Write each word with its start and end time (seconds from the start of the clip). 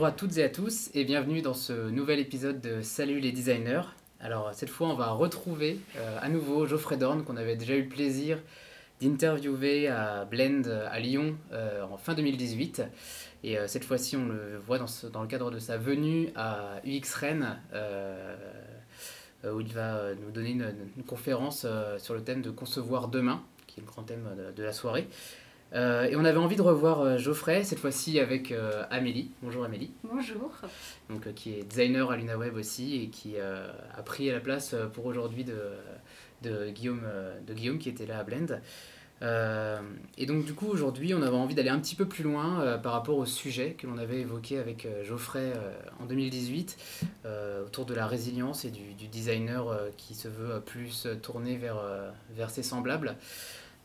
Bonjour 0.00 0.14
à 0.14 0.16
toutes 0.16 0.38
et 0.38 0.44
à 0.44 0.48
tous 0.48 0.88
et 0.94 1.04
bienvenue 1.04 1.42
dans 1.42 1.52
ce 1.52 1.90
nouvel 1.90 2.20
épisode 2.20 2.58
de 2.62 2.80
Salut 2.80 3.20
les 3.20 3.32
designers. 3.32 3.82
Alors 4.18 4.48
cette 4.54 4.70
fois 4.70 4.88
on 4.88 4.94
va 4.94 5.10
retrouver 5.10 5.78
euh, 5.98 6.18
à 6.22 6.30
nouveau 6.30 6.64
Geoffrey 6.64 6.96
Dorn 6.96 7.22
qu'on 7.22 7.36
avait 7.36 7.54
déjà 7.54 7.74
eu 7.74 7.82
le 7.82 7.88
plaisir 7.90 8.38
d'interviewer 9.02 9.88
à 9.88 10.24
Blend 10.24 10.62
à 10.90 10.98
Lyon 11.00 11.36
euh, 11.52 11.82
en 11.82 11.98
fin 11.98 12.14
2018. 12.14 12.82
Et 13.44 13.58
euh, 13.58 13.66
cette 13.66 13.84
fois-ci 13.84 14.16
on 14.16 14.24
le 14.24 14.56
voit 14.56 14.78
dans, 14.78 15.20
le 15.20 15.28
cadre 15.28 15.50
de 15.50 15.58
sa 15.58 15.76
venue 15.76 16.30
à 16.34 16.80
UX 16.86 17.12
Rennes 17.16 17.58
où 19.44 19.60
il 19.60 19.70
va 19.70 20.14
nous 20.14 20.30
donner 20.30 20.52
une, 20.52 21.04
conférence 21.06 21.66
sur 21.98 22.14
le 22.14 22.24
thème 22.24 22.40
de 22.40 22.50
concevoir 22.50 23.08
demain, 23.08 23.42
qui 23.66 23.80
est 23.80 23.82
le 23.82 23.86
grand 23.86 24.04
thème 24.04 24.26
de 24.56 24.62
la 24.62 24.72
soirée. 24.72 25.08
Euh, 25.72 26.04
et 26.04 26.16
on 26.16 26.24
avait 26.24 26.38
envie 26.38 26.56
de 26.56 26.62
revoir 26.62 27.00
euh, 27.00 27.18
Geoffrey, 27.18 27.62
cette 27.62 27.78
fois-ci 27.78 28.18
avec 28.18 28.50
euh, 28.50 28.84
Amélie. 28.90 29.30
Bonjour 29.42 29.64
Amélie. 29.64 29.92
Bonjour. 30.02 30.52
Donc, 31.08 31.32
qui 31.34 31.54
est 31.54 31.62
designer 31.62 32.10
à 32.10 32.16
LunaWeb 32.16 32.56
aussi 32.56 33.02
et 33.02 33.08
qui 33.08 33.36
a 33.38 34.02
pris 34.02 34.30
la 34.30 34.40
place 34.40 34.74
pour 34.94 35.06
aujourd'hui 35.06 35.44
de, 35.44 35.58
de, 36.42 36.70
Guillaume, 36.70 37.02
de 37.46 37.54
Guillaume 37.54 37.78
qui 37.78 37.88
était 37.88 38.06
là 38.06 38.18
à 38.18 38.24
Blend. 38.24 38.60
et 40.16 40.26
donc 40.26 40.44
du 40.44 40.54
coup 40.54 40.66
aujourd'hui 40.66 41.12
on 41.14 41.22
avait 41.22 41.36
envie 41.36 41.54
d'aller 41.54 41.68
un 41.68 41.78
petit 41.78 41.94
peu 41.94 42.06
plus 42.06 42.24
loin 42.24 42.78
par 42.78 42.92
rapport 42.92 43.18
au 43.18 43.26
sujet 43.26 43.74
que 43.74 43.86
l'on 43.86 43.98
avait 43.98 44.20
évoqué 44.20 44.58
avec 44.58 44.88
Geoffrey 45.04 45.52
en 46.00 46.06
2018 46.06 46.76
autour 47.66 47.84
de 47.86 47.94
la 47.94 48.06
résilience 48.06 48.64
et 48.64 48.70
du, 48.70 48.94
du 48.94 49.08
designer 49.08 49.76
qui 49.96 50.14
se 50.14 50.28
veut 50.28 50.60
plus 50.60 51.06
tourné 51.22 51.56
vers, 51.56 51.82
vers 52.30 52.50
ses 52.50 52.62
semblables. 52.62 53.16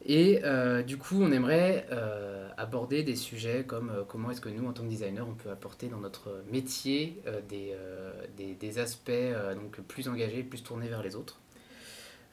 Et 0.04 0.42
euh, 0.44 0.84
du 0.84 0.98
coup, 0.98 1.16
on 1.20 1.32
aimerait 1.32 1.88
euh, 1.92 2.48
aborder 2.58 3.04
des 3.04 3.16
sujets 3.16 3.64
comme 3.66 3.90
euh, 3.90 4.04
comment 4.08 4.30
est-ce 4.30 4.42
que 4.42 4.50
nous, 4.50 4.68
en 4.68 4.74
tant 4.74 4.84
que 4.84 4.90
designer, 4.90 5.28
on 5.28 5.34
peut 5.34 5.50
apporter 5.50 5.88
dans 5.88 6.00
notre 6.00 6.44
métier 6.52 7.22
des, 7.50 7.74
des, 8.38 8.80
aspects 8.80 9.12
donc 9.56 9.80
plus 9.82 10.10
engagés, 10.10 10.44
plus 10.44 10.62
tournés 10.62 10.90
vers 10.90 11.02
les 11.02 11.16
autres. 11.16 11.40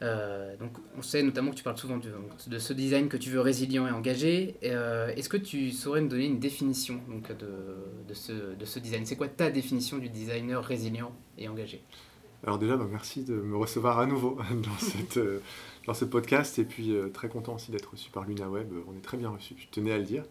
donc, 0.00 0.72
on 0.98 1.02
sait 1.02 1.22
notamment 1.22 1.52
que 1.52 1.56
tu 1.56 1.62
parles 1.62 1.78
souvent 1.78 1.98
de, 1.98 2.58
ce 2.58 2.72
design 2.72 3.08
que 3.08 3.16
tu 3.16 3.30
veux 3.30 3.40
résilient 3.40 3.86
et 3.86 3.92
engagé. 3.92 4.56
est-ce 4.62 5.28
que 5.28 5.36
tu 5.36 5.70
saurais 5.70 6.00
nous 6.00 6.08
donner 6.08 6.26
une 6.26 6.40
définition 6.40 7.00
donc, 7.08 7.28
de, 7.28 7.46
de, 8.08 8.14
ce, 8.14 8.32
de 8.32 8.64
ce 8.64 8.80
design? 8.80 9.06
C'est 9.06 9.16
quoi 9.16 9.28
ta 9.28 9.50
définition 9.50 9.98
du 9.98 10.08
designer 10.08 10.62
résilient 10.64 11.12
et 11.38 11.48
engagé? 11.48 11.82
Alors 12.44 12.58
déjà, 12.58 12.76
bah, 12.76 12.88
merci 12.90 13.22
de 13.22 13.34
me 13.34 13.56
recevoir 13.56 14.00
à 14.00 14.06
nouveau 14.06 14.36
dans 14.50 14.78
cette 14.78 15.20
dans 15.86 15.94
ce 15.94 16.04
podcast. 16.04 16.58
Et 16.58 16.64
puis, 16.64 16.92
euh, 16.92 17.08
très 17.08 17.28
content 17.28 17.54
aussi 17.54 17.70
d'être 17.70 17.90
reçu 17.90 18.10
par 18.10 18.24
LunaWeb. 18.24 18.72
On 18.88 18.96
est 18.96 19.02
très 19.02 19.16
bien 19.16 19.30
reçu, 19.30 19.54
je 19.56 19.66
tenais 19.68 19.92
à 19.92 19.98
le 19.98 20.04
dire. 20.04 20.24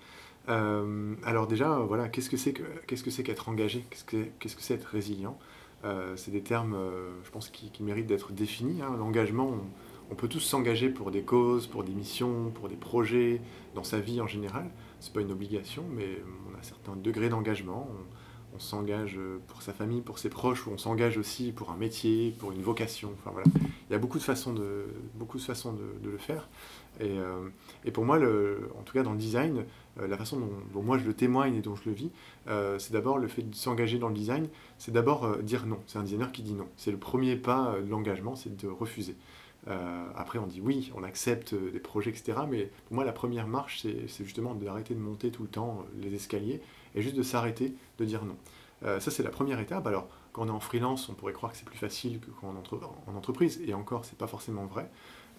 Euh, 0.50 1.14
alors 1.24 1.48
déjà, 1.48 1.78
voilà, 1.80 2.10
qu'est-ce 2.10 2.30
que 2.30 2.38
c'est 2.38 3.24
qu'être 3.24 3.50
engagé? 3.50 3.86
Qu'est-ce 3.90 4.56
que 4.56 4.62
c'est 4.62 4.74
être 4.74 4.86
résilient? 4.86 5.38
Euh, 5.84 6.16
C'est 6.16 6.32
des 6.32 6.42
termes, 6.42 6.78
je 7.24 7.30
pense, 7.32 7.50
qui, 7.50 7.72
méritent 7.84 8.08
d'être 8.08 8.32
définis. 8.32 8.82
Hein. 8.82 8.96
L'engagement, 8.98 9.56
on, 10.10 10.16
peut 10.16 10.28
tous 10.28 10.40
s'engager 10.40 10.90
pour 10.90 11.12
des 11.12 11.22
causes, 11.22 11.68
pour 11.68 11.84
des 11.84 11.94
missions, 11.94 12.52
pour 12.52 12.68
des 12.70 12.76
projets, 12.76 13.42
dans 13.76 13.84
sa 13.84 14.00
vie 14.00 14.20
en 14.20 14.28
général. 14.28 14.70
C'est 15.00 15.14
pas 15.14 15.22
une 15.22 15.32
obligation, 15.32 15.84
mais 15.90 16.22
on 16.50 16.56
a 16.56 16.60
un 16.60 16.64
certain 16.64 16.96
degré 16.96 17.30
d'engagement 17.30 17.90
s'engage 18.60 19.20
pour 19.48 19.62
sa 19.62 19.74
famille, 19.74 20.02
pour 20.02 20.20
ses 20.20 20.30
proches, 20.30 20.68
ou 20.68 20.72
on 20.72 20.78
s'engage 20.78 21.18
aussi 21.18 21.52
pour 21.52 21.72
un 21.72 21.78
métier, 21.78 22.36
pour 22.40 22.52
une 22.52 22.62
vocation. 22.62 23.12
Enfin 23.20 23.32
voilà, 23.32 23.48
il 23.92 23.94
y 23.94 23.96
a 23.98 24.00
beaucoup 24.00 24.20
de 24.20 24.24
façons 24.24 24.54
de, 24.54 24.86
beaucoup 25.16 25.38
de, 25.38 25.44
façons 25.44 25.74
de, 25.74 26.10
le 26.10 26.18
faire. 26.18 26.48
Et, 27.02 27.20
euh, 27.20 27.50
et, 27.84 27.92
pour 27.92 28.06
moi, 28.06 28.18
le, 28.18 28.70
en 28.80 28.84
tout 28.84 28.94
cas 28.94 29.04
dans 29.04 29.12
le 29.12 29.18
design, 29.18 29.66
euh, 30.00 30.08
la 30.08 30.16
façon 30.16 30.40
dont, 30.74 30.82
moi 30.82 30.98
je 30.98 31.06
le 31.06 31.14
témoigne 31.14 31.56
et 31.56 31.62
dont 31.62 31.76
je 31.76 31.90
le 31.90 31.92
vis, 31.92 32.10
euh, 32.48 32.80
c'est 32.80 32.94
d'abord 32.94 33.18
le 33.18 33.28
fait 33.28 33.42
de 33.42 33.54
s'engager 33.54 34.00
dans 34.00 34.08
le 34.08 34.14
design, 34.14 34.48
c'est 34.78 34.94
d'abord 34.94 35.38
dire 35.40 35.66
non. 35.66 35.80
C'est 35.88 36.00
un 36.00 36.04
designer 36.04 36.32
qui 36.32 36.42
dit 36.42 36.54
non. 36.54 36.70
C'est 36.78 36.92
le 36.92 36.98
premier 36.98 37.36
pas 37.36 37.76
de 37.84 37.90
l'engagement, 37.90 38.38
c'est 38.38 38.56
de 38.56 38.68
refuser. 38.70 39.18
après, 40.16 40.40
on 40.40 40.48
dit 40.48 40.62
oui, 40.62 40.90
on 40.96 41.04
accepte 41.04 41.54
des 41.54 41.80
projets, 41.80 42.12
etc. 42.12 42.40
Mais 42.50 42.72
pour 42.86 42.96
moi, 42.96 43.04
la 43.04 43.12
première 43.12 43.48
marche, 43.48 43.82
c'est 43.82 44.24
justement 44.24 44.56
d'arrêter 44.56 44.94
de 44.94 45.02
monter 45.02 45.32
tout 45.32 45.44
le 45.44 45.50
temps 45.50 45.86
les 46.02 46.14
escaliers 46.16 46.62
et 46.96 47.02
juste 47.02 47.16
de 47.16 47.24
s'arrêter, 47.24 47.76
de 47.98 48.06
dire 48.06 48.24
non. 48.26 48.38
Euh, 48.84 49.00
ça, 49.00 49.12
c'est 49.12 49.24
la 49.24 49.30
première 49.30 49.60
étape. 49.60 49.86
Alors, 49.88 50.08
quand 50.34 50.44
on 50.44 50.48
est 50.48 50.52
en 50.52 50.60
freelance, 50.60 51.10
on 51.10 51.14
pourrait 51.14 51.34
croire 51.34 51.52
que 51.52 51.58
c'est 51.58 51.66
plus 51.66 51.78
facile 51.78 52.20
que 52.20 52.32
quand 52.40 52.48
on 52.48 53.12
en 53.12 53.16
entreprise, 53.16 53.62
et 53.66 53.74
encore, 53.74 54.06
c'est 54.06 54.18
pas 54.18 54.28
forcément 54.28 54.66
vrai. 54.66 54.90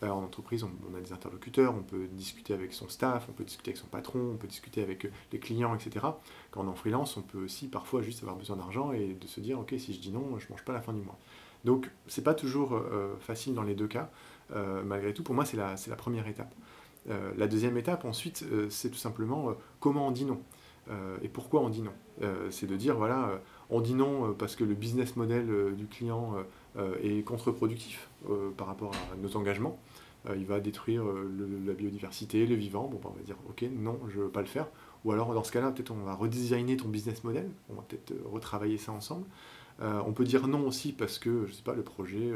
Euh, 0.02 0.08
en 0.08 0.22
entreprise, 0.22 0.64
on, 0.64 0.96
a 0.96 1.00
des 1.00 1.12
interlocuteurs, 1.12 1.74
on 1.74 1.82
peut 1.82 2.06
discuter 2.08 2.54
avec 2.54 2.72
son 2.72 2.88
staff, 2.88 3.26
on 3.28 3.32
peut 3.32 3.44
discuter 3.44 3.70
avec 3.70 3.78
son 3.78 3.86
patron, 3.86 4.32
on 4.34 4.36
peut 4.36 4.48
discuter 4.48 4.82
avec 4.82 5.04
euh, 5.04 5.10
les 5.32 5.38
clients, 5.38 5.74
etc. 5.74 6.06
Quand 6.50 6.62
on 6.62 6.66
est 6.66 6.70
en 6.70 6.74
freelance, 6.74 7.16
on 7.16 7.22
peut 7.22 7.38
aussi 7.44 7.68
parfois 7.68 8.02
juste 8.02 8.22
avoir 8.22 8.36
besoin 8.36 8.56
d'argent 8.56 8.92
et 8.92 9.14
de 9.14 9.26
se 9.26 9.41
dire, 9.41 9.58
ok, 9.58 9.74
si 9.78 9.94
je 9.94 10.00
dis 10.00 10.10
non, 10.10 10.38
je 10.38 10.46
mange 10.50 10.64
pas 10.64 10.72
la 10.72 10.80
fin 10.80 10.92
du 10.92 11.00
mois. 11.00 11.18
Donc, 11.64 11.91
c'est 12.08 12.24
pas 12.24 12.34
toujours 12.34 12.82
facile 13.20 13.54
dans 13.54 13.62
les 13.62 13.76
deux 13.76 13.86
cas. 13.86 14.10
malgré 14.84 15.14
tout, 15.14 15.22
pour 15.22 15.36
moi, 15.36 15.44
c'est 15.44 15.56
la, 15.56 15.76
la, 15.86 15.94
première 15.94 16.26
étape. 16.26 16.52
la 17.06 17.46
deuxième 17.46 17.76
étape, 17.76 18.04
ensuite, 18.04 18.44
c'est 18.68 18.91
tout 18.91 18.98
simplement 18.98 19.54
comment 19.78 20.08
on 20.08 20.10
dit 20.10 20.24
non. 20.24 20.42
Euh, 20.91 21.16
et 21.22 21.28
pourquoi 21.28 21.60
on 21.60 21.69
dit 21.69 21.82
non 21.82 21.93
euh, 22.22 22.50
C'est 22.50 22.66
de 22.66 22.76
dire, 22.76 22.97
voilà, 22.97 23.28
euh, 23.28 23.38
on 23.70 23.81
dit 23.81 23.94
non 23.94 24.34
parce 24.34 24.56
que 24.56 24.65
le 24.65 24.75
business 24.75 25.16
model 25.16 25.75
du 25.76 25.87
client 25.87 26.34
est 27.03 27.25
contre-productif 27.25 28.09
par 28.56 28.66
rapport 28.66 28.92
à 29.12 29.16
nos 29.16 29.37
engagements. 29.37 29.78
il 30.34 30.44
va 30.44 30.60
détruire 30.60 31.04
la 31.04 31.72
biodiversité, 31.72 32.47
le 32.47 32.54
vivant. 32.54 32.87
Bon, 32.87 32.98
bah, 33.03 33.10
on 33.12 33.16
va 33.16 33.22
dire, 33.22 33.37
ok, 33.48 33.65
non, 33.75 33.98
je 34.09 34.19
ne 34.19 34.25
veux 34.25 34.31
pas 34.31 34.41
le 34.41 34.47
faire. 34.47 34.66
Ou 35.04 35.12
alors, 35.12 35.32
dans 35.34 35.42
ce 35.42 35.53
cas-là, 35.53 35.71
peut-être 35.71 35.91
on 35.91 36.04
va 36.04 36.15
redesigner 36.15 36.76
ton 36.76 36.88
business 36.88 37.25
model. 37.25 37.48
On 37.71 37.75
va 37.75 37.82
peut-être 37.82 38.12
retravailler 38.31 38.78
ça 38.78 38.92
ensemble. 38.92 39.26
on 39.81 40.12
peut 40.12 40.25
dire 40.25 40.48
non 40.48 40.66
aussi 40.66 40.92
parce 40.92 41.19
que, 41.19 41.47
je 41.47 41.53
sais 41.53 41.62
pas, 41.62 41.75
le 41.75 41.82
projet, 41.82 42.31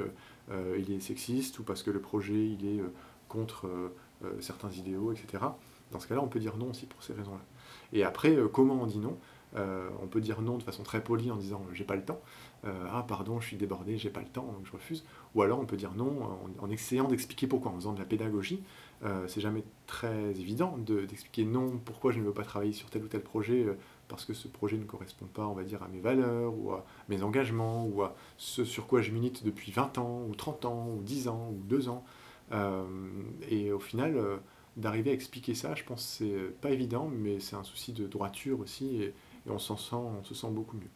il 0.79 0.91
est 0.91 1.01
sexiste 1.01 1.59
ou 1.59 1.65
parce 1.65 1.83
que 1.83 1.91
le 1.91 2.01
projet, 2.01 2.49
il 2.49 2.67
est 2.67 2.83
contre 3.29 3.69
certains 4.41 4.71
idéaux, 4.71 5.13
etc. 5.13 5.45
Dans 5.93 6.01
ce 6.01 6.07
cas-là, 6.09 6.23
on 6.23 6.29
peut 6.29 6.41
dire 6.41 6.57
non 6.57 6.71
aussi 6.71 6.87
pour 6.87 7.03
ces 7.03 7.13
raisons-là. 7.13 7.45
Et 7.93 8.05
après, 8.05 8.35
euh, 8.37 8.49
comment 8.49 8.75
on 8.75 8.87
dit 8.87 8.99
non? 8.99 9.17
Euh, 9.55 9.89
on 10.03 10.07
peut 10.07 10.21
dire 10.21 10.43
non 10.43 10.59
de 10.59 10.63
façon 10.63 10.83
très 10.83 11.03
polie 11.03 11.31
en 11.31 11.37
disant 11.37 11.65
j'ai 11.73 11.85
pas 11.85 11.97
le 11.97 12.05
temps. 12.05 12.21
Euh, 12.65 12.73
ah 12.93 13.05
pardon, 13.07 13.41
je 13.41 13.47
suis 13.47 13.57
débordé, 13.57 13.97
j'ai 13.97 14.11
pas 14.11 14.21
le 14.21 14.27
temps, 14.27 14.53
donc 14.53 14.67
je 14.67 14.73
refuse. 14.73 15.05
Ou 15.35 15.43
alors 15.43 15.61
on 15.61 15.65
peut 15.65 15.77
dire 15.77 15.95
non 15.95 16.39
en, 16.59 16.71
essayant 16.71 17.09
d'expliquer 17.09 17.47
pourquoi, 17.47 17.71
en 17.73 17.77
faisant 17.77 17.93
de 17.93 17.99
la 17.99 18.05
pédagogie. 18.05 18.63
c'est 19.29 19.41
jamais 19.41 19.63
très 19.87 20.31
évident 20.31 20.77
d'expliquer 20.79 21.45
non 21.45 21.79
pourquoi 21.85 22.13
je 22.13 22.19
ne 22.19 22.25
veux 22.25 22.33
pas 22.33 22.43
travailler 22.43 22.73
sur 22.73 22.91
tel 22.91 23.05
ou 23.05 23.09
tel 23.09 23.23
projet 23.23 23.67
parce 24.09 24.25
que 24.25 24.35
ce 24.35 24.49
projet 24.49 24.77
ne 24.77 24.85
correspond 24.85 25.27
pas, 25.27 25.47
on 25.47 25.55
va 25.55 25.63
dire, 25.63 25.83
à 25.83 25.89
mes 25.89 26.01
valeurs 26.01 26.53
ou 26.59 26.73
à 26.73 26.85
mes 27.09 27.23
engagements 27.23 27.87
ou 27.87 28.03
à 28.03 28.15
ce 28.37 28.65
sur 28.65 28.87
quoi 28.87 29.01
je 29.01 29.13
milite 29.13 29.45
depuis 29.45 29.71
20 29.73 29.99
ans 29.99 30.23
ou 30.29 30.35
30 30.35 30.65
ans 30.65 30.89
ou 30.99 31.03
10 31.03 31.29
ans 31.29 31.51
ou 31.53 31.63
2 31.65 31.89
ans. 31.89 32.05
et 33.49 33.73
au 33.73 33.81
final, 33.81 34.41
d'arriver 34.77 35.11
à 35.11 35.15
expliquer 35.15 35.55
ça, 35.55 35.75
je 35.75 35.85
pense 35.85 36.03
que 36.03 36.25
c'est 36.25 36.61
pas 36.61 36.71
évident, 36.71 37.11
mais 37.11 37.41
c'est 37.41 37.57
un 37.57 37.65
souci 37.65 37.93
de 37.93 38.07
droiture 38.07 38.61
aussi, 38.61 39.03
et, 39.03 39.15
on 39.49 39.59
s'en 39.59 39.77
sent, 39.77 39.97
se 40.25 40.35
sent 40.35 40.51
beaucoup 40.51 40.77
mieux. 40.77 40.91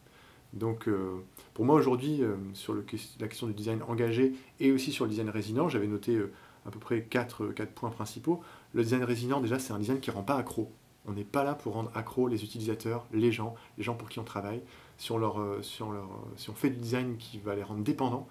Donc, 0.52 0.88
euh, 0.88 1.22
pour 1.54 1.64
moi 1.64 1.76
aujourd'hui, 1.76 2.22
euh, 2.22 2.36
sur 2.54 2.74
la 2.74 3.28
question 3.28 3.46
du 3.46 3.54
design 3.54 3.82
engagé 3.86 4.32
et 4.58 4.72
aussi 4.72 4.90
sur 4.90 5.04
le 5.04 5.10
design 5.10 5.28
résilient, 5.28 5.68
j'avais 5.68 5.86
noté 5.86 6.16
euh, 6.16 6.32
à 6.66 6.70
peu 6.70 6.80
près 6.80 7.02
quatre, 7.02 7.48
quatre, 7.48 7.72
points 7.72 7.90
principaux. 7.90 8.40
Le 8.72 8.82
design 8.82 9.04
résilient, 9.04 9.40
déjà, 9.40 9.58
c'est 9.58 9.72
un 9.72 9.78
design 9.78 10.00
qui 10.00 10.10
ne 10.10 10.16
rend 10.16 10.22
pas 10.22 10.36
accro. 10.36 10.72
On 11.06 11.12
n'est 11.12 11.24
pas 11.24 11.44
là 11.44 11.54
pour 11.54 11.74
rendre 11.74 11.90
accro 11.94 12.28
les 12.28 12.44
utilisateurs, 12.44 13.06
les 13.12 13.32
gens, 13.32 13.54
les 13.78 13.84
gens 13.84 13.94
pour 13.94 14.08
qui 14.08 14.18
on 14.18 14.24
travaille. 14.24 14.60
Si 14.98 15.12
on 15.12 16.54
fait 16.54 16.70
du 16.70 16.78
design 16.78 17.16
qui 17.16 17.38
va 17.38 17.54
les 17.54 17.62
rendre 17.62 17.82
dépendants, 17.82 18.28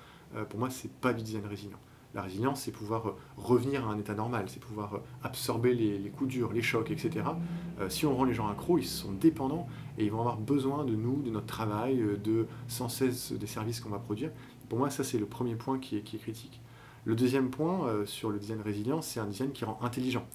pour 0.49 0.59
moi, 0.59 0.69
c'est 0.69 0.91
pas 0.91 1.11
du 1.13 1.23
design 1.23 1.47
résilient. 1.47 1.79
La 2.15 2.23
résilience, 2.23 2.61
c'est 2.61 2.71
pouvoir 2.71 3.07
euh, 3.07 3.15
revenir 3.37 3.87
à 3.87 3.91
un 3.91 3.99
état 3.99 4.15
normal, 4.15 4.45
c'est 4.47 4.59
pouvoir 4.59 4.95
euh, 4.95 4.99
absorber 5.23 5.75
les, 5.75 6.09
coups 6.09 6.31
durs, 6.31 6.51
les 6.51 6.63
chocs, 6.63 6.89
etc. 6.89 7.27
Euh, 7.79 7.87
si 7.87 8.07
on 8.07 8.15
rend 8.15 8.23
les 8.23 8.33
gens 8.33 8.47
accros, 8.47 8.79
ils 8.79 8.85
sont 8.85 9.11
dépendants 9.11 9.67
et 9.99 10.05
ils 10.05 10.11
vont 10.11 10.19
avoir 10.19 10.37
besoin 10.37 10.85
de 10.85 10.95
nous, 10.95 11.21
de 11.21 11.29
notre 11.29 11.45
travail, 11.45 12.03
de 12.23 12.47
sans 12.67 12.89
cesse 12.89 13.31
des 13.31 13.45
services 13.45 13.79
qu'on 13.79 13.89
va 13.89 13.99
produire. 13.99 14.31
Pour 14.69 14.79
moi, 14.79 14.89
ça, 14.89 15.03
c'est 15.03 15.19
le 15.19 15.27
premier 15.27 15.55
point 15.55 15.77
qui 15.77 15.97
est, 15.97 16.01
critique. 16.01 16.61
Le 17.05 17.15
deuxième 17.15 17.49
point 17.49 18.05
sur 18.05 18.29
le 18.29 18.39
design 18.39 18.61
résilient, 18.61 19.01
c'est 19.01 19.19
un 19.19 19.25
design 19.25 19.51
qui 19.51 19.65
rend 19.65 19.79
intelligent. 19.81 20.25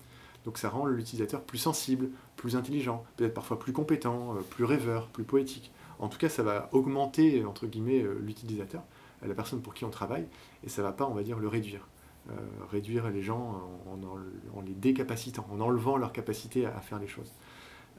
Donc 0.44 0.58
ça 0.58 0.68
rend 0.68 0.86
l'utilisateur 0.86 1.42
plus 1.42 1.58
sensible, 1.58 2.08
plus 2.36 2.56
intelligent, 2.56 3.04
peut-être 3.16 3.34
parfois 3.34 3.58
plus 3.58 3.72
compétent, 3.72 4.34
plus 4.50 4.64
rêveur, 4.64 5.08
plus 5.08 5.24
poétique. 5.24 5.72
En 5.98 6.08
tout 6.08 6.18
cas, 6.18 6.28
ça 6.28 6.42
va 6.42 6.68
augmenter, 6.72 7.44
entre 7.44 7.66
guillemets, 7.66 8.04
l'utilisateur 8.20 8.82
la 9.26 9.34
personne 9.34 9.60
pour 9.60 9.74
qui 9.74 9.84
on 9.84 9.90
travaille, 9.90 10.26
et 10.64 10.68
ça 10.68 10.82
ne 10.82 10.86
va 10.86 10.92
pas, 10.92 11.06
on 11.06 11.14
va 11.14 11.22
dire, 11.22 11.38
le 11.38 11.48
réduire. 11.48 11.88
Euh, 12.30 12.32
réduire 12.70 13.10
les 13.10 13.22
gens 13.22 13.60
en, 13.86 14.60
les 14.62 14.72
décapacitant, 14.72 15.46
en 15.52 15.60
enlevant 15.60 15.98
leur 15.98 16.10
capacité 16.10 16.64
à, 16.64 16.80
faire 16.80 16.98
les 16.98 17.06
choses. 17.06 17.30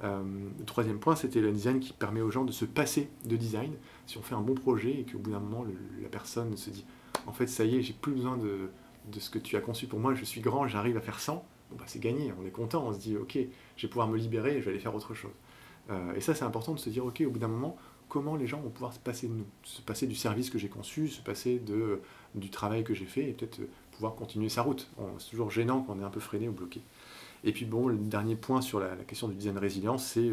Euh, 0.03 0.23
le 0.57 0.65
troisième 0.65 0.97
point, 0.97 1.15
c'était 1.15 1.41
le 1.41 1.51
design 1.51 1.79
qui 1.79 1.93
permet 1.93 2.21
aux 2.21 2.31
gens 2.31 2.43
de 2.43 2.51
se 2.51 2.65
passer 2.65 3.11
de 3.23 3.35
design. 3.37 3.73
Si 4.07 4.17
on 4.17 4.23
fait 4.23 4.33
un 4.33 4.41
bon 4.41 4.55
projet 4.55 5.01
et 5.01 5.05
qu'au 5.05 5.19
bout 5.19 5.29
d'un 5.29 5.39
moment, 5.39 5.63
la 6.01 6.09
personne 6.09 6.57
se 6.57 6.71
dit 6.71 6.85
En 7.27 7.33
fait, 7.33 7.45
ça 7.45 7.65
y 7.65 7.77
est, 7.77 7.83
j'ai 7.83 7.93
plus 7.93 8.13
besoin 8.13 8.37
de, 8.37 8.71
ce 9.19 9.29
que 9.29 9.37
tu 9.37 9.55
as 9.57 9.61
conçu 9.61 9.85
pour 9.85 9.99
moi, 9.99 10.15
je 10.15 10.25
suis 10.25 10.41
grand, 10.41 10.67
j'arrive 10.67 10.97
à 10.97 11.01
faire 11.01 11.19
100, 11.19 11.35
bon, 11.35 11.77
bah, 11.77 11.83
c'est 11.85 12.01
gagné, 12.01 12.33
on 12.41 12.47
est 12.47 12.51
content, 12.51 12.83
on 12.87 12.93
se 12.93 12.99
dit 12.99 13.15
Ok, 13.17 13.37
je 13.77 13.81
vais 13.85 13.89
pouvoir 13.89 14.07
me 14.07 14.17
libérer 14.17 14.59
je 14.59 14.65
vais 14.65 14.71
aller 14.71 14.79
faire 14.79 14.95
autre 14.95 15.13
chose. 15.13 15.33
Euh, 15.91 16.15
et 16.15 16.19
ça, 16.19 16.33
c'est 16.33 16.45
important 16.45 16.73
de 16.73 16.79
se 16.79 16.89
dire 16.89 17.05
Ok, 17.05 17.21
au 17.25 17.29
bout 17.29 17.39
d'un 17.39 17.47
moment, 17.47 17.77
comment 18.15 18.37
les 18.37 18.47
gens 18.47 18.61
vont 18.61 18.69
pouvoir 18.69 18.93
se 18.93 18.99
passer 18.99 19.27
de 19.27 19.33
nous, 19.33 19.45
se 19.63 19.81
passer 19.81 20.07
du 20.07 20.15
service 20.15 20.49
que 20.49 20.57
j'ai 20.57 20.69
conçu, 20.69 21.09
se 21.09 21.19
passer 21.19 21.59
de, 21.59 21.99
du 22.33 22.49
travail 22.49 22.85
que 22.85 22.93
j'ai 22.93 23.03
fait 23.03 23.29
et 23.29 23.33
peut-être 23.33 23.59
pouvoir 23.91 24.15
continuer 24.15 24.47
sa 24.47 24.61
route. 24.61 24.89
C'est 25.19 25.31
toujours 25.31 25.51
gênant 25.51 25.81
quand 25.81 25.97
on 25.97 25.99
est 25.99 26.05
un 26.05 26.09
peu 26.09 26.21
freiné 26.21 26.47
ou 26.47 26.53
bloqué. 26.53 26.79
Et 27.43 27.51
puis 27.51 27.65
bon, 27.65 27.89
le 27.89 27.97
dernier 27.97 28.37
point 28.37 28.61
sur 28.61 28.79
la, 28.79 28.95
question 29.05 29.27
du 29.27 29.35
design 29.35 29.57
résilient, 29.57 29.97
c'est 29.97 30.31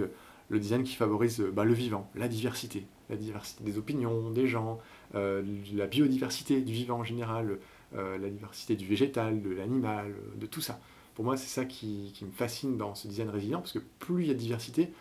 le 0.48 0.60
design 0.60 0.84
qui 0.84 0.94
favorise 0.94 1.40
bah, 1.40 1.64
le 1.64 1.72
vivant, 1.72 2.08
la 2.14 2.28
diversité, 2.28 2.86
la 3.10 3.16
diversité 3.16 3.64
des 3.64 3.78
opinions, 3.78 4.30
des 4.30 4.46
gens, 4.46 4.78
la 5.12 5.86
biodiversité 5.88 6.60
du 6.60 6.72
vivant 6.72 7.00
en 7.00 7.04
général, 7.04 7.58
la 7.96 8.30
diversité 8.30 8.76
du 8.76 8.86
végétal, 8.86 9.42
de 9.42 9.50
l'animal, 9.50 10.14
de 10.36 10.46
tout 10.46 10.60
ça. 10.60 10.78
Pour 11.16 11.24
moi, 11.24 11.36
c'est 11.36 11.48
ça 11.48 11.64
qui, 11.64 12.14
me 12.22 12.30
fascine 12.30 12.76
dans 12.76 12.94
ce 12.94 13.08
design 13.08 13.28
résilient, 13.28 13.58
parce 13.58 13.72
que 13.72 13.80
plus 13.98 14.22
il 14.22 14.28
y 14.28 14.30
a 14.30 14.34
de 14.34 14.38
diversité, 14.38 14.92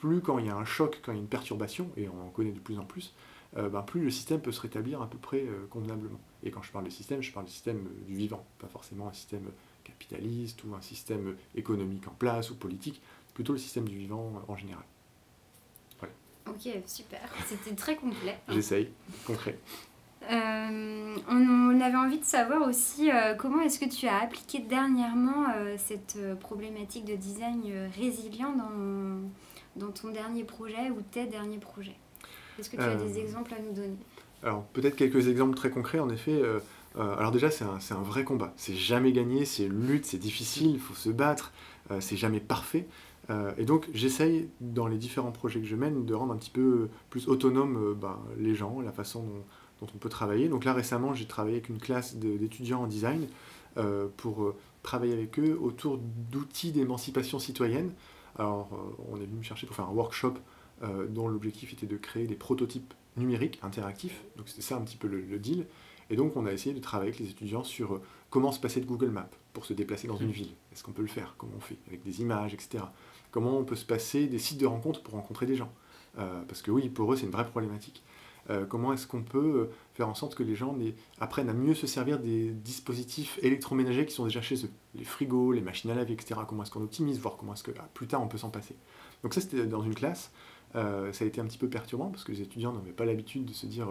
plus 0.00 0.20
quand 0.20 0.38
il 0.38 0.46
y 0.46 0.48
a 0.48 0.56
un 0.56 0.64
choc, 0.64 1.00
quand 1.02 1.12
il 1.12 1.16
y 1.16 1.18
a 1.18 1.20
une 1.20 1.28
perturbation, 1.28 1.90
et 1.96 2.08
on 2.08 2.26
en 2.26 2.30
connaît 2.30 2.52
de 2.52 2.58
plus 2.58 2.78
en 2.78 2.84
plus, 2.84 3.14
euh, 3.56 3.68
ben, 3.68 3.82
plus 3.82 4.00
le 4.02 4.10
système 4.10 4.40
peut 4.40 4.52
se 4.52 4.60
rétablir 4.60 5.02
à 5.02 5.08
peu 5.08 5.18
près 5.18 5.40
euh, 5.40 5.66
convenablement. 5.70 6.20
Et 6.42 6.50
quand 6.50 6.62
je 6.62 6.72
parle 6.72 6.84
de 6.84 6.90
système, 6.90 7.22
je 7.22 7.32
parle 7.32 7.46
du 7.46 7.52
système 7.52 7.86
euh, 7.86 8.06
du 8.06 8.14
vivant, 8.14 8.44
pas 8.58 8.68
forcément 8.68 9.08
un 9.08 9.12
système 9.12 9.50
capitaliste 9.84 10.62
ou 10.64 10.74
un 10.74 10.80
système 10.80 11.36
économique 11.54 12.06
en 12.08 12.12
place 12.12 12.50
ou 12.50 12.56
politique, 12.56 13.00
plutôt 13.34 13.52
le 13.52 13.58
système 13.58 13.88
du 13.88 13.96
vivant 13.96 14.42
en 14.48 14.56
général. 14.56 14.84
Voilà. 15.98 16.14
Ok, 16.48 16.82
super. 16.86 17.20
C'était 17.46 17.74
très 17.74 17.96
complet. 17.96 18.38
J'essaye, 18.48 18.90
concret. 19.26 19.58
Euh, 20.30 21.16
on, 21.28 21.80
avait 21.80 21.96
envie 21.96 22.18
de 22.18 22.24
savoir 22.24 22.68
aussi 22.68 23.10
euh, 23.10 23.34
comment 23.34 23.62
est-ce 23.62 23.80
que 23.80 23.88
tu 23.88 24.06
as 24.06 24.20
appliqué 24.20 24.58
dernièrement 24.58 25.46
euh, 25.56 25.76
cette 25.78 26.18
problématique 26.40 27.06
de 27.06 27.16
design 27.16 27.90
résilient 27.98 28.54
dans, 28.54 28.70
dans 29.76 29.90
ton 29.90 30.10
dernier 30.10 30.44
projet 30.44 30.90
ou 30.90 31.00
tes 31.10 31.26
derniers 31.26 31.58
projets. 31.58 31.96
Est-ce 32.58 32.70
que 32.70 32.76
tu 32.76 32.82
as 32.82 32.96
des 32.96 33.18
exemples 33.18 33.54
à 33.54 33.60
nous 33.60 33.72
donner? 33.72 33.96
Alors 34.42 34.64
peut-être 34.72 34.96
quelques 34.96 35.28
exemples 35.28 35.54
très 35.56 35.70
concrets 35.70 35.98
en 35.98 36.10
effet. 36.10 36.42
alors 36.98 37.30
déjà 37.30 37.50
c'est 37.50 37.64
un, 37.64 37.78
un, 37.90 38.02
vrai 38.02 38.24
combat. 38.24 38.52
C'est 38.56 38.74
jamais 38.74 39.12
gagné, 39.12 39.44
c'est 39.44 39.68
lutte, 39.68 40.06
c'est 40.06 40.18
difficile, 40.18 40.72
il 40.72 40.80
faut 40.80 40.94
se 40.94 41.10
battre, 41.10 41.52
c'est 42.00 42.16
jamais 42.16 42.40
parfait. 42.40 42.86
et 43.56 43.64
donc 43.64 43.88
j'essaye 43.94 44.48
dans 44.60 44.86
les 44.86 44.98
différents 44.98 45.32
projets 45.32 45.60
que 45.60 45.66
je 45.66 45.76
mène 45.76 46.04
de 46.04 46.14
rendre 46.14 46.34
un 46.34 46.36
petit 46.36 46.50
peu 46.50 46.88
plus 47.08 47.28
autonome 47.28 47.94
ben, 47.94 48.18
les 48.38 48.54
gens, 48.54 48.80
la 48.80 48.92
façon 48.92 49.22
dont 49.22 49.44
dont 49.80 49.86
on 49.94 49.98
peut 49.98 50.08
travailler. 50.08 50.48
Donc 50.48 50.64
là 50.64 50.72
récemment 50.72 51.14
j'ai 51.14 51.26
travaillé 51.26 51.56
avec 51.56 51.68
une 51.68 51.78
classe 51.78 52.16
d'étudiants 52.16 52.82
en 52.82 52.86
design 52.86 53.26
euh, 53.76 54.08
pour 54.16 54.42
euh, 54.42 54.56
travailler 54.82 55.12
avec 55.12 55.38
eux 55.38 55.58
autour 55.60 55.98
d'outils 56.30 56.72
d'émancipation 56.72 57.38
citoyenne. 57.38 57.92
Alors 58.36 58.70
euh, 58.72 59.04
on 59.10 59.16
est 59.16 59.26
venu 59.26 59.38
me 59.38 59.42
chercher 59.42 59.66
pour 59.66 59.76
faire 59.76 59.88
un 59.88 59.92
workshop 59.92 60.34
dont 61.10 61.28
l'objectif 61.28 61.74
était 61.74 61.84
de 61.84 61.98
créer 61.98 62.26
des 62.26 62.36
prototypes 62.36 62.94
numériques 63.18 63.58
interactifs. 63.62 64.24
Donc 64.38 64.48
c'était 64.48 64.62
ça 64.62 64.76
un 64.76 64.80
petit 64.80 64.96
peu 64.96 65.08
le, 65.08 65.38
deal. 65.38 65.66
Et 66.08 66.16
donc 66.16 66.38
on 66.38 66.46
a 66.46 66.52
essayé 66.54 66.74
de 66.74 66.80
travailler 66.80 67.10
avec 67.10 67.20
les 67.20 67.28
étudiants 67.28 67.64
sur 67.64 68.00
comment 68.30 68.50
se 68.50 68.58
passer 68.58 68.80
de 68.80 68.86
Google 68.86 69.10
Maps 69.10 69.28
pour 69.52 69.66
se 69.66 69.74
déplacer 69.74 70.08
dans 70.08 70.16
une 70.16 70.28
mmh. 70.28 70.30
ville. 70.30 70.54
Est-ce 70.72 70.82
qu'on 70.82 70.92
peut 70.92 71.02
le 71.02 71.08
faire? 71.08 71.34
Comment 71.36 71.52
on 71.58 71.60
fait? 71.60 71.76
Avec 71.86 72.02
des 72.02 72.22
images, 72.22 72.54
etc. 72.54 72.82
Comment 73.30 73.58
on 73.58 73.64
peut 73.64 73.76
se 73.76 73.84
passer 73.84 74.26
des 74.26 74.38
sites 74.38 74.58
de 74.58 74.64
rencontres 74.64 75.02
pour 75.02 75.12
rencontrer 75.12 75.44
des 75.44 75.56
gens? 75.56 75.70
Parce 76.16 76.62
que 76.62 76.70
oui, 76.70 76.88
pour 76.88 77.12
eux 77.12 77.16
c'est 77.16 77.26
une 77.26 77.32
vraie 77.32 77.46
problématique. 77.46 78.02
Euh, 78.50 78.64
comment 78.66 78.92
est-ce 78.92 79.06
qu'on 79.06 79.22
peut 79.22 79.38
euh, 79.38 79.70
faire 79.94 80.08
en 80.08 80.14
sorte 80.14 80.34
que 80.34 80.42
les 80.42 80.56
gens 80.56 80.76
apprennent 81.20 81.48
à 81.48 81.52
mieux 81.52 81.74
se 81.74 81.86
servir 81.86 82.18
des 82.18 82.50
dispositifs 82.50 83.38
électroménagers 83.42 84.06
qui 84.06 84.14
sont 84.14 84.24
déjà 84.24 84.42
chez 84.42 84.64
eux, 84.64 84.70
les 84.94 85.04
frigos, 85.04 85.52
les 85.52 85.60
machines 85.60 85.90
à 85.90 85.94
laver, 85.94 86.14
etc. 86.14 86.40
Comment 86.48 86.64
est-ce 86.64 86.70
qu'on 86.70 86.82
optimise, 86.82 87.20
voir 87.20 87.36
comment 87.36 87.54
est-ce 87.54 87.62
que 87.62 87.70
ah, 87.78 87.88
plus 87.94 88.08
tard 88.08 88.22
on 88.22 88.28
peut 88.28 88.38
s'en 88.38 88.50
passer. 88.50 88.74
Donc 89.22 89.34
ça 89.34 89.40
c'était 89.40 89.66
dans 89.66 89.82
une 89.82 89.94
classe, 89.94 90.32
euh, 90.74 91.12
ça 91.12 91.24
a 91.24 91.28
été 91.28 91.40
un 91.40 91.44
petit 91.44 91.58
peu 91.58 91.68
perturbant 91.68 92.08
parce 92.08 92.24
que 92.24 92.32
les 92.32 92.40
étudiants 92.40 92.72
n'avaient 92.72 92.92
pas 92.92 93.04
l'habitude 93.04 93.44
de 93.44 93.52
se 93.52 93.66
dire, 93.66 93.88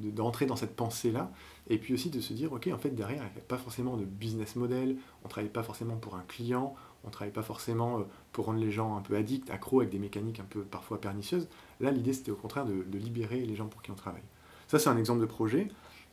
d'entrer 0.00 0.44
dans 0.44 0.56
cette 0.56 0.74
pensée-là, 0.74 1.30
et 1.70 1.78
puis 1.78 1.94
aussi 1.94 2.10
de 2.10 2.20
se 2.20 2.32
dire, 2.32 2.52
ok, 2.52 2.68
en 2.74 2.78
fait 2.78 2.90
derrière 2.90 3.22
il 3.22 3.32
n'y 3.34 3.40
a 3.40 3.44
pas 3.46 3.58
forcément 3.58 3.96
de 3.96 4.04
business 4.04 4.56
model, 4.56 4.96
on 5.22 5.28
ne 5.28 5.30
travaille 5.30 5.50
pas 5.50 5.62
forcément 5.62 5.96
pour 5.96 6.16
un 6.16 6.24
client, 6.26 6.74
on 7.04 7.06
ne 7.06 7.12
travaille 7.12 7.32
pas 7.32 7.44
forcément 7.44 8.04
pour 8.32 8.46
rendre 8.46 8.58
les 8.58 8.72
gens 8.72 8.96
un 8.96 9.02
peu 9.02 9.14
addicts, 9.14 9.48
accros 9.50 9.80
avec 9.80 9.90
des 9.90 10.00
mécaniques 10.00 10.40
un 10.40 10.46
peu 10.50 10.62
parfois 10.62 11.00
pernicieuses. 11.00 11.48
Là, 11.80 11.90
l'idée, 11.90 12.12
c'était 12.12 12.30
au 12.30 12.36
contraire 12.36 12.64
de, 12.64 12.98
libérer 12.98 13.44
les 13.44 13.54
gens 13.54 13.66
pour 13.66 13.82
qui 13.82 13.90
on 13.90 13.94
travaille. 13.94 14.22
Ça, 14.68 14.78
c'est 14.78 14.88
un 14.88 14.96
exemple 14.96 15.20
de 15.20 15.26
projet. 15.26 15.68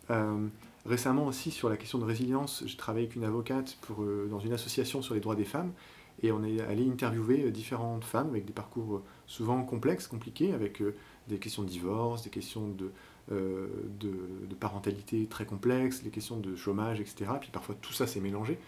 Euh, 0.10 0.48
récemment 0.86 1.26
aussi, 1.26 1.52
sur 1.52 1.70
la 1.70 1.78
question 1.78 1.98
de 1.98 2.06
résilience, 2.06 2.64
j'ai 2.66 2.78
travaillé 2.78 3.06
avec 3.06 3.16
une 3.16 3.24
avocate 3.24 3.78
pour, 3.82 4.04
euh, 4.04 4.28
dans 4.30 4.40
une 4.40 4.54
association 4.54 5.02
sur 5.02 5.14
les 5.14 5.22
droits 5.22 5.36
des 5.36 5.46
femmes. 5.46 5.72
Et 6.22 6.32
on 6.32 6.44
est 6.44 6.62
allé 6.62 6.88
interviewer 6.88 7.46
euh, 7.46 7.52
différentes 7.52 8.04
femmes 8.04 8.30
avec 8.30 8.46
des 8.46 8.54
parcours 8.54 9.02
souvent 9.26 9.64
complexes, 9.64 10.08
compliqués, 10.08 10.54
avec 10.54 10.84
des 11.28 11.38
questions 11.40 11.64
de 11.64 11.70
divorce, 11.70 12.24
des 12.24 12.30
questions 12.30 12.68
de, 12.68 12.92
de, 13.30 14.56
parentalité 14.60 15.26
très 15.26 15.46
complexes, 15.46 16.04
des 16.04 16.10
questions 16.10 16.38
de 16.38 16.56
chômage, 16.56 17.00
etc. 17.00 17.32
Puis 17.40 17.50
parfois 17.52 17.76
tout 17.82 17.94
ça 17.94 18.06
s'est 18.06 18.20
mélangé, 18.20 18.60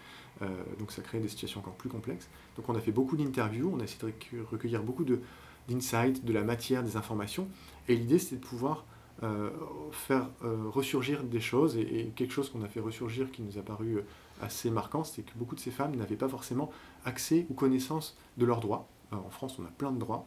donc 0.78 0.92
ça 0.92 1.02
crée 1.02 1.20
des 1.20 1.28
situations 1.28 1.60
encore 1.60 1.74
plus 1.74 1.88
complexes. 1.88 2.28
Donc 2.56 2.68
on 2.68 2.74
a 2.74 2.80
fait 2.80 2.92
beaucoup 2.92 3.16
d'interviews, 3.16 3.70
on 3.72 3.80
a 3.80 3.84
essayé 3.84 4.12
de 4.32 4.42
recueillir 4.50 4.82
beaucoup 4.82 5.04
de, 5.04 5.20
d'insight, 5.68 6.24
de 6.24 6.32
la 6.32 6.42
matière, 6.42 6.82
des 6.82 6.96
informations. 6.96 7.48
Et 7.88 7.96
l'idée, 7.96 8.18
c'était 8.18 8.36
de 8.36 8.46
pouvoir 8.46 8.84
euh, 9.22 9.48
faire 9.92 10.28
euh, 10.44 10.68
ressurgir 10.68 11.24
des 11.24 11.40
choses. 11.40 11.78
Et, 11.78 12.12
quelque 12.14 12.32
chose 12.32 12.50
qu'on 12.50 12.62
a 12.62 12.68
fait 12.68 12.80
ressurgir 12.80 13.30
qui 13.32 13.40
nous 13.40 13.56
a 13.56 13.62
paru 13.62 13.94
euh, 13.94 14.02
assez 14.42 14.70
marquant, 14.70 15.04
c'est 15.04 15.22
que 15.22 15.32
beaucoup 15.36 15.54
de 15.54 15.60
ces 15.60 15.70
femmes 15.70 15.96
n'avaient 15.96 16.16
pas 16.16 16.28
forcément 16.28 16.70
accès 17.06 17.46
ou 17.48 17.54
connaissance 17.54 18.18
de 18.36 18.44
leurs 18.44 18.60
droits. 18.60 18.88
en 19.12 19.30
France, 19.30 19.58
on 19.58 19.64
a 19.64 19.70
plein 19.70 19.92
de 19.92 19.98
droits 19.98 20.26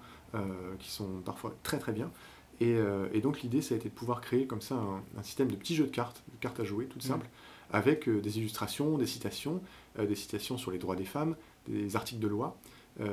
qui 0.80 0.89
sont 0.89 1.21
parfois 1.24 1.53
très 1.63 1.77
très 1.77 1.92
bien. 1.92 2.09
Et, 2.59 3.21
donc 3.21 3.42
l'idée, 3.42 3.62
ça 3.62 3.75
a 3.75 3.77
été 3.77 3.89
de 3.89 3.94
pouvoir 3.94 4.21
créer 4.21 4.47
comme 4.47 4.62
ça 4.62 4.75
un, 4.75 5.24
système 5.24 5.50
de 5.50 5.56
petits 5.56 5.75
jeux 5.75 5.85
de 5.85 5.92
cartes, 5.92 6.24
de 6.31 6.38
cartes 6.39 6.59
à 6.59 6.63
jouer, 6.63 6.85
tout 6.85 7.00
simple, 7.00 7.25
mmh. 7.25 7.75
avec 7.75 8.09
des 8.09 8.38
illustrations, 8.39 8.97
des 8.97 9.06
citations, 9.06 9.62
des 10.00 10.15
citations 10.15 10.57
sur 10.57 10.71
les 10.71 10.80
droits 10.80 10.95
des 10.95 11.06
femmes, 11.06 11.35
des 11.68 11.95
articles 11.95 12.21
de 12.21 12.27
loi, 12.27 12.57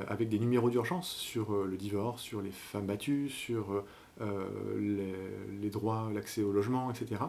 avec 0.08 0.28
des 0.28 0.38
numéros 0.38 0.68
d'urgence 0.70 1.08
sur 1.08 1.52
euh, 1.52 1.66
le 1.66 1.76
divorce, 1.76 2.20
sur 2.20 2.42
les 2.42 2.50
femmes 2.50 2.86
battues, 2.86 3.28
sur 3.28 3.84
euh, 4.20 5.06
les, 5.60 5.70
droits, 5.70 6.10
l'accès 6.12 6.42
au 6.42 6.52
logement, 6.52 6.90
etc. 6.90 7.22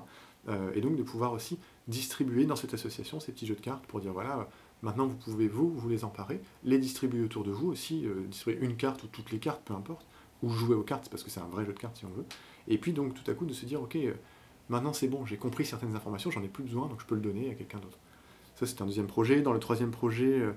et 0.74 0.80
donc 0.80 0.96
de 0.96 1.04
pouvoir 1.04 1.34
aussi 1.34 1.60
distribuer 1.88 2.46
dans 2.46 2.56
cette 2.56 2.74
association 2.74 3.20
ces 3.20 3.34
petits 3.34 3.46
jeux 3.46 3.56
de 3.56 3.62
cartes 3.62 3.86
pour 3.86 4.00
dire 4.00 4.14
voilà, 4.14 4.48
maintenant 4.82 5.06
vous 5.06 5.18
pouvez 5.18 5.50
vous, 5.50 5.70
vous 5.70 5.90
les 5.90 6.06
emparer, 6.06 6.40
les 6.64 6.78
distribuer 6.78 7.22
autour 7.24 7.44
de 7.44 7.52
vous 7.52 7.68
aussi, 7.68 8.06
distribuer 8.30 8.66
une 8.66 8.78
carte 8.78 9.04
ou 9.04 9.08
toutes 9.08 9.32
les 9.32 9.40
cartes, 9.40 9.62
peu 9.66 9.74
importe, 9.74 10.06
ou 10.42 10.50
jouer 10.50 10.76
aux 10.76 10.84
cartes 10.84 11.10
parce 11.10 11.24
que 11.24 11.30
c'est 11.30 11.42
un 11.42 11.48
vrai 11.48 11.66
jeu 11.66 11.74
de 11.74 11.80
cartes 11.80 11.98
si 11.98 12.06
on 12.06 12.10
veut. 12.10 12.26
Et 12.70 12.78
puis 12.78 12.94
donc 12.94 13.14
tout 13.14 13.30
à 13.30 13.34
coup 13.34 13.46
de 13.46 13.54
se 13.54 13.66
dire 13.66 13.82
ok, 13.82 13.98
maintenant 14.70 14.94
c'est 14.94 15.10
bon, 15.10 15.26
j'ai 15.26 15.38
compris 15.38 15.66
certaines 15.66 15.96
informations, 15.96 16.32
j'en 16.32 16.44
ai 16.44 16.48
plus 16.48 16.64
besoin, 16.64 16.88
donc 16.88 17.02
je 17.02 17.06
peux 17.06 17.16
le 17.16 17.22
donner 17.22 17.50
à 17.50 17.54
quelqu'un 17.54 17.80
d'autre. 17.80 17.98
Ça 18.56 18.66
c'est 18.66 18.82
un 18.82 18.86
deuxième 18.86 19.08
projet. 19.08 19.42
Dans 19.42 19.54
le 19.54 19.60
troisième 19.60 19.92
projet, 19.92 20.40
euh, 20.40 20.54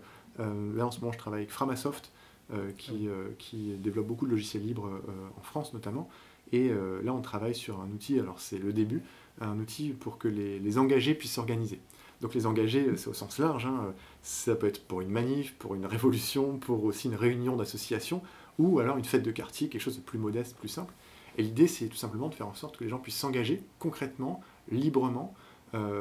là, 0.74 0.86
en 0.86 0.90
ce 0.90 1.00
moment, 1.00 1.12
je 1.12 1.18
travaille 1.18 1.40
avec 1.40 1.50
Framasoft, 1.50 2.12
euh, 2.52 2.72
qui, 2.76 3.06
euh, 3.06 3.28
qui, 3.38 3.74
développe 3.78 4.08
beaucoup 4.08 4.26
de 4.26 4.32
logiciels 4.32 4.64
libres 4.64 4.90
en 5.38 5.42
France 5.42 5.72
notamment. 5.72 6.08
Et 6.52 6.68
là, 7.04 7.14
on 7.14 7.20
travaille 7.20 7.54
sur 7.54 7.80
un 7.80 7.88
outil, 7.92 8.18
alors 8.18 8.40
c'est 8.40 8.58
le 8.58 8.72
début, 8.72 9.02
un 9.40 9.56
outil 9.60 9.90
pour 9.90 10.18
que 10.18 10.26
les, 10.26 10.78
engagés 10.78 11.14
puissent 11.14 11.34
s'organiser. 11.34 11.78
Donc 12.22 12.34
les 12.34 12.44
engagés, 12.44 12.96
c'est 12.96 13.06
au 13.06 13.14
sens 13.14 13.38
large, 13.38 13.66
hein, 13.66 13.94
ça 14.22 14.56
peut 14.56 14.66
être 14.66 14.84
pour 14.84 15.00
une 15.00 15.10
manif, 15.10 15.54
pour 15.60 15.76
une 15.76 15.86
révolution, 15.86 16.58
pour 16.58 16.82
aussi 16.82 17.06
une 17.06 17.14
réunion 17.14 17.56
d'association, 17.56 18.20
ou 18.58 18.80
alors 18.80 18.96
une 18.96 19.04
fête 19.04 19.22
de 19.22 19.30
quartier, 19.30 19.68
quelque 19.68 19.80
chose 19.80 19.96
de 19.96 20.02
plus 20.02 20.18
modeste, 20.18 20.56
plus 20.56 20.68
simple. 20.68 20.92
Et 21.38 21.44
l'idée, 21.44 21.68
c'est 21.68 21.86
tout 21.86 21.96
simplement 21.96 22.28
de 22.28 22.34
faire 22.34 22.48
en 22.48 22.54
sorte 22.54 22.76
que 22.76 22.82
les 22.82 22.90
gens 22.90 22.98
puissent 22.98 23.18
s'engager 23.18 23.62
concrètement, 23.78 24.40
librement, 24.72 25.34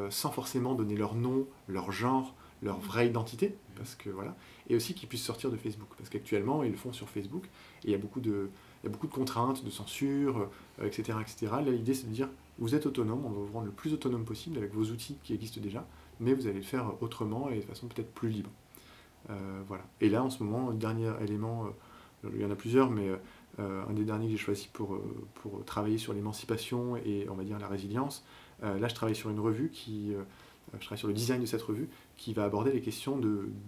sans 0.09 0.31
forcément 0.31 0.73
donner 0.73 0.95
leur 0.95 1.13
nom, 1.13 1.45
leur 1.67 1.91
genre, 1.91 2.33
leur 2.61 2.79
vraie 2.79 3.07
identité, 3.07 3.55
parce 3.75 3.95
que 3.95 4.09
voilà, 4.09 4.35
et 4.69 4.75
aussi 4.75 4.93
qu'ils 4.93 5.07
puissent 5.07 5.23
sortir 5.23 5.51
de 5.51 5.57
Facebook, 5.57 5.89
parce 5.97 6.09
qu'actuellement 6.09 6.63
ils 6.63 6.71
le 6.71 6.77
font 6.77 6.93
sur 6.93 7.09
Facebook, 7.09 7.45
et 7.83 7.87
il 7.87 7.91
y 7.91 7.95
a 7.95 7.97
beaucoup 7.97 8.19
de, 8.19 8.49
il 8.83 8.87
y 8.87 8.89
a 8.89 8.91
beaucoup 8.91 9.07
de 9.07 9.13
contraintes, 9.13 9.63
de 9.63 9.69
censure, 9.69 10.49
etc., 10.83 11.13
euh, 11.17 11.21
etc. 11.21 11.47
Là, 11.51 11.71
l'idée 11.71 11.93
c'est 11.93 12.07
de 12.07 12.13
dire, 12.13 12.29
vous 12.57 12.75
êtes 12.75 12.85
autonome, 12.85 13.25
on 13.25 13.29
va 13.29 13.39
vous 13.39 13.53
rendre 13.53 13.65
le 13.65 13.71
plus 13.71 13.93
autonome 13.93 14.25
possible 14.25 14.57
avec 14.57 14.73
vos 14.73 14.85
outils 14.85 15.17
qui 15.23 15.33
existent 15.33 15.61
déjà, 15.61 15.85
mais 16.19 16.33
vous 16.33 16.47
allez 16.47 16.59
le 16.59 16.63
faire 16.63 16.91
autrement 17.01 17.49
et 17.49 17.57
de 17.57 17.65
façon 17.65 17.87
peut-être 17.87 18.13
plus 18.13 18.29
libre. 18.29 18.49
Euh, 19.29 19.61
voilà. 19.67 19.83
Et 20.01 20.09
là, 20.09 20.23
en 20.23 20.29
ce 20.29 20.43
moment, 20.43 20.71
dernier 20.71 21.11
élément, 21.21 21.65
euh, 22.25 22.29
il 22.33 22.41
y 22.41 22.45
en 22.45 22.51
a 22.51 22.55
plusieurs, 22.55 22.89
mais 22.89 23.09
un 23.57 23.91
des 23.91 24.05
derniers 24.05 24.27
que 24.27 24.31
j'ai 24.31 24.37
choisi 24.37 24.69
pour, 24.71 25.01
pour 25.35 25.65
travailler 25.65 25.97
sur 25.97 26.13
l'émancipation 26.13 26.95
et 26.95 27.27
on 27.29 27.33
va 27.33 27.43
dire 27.43 27.59
la 27.59 27.67
résilience, 27.67 28.23
là 28.61 28.87
je 28.87 28.95
travaille 28.95 29.15
sur 29.15 29.29
une 29.29 29.39
revue 29.41 29.69
qui 29.69 30.13
je 30.73 30.85
travaille 30.85 30.99
sur 30.99 31.07
le 31.07 31.13
design 31.13 31.41
de 31.41 31.45
cette 31.45 31.61
revue, 31.61 31.89
qui 32.17 32.33
va 32.33 32.43
aborder 32.43 32.71
les 32.71 32.81
questions 32.81 33.19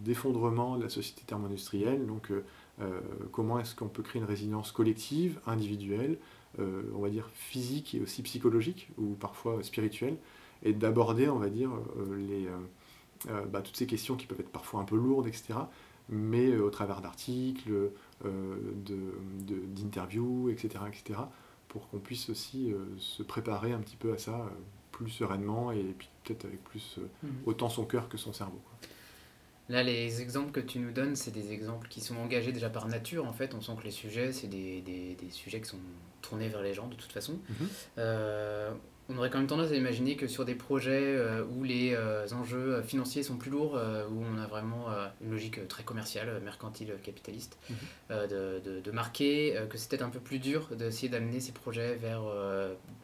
d'effondrement 0.03 0.77
de, 0.77 0.83
la 0.83 0.89
société 0.89 1.23
thermo-industrielle. 1.25 2.05
Donc, 2.05 2.31
euh, 2.31 2.43
euh, 2.81 2.99
comment 3.31 3.59
est-ce 3.59 3.75
qu'on 3.75 3.87
peut 3.87 4.03
créer 4.03 4.21
une 4.21 4.27
résilience 4.27 4.71
collective, 4.71 5.39
individuelle, 5.47 6.17
euh, 6.59 6.83
on 6.95 6.99
va 6.99 7.09
dire 7.09 7.29
physique 7.33 7.95
et 7.95 8.01
aussi 8.01 8.21
psychologique, 8.23 8.89
ou 8.97 9.13
parfois 9.13 9.63
spirituelle, 9.63 10.17
et 10.63 10.73
d'aborder, 10.73 11.29
on 11.29 11.39
va 11.39 11.49
dire, 11.49 11.71
les, 12.17 12.47
bah, 13.49 13.61
toutes 13.63 13.77
ces 13.77 13.87
questions 13.87 14.15
qui 14.15 14.27
peuvent 14.27 14.39
être 14.39 14.51
parfois 14.51 14.81
un 14.81 14.83
peu 14.83 14.95
lourdes, 14.95 15.25
etc., 15.27 15.55
mais 16.09 16.55
au 16.57 16.69
travers 16.69 17.01
d'articles, 17.01 17.91
d'interviews, 19.75 20.49
etc., 20.49 20.83
etc., 20.87 21.21
pour 21.67 21.87
qu'on 21.89 21.97
puisse 21.97 22.29
aussi 22.29 22.75
se 22.97 23.23
préparer 23.23 23.71
un 23.71 23.79
petit 23.79 23.95
peu 23.95 24.13
à 24.13 24.19
ça 24.19 24.51
plus 25.03 25.11
sereinement 25.11 25.71
et 25.71 25.95
puis 25.97 26.09
peut-être 26.23 26.45
avec 26.45 26.63
plus 26.63 26.99
mhm. 27.23 27.31
autant 27.45 27.69
son 27.69 27.85
cœur 27.85 28.09
que 28.09 28.17
son 28.17 28.33
cerveau. 28.33 28.61
Là, 29.69 29.83
les 29.83 30.21
exemples 30.21 30.51
que 30.51 30.59
tu 30.59 30.79
nous 30.79 30.91
donnes, 30.91 31.15
c'est 31.15 31.31
des 31.31 31.53
exemples 31.53 31.87
qui 31.87 32.01
sont 32.01 32.17
engagés 32.17 32.51
déjà 32.51 32.69
par 32.69 32.87
nature. 32.87 33.25
En 33.25 33.31
fait, 33.31 33.53
on 33.53 33.61
sent 33.61 33.71
que 33.79 33.85
les 33.85 33.91
sujets, 33.91 34.33
c'est 34.33 34.47
des, 34.47 34.81
des, 34.81 35.15
des, 35.15 35.29
sujets 35.29 35.61
qui 35.61 35.69
sont 35.69 35.79
tournés 36.21 36.49
vers 36.49 36.61
les 36.61 36.73
gens 36.73 36.87
de 36.87 36.95
toute 36.95 37.11
façon. 37.11 37.39
Mhm 37.49 37.67
on 39.11 39.17
aurait 39.17 39.29
quand 39.29 39.39
même 39.39 39.47
tendance 39.47 39.71
à 39.71 39.75
imaginer 39.75 40.15
que 40.15 40.27
sur 40.27 40.45
des 40.45 40.55
projets 40.55 41.15
euh, 41.15 41.43
où 41.43 41.63
les 41.63 41.93
euh, 41.93 42.27
enjeux 42.31 42.75
euh, 42.75 42.83
financiers 42.83 43.23
sont 43.23 43.37
plus 43.37 43.51
lourds, 43.51 43.73
où 43.73 44.23
on 44.23 44.37
a 44.37 44.47
vraiment 44.47 44.87
une 45.21 45.31
logique 45.31 45.67
très 45.67 45.83
commerciale, 45.83 46.41
mercantile, 46.43 46.93
capitaliste, 47.03 47.57
mhm. 47.69 48.27
de, 48.27 48.91
marquer 48.91 49.57
que 49.69 49.77
c'est 49.77 49.89
peut-être 49.89 50.01
un 50.01 50.09
peu 50.09 50.19
plus 50.19 50.39
dur 50.39 50.67
d'essayer 50.75 51.09
d'amener 51.09 51.39
ces 51.39 51.51
projets 51.51 51.95
vers 51.95 52.21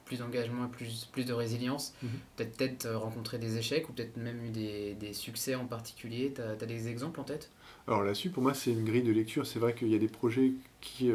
plus 0.08 0.20
d'engagement 0.20 0.66
et 0.66 0.70
plus, 0.70 1.06
plus 1.12 1.26
de 1.26 1.34
résilience. 1.34 1.94
Mhm. 2.02 2.10
Peut-être 2.38 2.88
peut 2.88 2.96
rencontrer 2.96 3.38
des 3.38 3.58
échecs 3.58 3.90
ou 3.90 3.94
peut-être 3.94 4.18
même 4.18 4.44
eu 4.44 4.50
des, 4.50 5.14
succès 5.14 5.56
en 5.56 5.66
particulier. 5.66 6.34
Tu 6.36 6.42
as, 6.42 6.56
des 6.56 6.88
exemples 6.88 7.20
en 7.20 7.24
tête? 7.24 7.52
Alors 7.88 8.04
là-dessus, 8.04 8.30
pour 8.30 8.44
moi, 8.44 8.54
c'est 8.54 8.72
une 8.72 8.84
grille 8.84 9.04
de 9.04 9.12
lecture. 9.12 9.46
C'est 9.46 9.60
vrai 9.60 9.74
qu'il 9.74 9.90
y 9.90 9.96
a 9.96 10.00
des 10.00 10.08
projets 10.08 10.54
qui, 10.82 11.12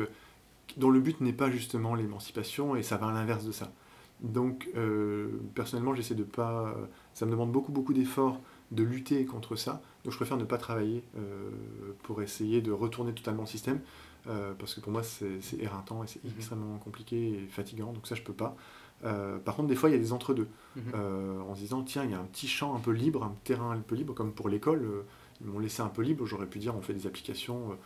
dont 0.77 0.91
le 0.91 1.01
but 1.01 1.21
n'est 1.21 1.33
pas 1.33 1.51
justement 1.51 1.95
l'émancipation 1.95 2.77
et 2.77 2.83
ça 2.83 2.97
va 2.97 3.09
à 3.09 3.13
l'inverse 3.13 3.45
de 3.45 3.53
ça. 3.53 3.73
Donc, 4.21 4.69
euh, 4.77 5.29
personnellement, 5.55 5.95
j'essaie 5.95 6.15
de 6.15 6.23
pas. 6.23 6.75
Ça 7.13 7.27
me 7.27 7.33
demande 7.33 7.51
beaucoup, 7.51 7.73
beaucoup 7.73 7.93
d'efforts 7.93 8.41
de 8.71 8.83
lutter 8.83 9.25
contre 9.25 9.57
ça. 9.57 9.83
Donc, 10.05 10.13
je 10.13 10.17
préfère 10.17 10.37
ne 10.37 10.45
pas 10.45 10.59
travailler 10.59 11.05
euh, 11.17 11.51
pour 12.03 12.23
essayer 12.23 12.63
de 12.63 12.73
retourner 12.73 13.13
totalement 13.13 13.43
le 13.43 13.49
système. 13.49 13.81
Euh, 14.29 14.55
parce 14.57 14.75
que 14.75 14.81
pour 14.81 14.93
moi, 14.93 15.03
c'est 15.03 15.59
éreintant 15.59 16.05
et 16.05 16.07
c'est 16.07 16.23
mhm. 16.25 16.33
extrêmement 16.37 16.79
compliqué 16.79 17.31
et 17.31 17.47
fatigant. 17.49 17.93
Donc, 17.93 18.07
ça, 18.07 18.15
je 18.15 18.23
peux 18.23 18.33
pas. 18.33 18.57
Par 19.03 19.57
contre, 19.57 19.69
des 19.69 19.75
fois, 19.75 19.89
il 19.91 19.93
y 19.93 19.97
a 19.97 19.99
des 19.99 20.13
entre-deux. 20.13 20.49
Mhm. 20.77 20.93
en 21.49 21.55
se 21.55 21.61
disant, 21.61 21.83
tiens, 21.83 22.05
il 22.05 22.11
y 22.11 22.15
a 22.15 22.19
un 22.19 22.25
petit 22.25 22.49
champ 22.49 22.75
un 22.75 22.79
peu 22.79 22.93
libre, 22.93 23.25
un 23.25 23.35
terrain 23.45 23.73
un 23.73 23.81
peu 23.81 23.95
libre, 23.95 24.15
comme 24.15 24.33
pour 24.33 24.49
l'école. 24.49 24.87
ils 25.41 25.47
m'ont 25.47 25.59
laissé 25.59 25.83
un 25.83 25.89
peu 25.89 26.03
libre. 26.03 26.25
J'aurais 26.27 26.47
pu 26.47 26.59
dire, 26.59 26.77
on 26.77 26.83
fait 26.83 26.95
des 26.95 27.07
applications 27.07 27.77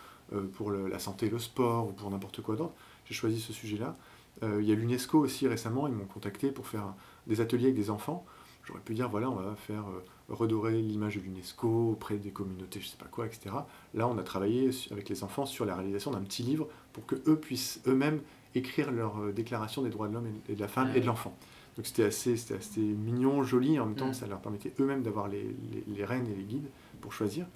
pour 0.54 0.70
la 0.70 0.98
santé, 0.98 1.30
le 1.30 1.38
sport 1.38 1.88
ou 1.88 1.92
pour 1.92 2.10
n'importe 2.10 2.42
quoi 2.42 2.56
d'autre. 2.56 2.74
J'ai 3.06 3.14
choisi 3.14 3.40
ce 3.40 3.52
sujet-là. 3.52 3.96
Euh, 4.42 4.58
il 4.60 4.68
y 4.68 4.72
a 4.72 4.74
l'UNESCO 4.74 5.18
aussi 5.18 5.48
récemment, 5.48 5.86
ils 5.86 5.94
m'ont 5.94 6.04
contacté 6.04 6.50
pour 6.50 6.66
faire 6.66 6.94
des 7.26 7.40
ateliers 7.40 7.66
avec 7.66 7.76
des 7.76 7.90
enfants. 7.90 8.26
J'aurais 8.64 8.80
pu 8.80 8.94
dire, 8.94 9.08
voilà, 9.08 9.30
on 9.30 9.36
va 9.36 9.54
faire 9.56 9.84
euh, 9.88 10.04
redorer 10.28 10.80
l'image 10.82 11.16
de 11.16 11.20
l'UNESCO 11.20 11.90
auprès 11.92 12.16
des 12.16 12.30
communautés, 12.30 12.80
je 12.80 12.86
sais 12.86 12.96
pas 12.96 13.06
quoi, 13.06 13.26
etc. 13.26 13.54
Là, 13.94 14.08
on 14.08 14.18
a 14.18 14.22
travaillé 14.22 14.70
avec 14.90 15.08
les 15.08 15.22
enfants 15.22 15.46
sur 15.46 15.64
la 15.64 15.76
réalisation 15.76 16.10
d'un 16.10 16.22
petit 16.22 16.42
livre 16.42 16.68
pour 16.92 17.06
qu'eux 17.06 17.38
puissent 17.38 17.80
eux-mêmes 17.86 18.20
écrire 18.54 18.90
leur 18.90 19.18
euh, 19.18 19.32
déclaration 19.32 19.82
des 19.82 19.90
droits 19.90 20.08
de 20.08 20.14
l'homme 20.14 20.28
et 20.48 20.54
de 20.54 20.60
la 20.60 20.68
femme 20.68 20.90
et 20.94 21.00
de 21.00 21.06
l'enfant. 21.06 21.36
Donc 21.76 21.86
c'était 21.86 22.04
assez, 22.04 22.34
assez 22.54 22.80
mignon, 22.80 23.42
joli, 23.42 23.78
en 23.78 23.86
même 23.86 23.96
temps, 23.96 24.12
ça 24.12 24.26
leur 24.26 24.40
permettait 24.40 24.72
eux-mêmes 24.80 25.02
d'avoir 25.02 25.28
les, 25.28 25.54
les, 25.86 26.04
rênes 26.06 26.26
et 26.26 26.34
les 26.34 26.44
guides 26.44 26.68
pour 27.02 27.12
choisir. 27.12 27.46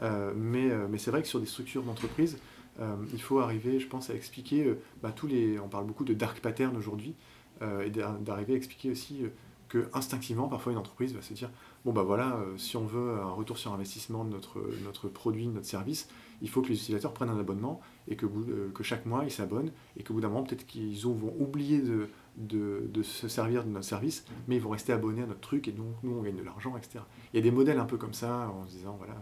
mais 0.00 0.70
mais 0.88 0.96
c'est 0.96 1.10
vrai 1.10 1.20
que 1.20 1.28
sur 1.28 1.40
des 1.40 1.46
structures 1.46 1.82
d'entreprise, 1.82 2.38
euh, 2.80 2.96
il 3.12 3.20
faut 3.20 3.40
arriver, 3.40 3.80
je 3.80 3.86
pense, 3.86 4.10
à 4.10 4.14
expliquer 4.14 4.64
euh, 4.64 4.78
bah, 5.02 5.12
tous 5.14 5.26
les. 5.26 5.58
On 5.58 5.68
parle 5.68 5.86
beaucoup 5.86 6.04
de 6.04 6.14
dark 6.14 6.40
pattern 6.40 6.76
aujourd'hui, 6.76 7.14
euh, 7.62 7.86
et 7.86 7.90
d'arriver 7.90 8.54
à 8.54 8.56
expliquer 8.56 8.90
aussi 8.90 9.22
que 9.68 9.88
instinctivement, 9.94 10.48
parfois, 10.48 10.72
une 10.72 10.78
entreprise 10.78 11.14
va 11.14 11.22
se 11.22 11.34
dire 11.34 11.50
bon, 11.86 11.92
bah 11.92 12.02
voilà, 12.02 12.38
si 12.58 12.76
on 12.76 12.84
veut 12.84 13.18
un 13.20 13.30
retour 13.30 13.56
sur 13.56 13.72
investissement 13.72 14.24
de 14.24 14.30
notre, 14.30 14.58
notre 14.84 15.08
produit, 15.08 15.46
notre 15.46 15.66
service, 15.66 16.08
il 16.42 16.48
faut 16.48 16.62
que 16.62 16.68
les 16.68 16.74
utilisateurs 16.74 17.12
prennent 17.12 17.30
un 17.30 17.38
abonnement 17.38 17.80
et 18.08 18.16
que, 18.16 18.26
que 18.74 18.82
chaque 18.82 19.06
mois, 19.06 19.24
ils 19.24 19.30
s'abonnent, 19.30 19.70
et 19.96 20.02
qu'au 20.02 20.14
bout 20.14 20.20
d'un 20.20 20.28
moment, 20.28 20.42
peut-être 20.42 20.66
qu'ils 20.66 21.00
vont 21.00 21.34
oublier 21.38 21.80
de, 21.80 23.02
se 23.02 23.28
servir 23.28 23.64
de 23.64 23.70
notre 23.70 23.86
service, 23.86 24.24
mais 24.48 24.56
ils 24.56 24.62
vont 24.62 24.70
rester 24.70 24.92
abonnés 24.92 25.22
à 25.22 25.26
notre 25.26 25.40
truc, 25.40 25.68
et 25.68 25.72
donc 25.72 25.94
nous, 26.02 26.12
on 26.12 26.22
gagne 26.22 26.36
de 26.36 26.42
l'argent, 26.42 26.76
etc. 26.76 27.00
Il 27.32 27.36
y 27.36 27.40
a 27.40 27.42
des 27.42 27.50
modèles 27.50 27.78
un 27.78 27.84
peu 27.84 27.96
comme 27.96 28.14
ça, 28.14 28.50
en 28.50 28.66
se 28.66 28.72
disant 28.72 28.96
voilà, 28.98 29.14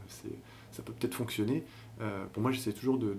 ça 0.72 0.82
peut 0.82 0.92
peut-être 0.92 1.14
fonctionner, 1.14 1.64
euh, 2.00 2.26
pour 2.32 2.42
moi, 2.42 2.50
j'essaie 2.50 2.72
toujours 2.72 2.98
de, 2.98 3.16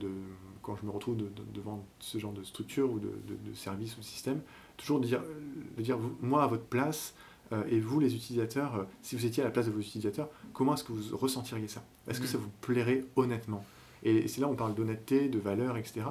quand 0.62 0.76
je 0.76 0.86
me 0.86 0.92
retrouve 0.92 1.18
devant 1.54 1.86
ce 2.00 2.18
genre 2.18 2.34
de 2.34 2.44
structure 2.44 2.92
ou 2.92 3.00
de, 3.00 3.54
service 3.54 3.96
ou 3.98 4.02
de 4.02 4.06
système, 4.06 4.42
toujours 4.78 5.00
de 5.00 5.06
dire, 5.06 6.00
moi 6.22 6.44
à 6.44 6.48
votre 6.48 6.66
place, 6.66 7.16
euh, 7.16 7.35
et 7.68 7.80
vous 7.80 8.00
les 8.00 8.16
utilisateurs, 8.16 8.76
euh, 8.76 8.84
si 9.02 9.16
vous 9.16 9.26
étiez 9.26 9.44
à 9.44 9.46
la 9.46 9.52
place 9.52 9.68
de 9.68 9.72
vos 9.72 9.80
utilisateurs, 9.80 10.30
comment 10.54 10.74
est-ce 10.74 10.84
que 10.84 10.92
vous 10.92 11.18
ressentiriez 11.18 11.68
ça? 11.68 11.84
Est-ce 12.08 12.20
que 12.20 12.28
ça 12.28 12.38
vous 12.38 12.50
plairait 12.62 13.06
honnêtement? 13.16 13.66
Et, 14.04 14.28
c'est 14.28 14.42
là 14.42 14.48
où 14.48 14.52
on 14.52 14.56
parle 14.56 14.76
d'honnêteté, 14.76 15.30
de 15.30 15.40
valeur, 15.40 15.78
etc. 15.78 16.02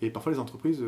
Et 0.00 0.10
parfois 0.10 0.32
les 0.32 0.38
entreprises 0.38 0.82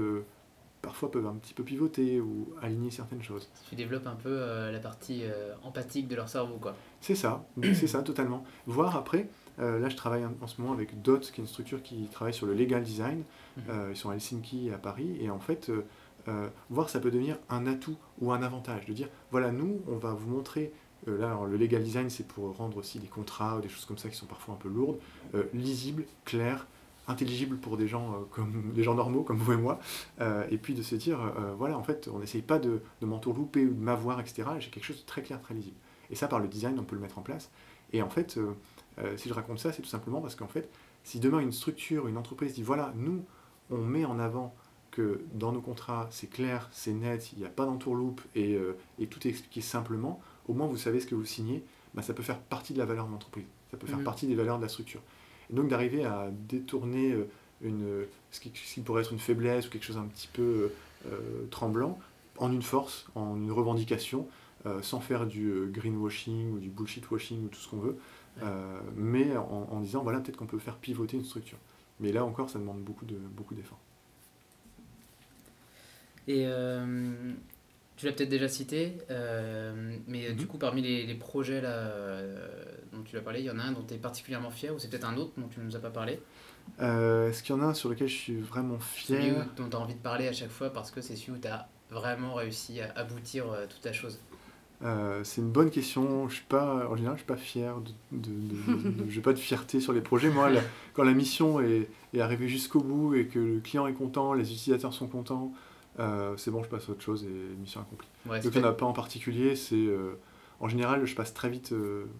parfois 0.82 1.10
peuvent 1.10 1.26
un 1.26 1.34
petit 1.34 1.54
peu 1.54 1.64
pivoter 1.64 2.20
ou 2.20 2.54
aligner 2.62 2.90
certaines 2.90 3.22
choses. 3.22 3.48
Tu 3.68 3.74
développes 3.74 4.06
un 4.06 4.14
peu 4.14 4.70
la 4.70 4.78
partie 4.78 5.24
empathique 5.62 6.08
de 6.08 6.16
leur 6.16 6.28
cerveau, 6.28 6.56
quoi. 6.56 6.74
C'est 7.00 7.14
ça, 7.14 7.46
c'est 7.74 7.86
ça, 7.86 8.02
totalement. 8.02 8.44
Voir 8.66 8.96
après, 8.96 9.28
euh, 9.58 9.78
là, 9.78 9.88
je 9.88 9.96
travaille 9.96 10.24
en, 10.24 10.46
ce 10.46 10.60
moment 10.60 10.74
avec 10.74 11.02
DOT, 11.02 11.20
qui 11.20 11.40
est 11.40 11.44
une 11.44 11.46
structure 11.46 11.82
qui 11.82 12.08
travaille 12.10 12.34
sur 12.34 12.46
le 12.46 12.54
legal 12.54 12.82
design. 12.82 13.22
Mhm. 13.56 13.64
Euh, 13.68 13.88
ils 13.90 13.96
sont 13.96 14.10
à 14.10 14.14
Helsinki 14.14 14.68
et 14.68 14.72
à 14.72 14.78
Paris. 14.78 15.16
Et 15.20 15.30
en 15.30 15.38
fait, 15.38 15.70
euh, 16.28 16.49
voir 16.71 16.88
ça 16.88 17.00
peut 17.00 17.11
devenir 17.11 17.38
un 17.49 17.66
atout 17.66 17.97
ou 18.21 18.33
un 18.33 18.42
avantage. 18.42 18.87
De 18.87 18.92
dire, 18.92 19.09
voilà, 19.30 19.50
nous, 19.52 19.80
on 19.88 19.97
va 19.97 20.12
vous 20.12 20.28
montrer. 20.28 20.73
là, 21.06 21.38
le 21.49 21.56
legal 21.56 21.83
design, 21.83 22.11
c'est 22.11 22.26
pour 22.26 22.56
rendre 22.56 22.78
aussi 22.78 22.99
des 22.99 23.06
contrats 23.06 23.59
ou 23.59 23.61
des 23.61 23.68
choses 23.68 23.85
comme 23.85 23.99
ça 23.99 24.09
qui 24.09 24.16
sont 24.16 24.26
parfois 24.26 24.54
un 24.54 24.59
peu 24.59 24.68
lourdes, 24.68 24.99
lisibles, 25.52 26.04
clairs, 26.25 26.66
intelligibles 27.06 27.56
pour 27.59 27.76
des 27.76 27.87
gens 27.87 28.25
comme 28.33 28.73
des 28.75 28.83
gens 28.83 28.95
normaux 28.95 29.23
comme 29.23 29.37
vous 29.37 29.52
et 29.52 29.56
moi. 29.56 29.78
et 30.50 30.59
puis 30.59 30.75
de 30.75 30.83
se 30.83 30.97
dire, 30.97 31.18
voilà, 31.56 31.78
en 31.78 31.85
fait, 31.85 32.09
on 32.12 32.18
n'essaye 32.18 32.42
pas 32.42 32.59
de, 32.59 32.80
de 33.00 33.06
m'entourlouper 33.06 33.64
ou 33.64 33.75
de 33.75 33.80
m'avoir, 33.80 34.18
etc. 34.18 34.49
J'ai 34.59 34.71
quelque 34.71 34.85
chose 34.85 35.00
de 35.00 35.06
très 35.06 35.23
clair, 35.23 35.40
très 35.40 35.54
lisible. 35.54 35.76
Et 36.11 36.16
ça, 36.16 36.26
par 36.26 36.40
le 36.40 36.49
design, 36.49 36.76
on 36.78 36.85
peut 36.85 36.97
le 36.97 37.02
mettre 37.02 37.18
en 37.18 37.23
place. 37.23 37.50
Et 37.92 38.02
en 38.02 38.09
fait, 38.09 38.38
euh, 38.99 39.16
si 39.16 39.28
je 39.28 39.35
raconte 39.35 39.59
ça, 39.59 39.73
c'est 39.73 39.83
tout 39.83 39.88
simplement 39.88 40.21
parce 40.21 40.35
qu'en 40.35 40.49
fait, 40.49 40.68
si 41.04 41.21
demain 41.21 41.40
une 41.40 41.52
structure, 41.52 42.09
une 42.09 42.16
entreprise 42.16 42.54
dit 42.54 42.62
voilà, 42.62 42.92
nous, 42.97 43.25
on 43.71 43.78
met 43.78 44.04
en 44.04 44.18
avant 44.18 44.54
que 44.96 45.20
dans 45.34 45.52
nos 45.52 45.60
contrats, 45.60 46.08
c'est 46.10 46.28
clair, 46.28 46.68
c'est 46.72 46.92
net, 46.92 47.32
il 47.32 47.38
n'y 47.38 47.44
a 47.44 47.50
pas 47.50 47.66
d'entourloupe 47.66 48.20
et, 48.34 48.54
euh, 48.54 48.76
et, 48.98 49.06
tout 49.06 49.26
est 49.26 49.30
expliqué 49.30 49.60
simplement, 49.60 50.20
au 50.48 50.54
moins 50.54 50.66
vous 50.66 50.76
savez 50.76 51.00
ce 51.00 51.06
que 51.06 51.14
vous 51.14 51.24
signez, 51.24 51.62
bah, 51.94 52.02
ça 52.02 52.14
peut 52.14 52.22
faire 52.22 52.38
partie 52.38 52.72
de 52.72 52.78
la 52.78 52.86
valeur 52.86 53.06
de 53.06 53.12
l'entreprise, 53.12 53.44
ça 53.70 53.76
peut 53.76 53.86
faire 53.86 53.98
mhm. 53.98 54.04
partie 54.04 54.26
des 54.26 54.34
valeurs 54.34 54.58
de 54.58 54.62
la 54.62 54.68
structure. 54.68 55.00
Et 55.50 55.54
donc 55.54 55.68
d'arriver 55.68 56.04
à 56.04 56.30
détourner 56.48 57.12
euh, 57.12 57.28
une, 57.62 58.06
ce, 58.30 58.40
qui, 58.40 58.50
ce, 58.54 58.74
qui, 58.74 58.80
pourrait 58.80 59.02
être 59.02 59.12
une 59.12 59.18
faiblesse 59.18 59.66
ou 59.66 59.70
quelque 59.70 59.84
chose 59.84 59.98
un 59.98 60.06
petit 60.06 60.28
peu 60.32 60.72
tremblant 61.50 61.98
en 62.38 62.52
une 62.52 62.62
force, 62.62 63.06
en 63.14 63.36
une 63.36 63.52
revendication, 63.52 64.26
sans 64.82 64.98
faire 64.98 65.26
du 65.26 65.70
greenwashing 65.70 66.52
ou 66.52 66.58
du 66.58 66.68
bullshit 66.68 67.08
washing 67.08 67.44
ou 67.44 67.48
tout 67.48 67.60
ce 67.60 67.68
qu'on 67.68 67.78
veut, 67.78 67.96
euh, 68.42 68.80
mais 68.94 69.36
en, 69.36 69.80
disant 69.80 70.02
voilà 70.02 70.20
peut-être 70.20 70.36
qu'on 70.36 70.46
peut 70.46 70.58
faire 70.58 70.76
pivoter 70.76 71.16
une 71.16 71.24
structure. 71.24 71.58
Mais 72.00 72.12
là 72.12 72.24
encore, 72.24 72.50
ça 72.50 72.58
demande 72.58 72.80
beaucoup 72.80 73.06
de 73.06 73.16
beaucoup 73.16 73.54
d'efforts. 73.54 73.80
Et 76.28 76.45
euh, 76.47 77.33
tu 77.97 78.06
l'as 78.06 78.12
peut-être 78.12 78.28
déjà 78.28 78.49
cité, 78.49 78.99
euh, 79.11 79.97
mais 80.06 80.33
du 80.33 80.42
mhm. 80.42 80.49
coup 80.49 80.59
parmi 80.59 80.83
les, 80.83 81.14
projets 81.14 81.61
là, 81.61 81.90
dont 82.92 83.02
tu 83.04 83.16
as 83.16 83.21
parlé, 83.21 83.40
il 83.40 83.47
y 83.47 83.50
en 83.50 83.59
a 83.59 83.62
un 83.62 83.73
dont 83.73 83.85
tu 83.87 83.95
es 83.95 83.99
particulièrement 83.99 84.50
fier 84.50 84.75
ou 84.75 84.78
c'est 84.78 84.88
peut-être 84.88 85.06
un 85.09 85.16
autre 85.16 85.33
dont 85.37 85.49
tu 85.49 85.61
ne 85.61 85.64
nous 85.64 85.76
as 85.76 85.80
pas 85.80 85.90
parlé? 85.90 86.21
Est-ce 86.80 87.42
qu'il 87.42 87.54
y 87.54 87.59
en 87.59 87.62
a 87.62 87.66
un 87.66 87.75
sur 87.75 87.88
lequel 87.88 88.09
je 88.09 88.16
suis 88.16 88.40
vraiment 88.40 88.78
fier? 88.78 89.23
Celui 89.23 89.37
dont 89.56 89.68
tu 89.68 89.76
as 89.76 89.80
envie 89.80 89.95
de 89.95 90.00
parler 90.00 90.26
à 90.26 90.33
chaque 90.33 90.50
fois 90.50 90.71
parce 90.71 90.90
que 90.90 91.00
c'est 91.00 91.16
celui 91.16 91.33
où 91.33 91.38
tu 91.38 91.49
as 91.49 91.68
vraiment 91.90 92.35
réussi 92.35 92.80
à 92.80 92.90
aboutir 92.97 93.45
toute 93.68 93.85
la 93.85 93.92
chose 93.92 94.18
euh, 94.83 95.25
c'est 95.25 95.40
une 95.40 95.50
bonne 95.50 95.71
question. 95.71 96.28
Je 96.28 96.37
suis 96.37 96.45
pas, 96.45 96.88
en 96.88 96.97
général, 96.97 97.16
je 97.16 97.23
suis 97.23 97.26
pas 97.26 97.37
fier. 97.37 97.75
De, 98.12 98.28
de, 98.28 99.09
j'ai 99.09 99.21
pas 99.21 99.33
de 99.33 99.38
fierté 99.38 99.80
sur 99.80 99.92
les 99.92 100.00
projets. 100.00 100.30
Moi, 100.30 100.50
quand 100.95 101.04
la 101.04 101.14
mission 101.14 101.61
est, 101.61 101.88
est 102.14 102.21
arrivée 102.21 102.49
jusqu'au 102.49 102.80
bout 102.80 103.14
et 103.14 103.26
que 103.26 103.38
le 103.38 103.61
client 103.61 103.87
est 103.87 103.95
content, 103.95 104.35
les 104.35 104.52
utilisateurs 104.52 104.92
sont 104.92 105.06
contents, 105.06 105.52
euh, 105.98 106.36
c'est 106.36 106.50
bon, 106.50 106.62
je 106.62 106.68
passe 106.68 106.88
à 106.88 106.92
autre 106.92 107.02
chose 107.02 107.24
et 107.24 107.56
mission 107.58 107.80
accomplie. 107.80 108.08
Donc, 108.26 108.54
il 108.54 108.60
n'y 108.60 108.64
en 108.64 108.68
a 108.68 108.72
pas 108.72 108.86
en 108.86 108.92
particulier. 108.92 109.56
C'est 109.56 109.74
euh, 109.74 110.18
en 110.60 110.68
général, 110.68 111.04
je 111.04 111.14
passe 111.14 111.34
très 111.34 111.48
vite. 111.48 111.74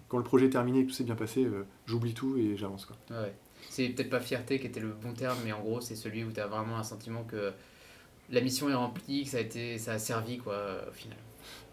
quand 0.09 0.17
le 0.17 0.23
projet 0.23 0.45
est 0.47 0.51
terminé 0.51 0.79
et 0.79 0.83
que 0.83 0.89
tout 0.89 0.95
s'est 0.95 1.03
bien 1.03 1.15
passé, 1.15 1.47
j'oublie 1.85 2.13
tout 2.13 2.37
et 2.37 2.55
j'avance. 2.55 2.85
Quoi. 2.85 2.97
Ouais. 3.09 3.33
C'est 3.69 3.89
peut-être 3.89 4.09
pas 4.09 4.19
fierté 4.19 4.59
qui 4.59 4.67
était 4.67 4.79
le 4.79 4.91
bon 4.91 5.13
terme, 5.13 5.37
mais 5.43 5.51
en 5.51 5.61
gros, 5.61 5.81
c'est 5.81 5.95
celui 5.95 6.23
où 6.23 6.31
tu 6.31 6.39
as 6.39 6.47
vraiment 6.47 6.77
un 6.77 6.83
sentiment 6.83 7.23
que 7.23 7.51
la 8.29 8.41
mission 8.41 8.69
est 8.69 8.75
remplie, 8.75 9.23
que 9.23 9.29
ça 9.29 9.37
a, 9.37 9.41
été, 9.41 9.77
ça 9.77 9.93
a 9.93 9.99
servi 9.99 10.37
quoi, 10.37 10.55
au 10.87 10.93
final 10.93 11.17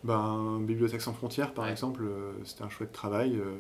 ben, 0.05 0.61
Bibliothèque 0.61 1.01
sans 1.01 1.15
frontières, 1.15 1.55
par 1.55 1.67
exemple, 1.67 2.03
euh, 2.05 2.33
c'était 2.45 2.63
un 2.63 2.69
chouette 2.69 2.93
travail. 2.93 3.37
Euh, 3.37 3.59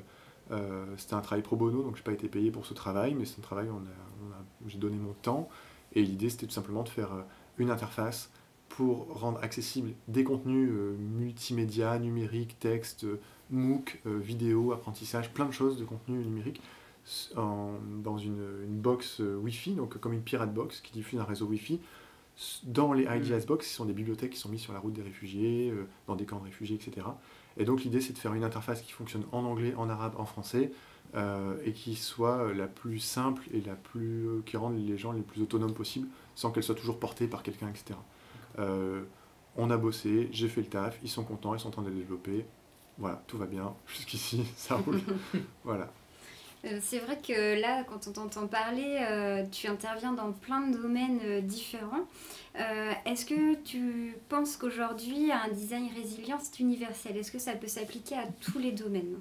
euh, 0.52 0.84
c'était 0.98 1.14
un 1.14 1.22
travail 1.22 1.42
pro 1.42 1.56
bono, 1.56 1.82
donc 1.82 1.96
je 1.96 2.00
n'ai 2.00 2.04
pas 2.04 2.12
été 2.12 2.28
payé 2.28 2.50
pour 2.50 2.66
ce 2.66 2.74
travail, 2.74 3.14
mais 3.14 3.24
c'est 3.24 3.38
un 3.38 3.42
travail 3.42 3.68
où, 3.68 3.76
on 3.76 4.68
j'ai 4.68 4.78
donné 4.78 4.96
mon 4.96 5.14
temps. 5.14 5.48
Et 5.94 6.02
l'idée, 6.02 6.28
c'était 6.28 6.46
tout 6.46 6.52
simplement 6.52 6.82
de 6.82 6.88
faire 6.88 7.10
une 7.58 7.70
interface 7.70 8.30
pour 8.68 9.06
rendre 9.20 9.38
accessible 9.42 9.92
des 10.08 10.24
contenus 10.24 10.70
multimédia, 10.98 11.98
numériques, 11.98 12.58
texte, 12.58 13.06
MOOC, 13.50 14.00
vidéo, 14.04 14.72
apprentissage, 14.72 15.32
plein 15.32 15.46
de 15.46 15.52
choses 15.52 15.78
de 15.78 15.84
contenu 15.84 16.18
numérique 16.18 16.60
dans 17.36 18.18
une, 18.18 18.42
une 18.64 18.80
box 18.80 19.20
Wi-Fi, 19.20 19.74
donc 19.74 19.98
comme 19.98 20.12
une 20.12 20.22
pirate 20.22 20.52
box 20.52 20.80
qui 20.80 20.92
diffuse 20.92 21.20
un 21.20 21.24
réseau 21.24 21.46
Wi-Fi 21.46 21.78
dans 22.64 22.92
les 22.92 23.04
IDS 23.04 23.46
Box, 23.46 23.68
ce 23.68 23.76
sont 23.76 23.84
des 23.84 23.92
bibliothèques 23.92 24.30
qui 24.30 24.38
sont 24.38 24.48
mises 24.48 24.62
sur 24.62 24.72
la 24.72 24.80
route 24.80 24.92
des 24.92 25.02
réfugiés, 25.02 25.72
dans 26.06 26.16
des 26.16 26.24
camps 26.24 26.38
de 26.38 26.44
réfugiés, 26.44 26.76
etc. 26.76 27.06
Et 27.56 27.64
donc 27.64 27.84
l'idée, 27.84 28.00
c'est 28.00 28.12
de 28.12 28.18
faire 28.18 28.34
une 28.34 28.42
interface 28.42 28.82
qui 28.82 28.92
fonctionne 28.92 29.24
en 29.32 29.44
anglais, 29.44 29.74
en 29.76 29.88
arabe, 29.88 30.14
en 30.18 30.24
français, 30.24 30.72
et 31.64 31.72
qui 31.72 31.94
soit 31.94 32.52
la 32.52 32.66
plus 32.66 32.98
simple 32.98 33.44
et 33.52 33.60
la 33.60 33.74
plus, 33.74 34.26
qui 34.46 34.56
rende 34.56 34.76
les 34.76 34.98
gens 34.98 35.12
les 35.12 35.22
plus 35.22 35.42
autonomes 35.42 35.74
possible, 35.74 36.08
sans 36.34 36.50
qu'elle 36.50 36.62
soit 36.62 36.74
toujours 36.74 36.98
portée 36.98 37.26
par 37.26 37.42
quelqu'un, 37.42 37.68
etc. 37.68 37.98
on 39.56 39.70
a 39.70 39.76
bossé, 39.76 40.28
j'ai 40.32 40.48
fait 40.48 40.62
le 40.62 40.68
taf, 40.68 40.98
ils 41.02 41.08
sont 41.08 41.24
contents, 41.24 41.54
ils 41.54 41.60
sont 41.60 41.68
en 41.68 41.72
train 41.72 41.82
de 41.82 41.90
développer. 41.90 42.44
Voilà, 42.98 43.22
tout 43.26 43.38
va 43.38 43.46
bien. 43.46 43.74
Jusqu'ici, 43.86 44.44
ça 44.56 44.76
roule. 44.76 45.00
voilà. 45.64 45.90
Euh, 46.64 46.78
c'est 46.80 46.98
vrai 46.98 47.18
que 47.18 47.60
là, 47.60 47.84
quand 47.84 48.06
on 48.08 48.12
t'entend 48.12 48.46
parler, 48.46 48.98
euh, 49.00 49.44
tu 49.50 49.66
interviens 49.66 50.12
dans 50.12 50.32
plein 50.32 50.66
de 50.66 50.76
domaines 50.76 51.20
euh, 51.24 51.40
différents. 51.40 52.06
Est-ce 53.04 53.26
que 53.26 53.56
tu 53.56 54.16
penses 54.28 54.56
qu'aujourd'hui, 54.56 55.32
un 55.32 55.48
design 55.52 55.90
résilient, 55.92 56.38
c'est 56.40 56.60
universel? 56.60 57.16
Est-ce 57.16 57.32
que 57.32 57.40
ça 57.40 57.52
peut 57.54 57.66
s'appliquer 57.66 58.14
à 58.14 58.26
tous 58.40 58.60
les 58.60 58.70
domaines? 58.70 59.16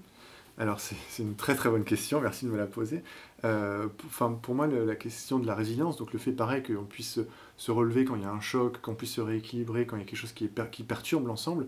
Alors 0.57 0.79
c'est 0.79 0.95
une 1.23 1.35
très 1.35 1.55
très 1.55 1.69
bonne 1.69 1.83
question, 1.83 2.21
merci 2.21 2.45
de 2.45 2.51
me 2.51 2.57
la 2.57 2.67
poser. 2.67 3.03
Enfin, 3.43 4.31
pour 4.41 4.55
moi, 4.55 4.67
la 4.67 4.95
question 4.95 5.39
de 5.39 5.47
la 5.47 5.55
résilience, 5.55 5.97
donc 5.97 6.13
le 6.13 6.19
fait 6.19 6.31
pareil 6.31 6.63
qu'on 6.63 6.85
puisse 6.85 7.19
se 7.57 7.71
relever 7.71 8.05
quand 8.05 8.15
il 8.15 8.21
y 8.21 8.25
a 8.25 8.31
un 8.31 8.39
choc, 8.39 8.79
qu'on 8.81 8.95
puisse 8.95 9.13
se 9.13 9.21
rééquilibrer 9.21 9.85
quand 9.85 9.97
il 9.97 9.99
y 9.99 10.03
a 10.03 10.05
quelque 10.05 10.19
chose 10.19 10.31
qui, 10.31 10.49
qui 10.71 10.83
perturbe 10.83 11.27
l'ensemble, 11.27 11.67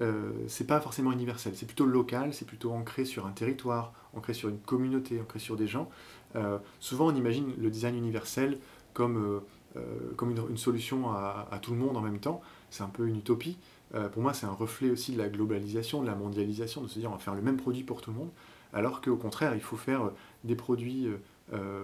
euh, 0.00 0.32
c'est 0.48 0.66
pas 0.66 0.80
forcément 0.80 1.12
universel, 1.12 1.52
c'est 1.54 1.66
plutôt 1.66 1.86
local, 1.86 2.34
c'est 2.34 2.46
plutôt 2.46 2.72
ancré 2.72 3.04
sur 3.04 3.26
un 3.26 3.30
territoire, 3.30 3.92
ancré 4.14 4.34
sur 4.34 4.48
une 4.48 4.58
communauté, 4.58 5.20
ancré 5.20 5.38
sur 5.38 5.56
des 5.56 5.68
gens. 5.68 5.88
Euh, 6.36 6.58
souvent 6.80 7.06
on 7.06 7.14
imagine 7.14 7.52
le 7.58 7.70
design 7.70 7.96
universel 7.96 8.58
comme, 8.92 9.40
euh, 9.76 9.80
comme 10.16 10.32
une, 10.32 10.56
solution 10.56 11.10
à, 11.10 11.58
tout 11.62 11.72
le 11.72 11.78
monde 11.78 11.96
en 11.96 12.00
même 12.00 12.18
temps, 12.18 12.40
c'est 12.70 12.82
un 12.82 12.88
peu 12.88 13.06
une 13.06 13.16
utopie. 13.16 13.56
Pour 14.12 14.22
moi 14.22 14.34
c'est 14.34 14.46
un 14.46 14.52
reflet 14.52 14.90
aussi 14.90 15.12
de 15.12 15.18
la 15.18 15.28
globalisation, 15.28 16.02
de 16.02 16.06
la 16.06 16.14
mondialisation, 16.14 16.82
de 16.82 16.88
se 16.88 16.98
dire 16.98 17.10
on 17.10 17.14
va 17.14 17.20
faire 17.20 17.34
le 17.34 17.42
même 17.42 17.56
produit 17.56 17.84
pour 17.84 18.00
tout 18.00 18.10
le 18.10 18.16
monde, 18.16 18.30
alors 18.72 19.00
qu'au 19.00 19.16
contraire 19.16 19.54
il 19.54 19.60
faut 19.60 19.76
faire 19.76 20.10
des 20.42 20.56
produits 20.56 21.08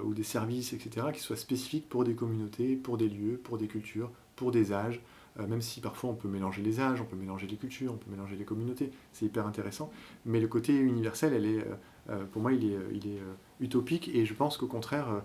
ou 0.05 0.15
des 0.15 0.25
services, 0.25 0.73
etc., 0.73 1.07
qui 1.13 1.21
soient 1.21 1.37
spécifiques 1.37 1.89
pour 1.89 2.03
des 2.05 2.15
communautés, 2.15 2.75
pour 2.75 2.97
des 2.97 3.09
lieux, 3.09 3.37
pour 3.37 3.59
des 3.59 3.69
cultures, 3.69 4.11
pour 4.35 4.51
des 4.51 4.73
âges, 4.73 5.01
euh, 5.39 5.47
même 5.47 5.63
si 5.63 5.81
parfois 5.81 6.11
on 6.11 6.15
peut 6.15 6.29
mélanger 6.29 6.63
les 6.63 6.81
âges, 6.81 7.01
on 7.01 7.05
peut 7.05 7.17
mélanger 7.17 7.47
les 7.47 7.57
cultures, 7.57 7.93
on 7.93 7.97
peut 7.97 8.11
mélanger 8.11 8.37
les 8.37 8.45
communautés, 8.45 8.91
c'est 9.13 9.27
hyper 9.27 9.47
intéressant. 9.47 9.91
Mais 10.27 10.41
le 10.41 10.49
côté 10.49 10.77
universel, 10.77 11.33
elle 11.33 11.47
est, 11.47 11.61
euh, 11.61 11.75
euh, 12.11 12.25
pour 12.25 12.43
moi, 12.43 12.53
il 12.53 12.65
est, 12.65 12.79
il 12.93 13.07
est 13.07 13.21
utopique 13.61 14.09
et 14.09 14.25
je 14.25 14.35
pense 14.35 14.57
qu'au 14.57 14.67
contraire, 14.67 15.23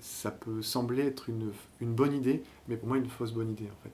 ça 0.00 0.30
peut 0.30 0.62
sembler 0.62 1.02
être 1.02 1.28
une, 1.28 1.50
une, 1.80 1.94
bonne 1.94 2.14
idée, 2.14 2.42
mais 2.68 2.76
pour 2.76 2.88
moi 2.88 2.96
une 2.96 3.08
fausse 3.08 3.32
bonne 3.32 3.50
idée 3.50 3.66
en 3.66 3.82
fait. 3.82 3.92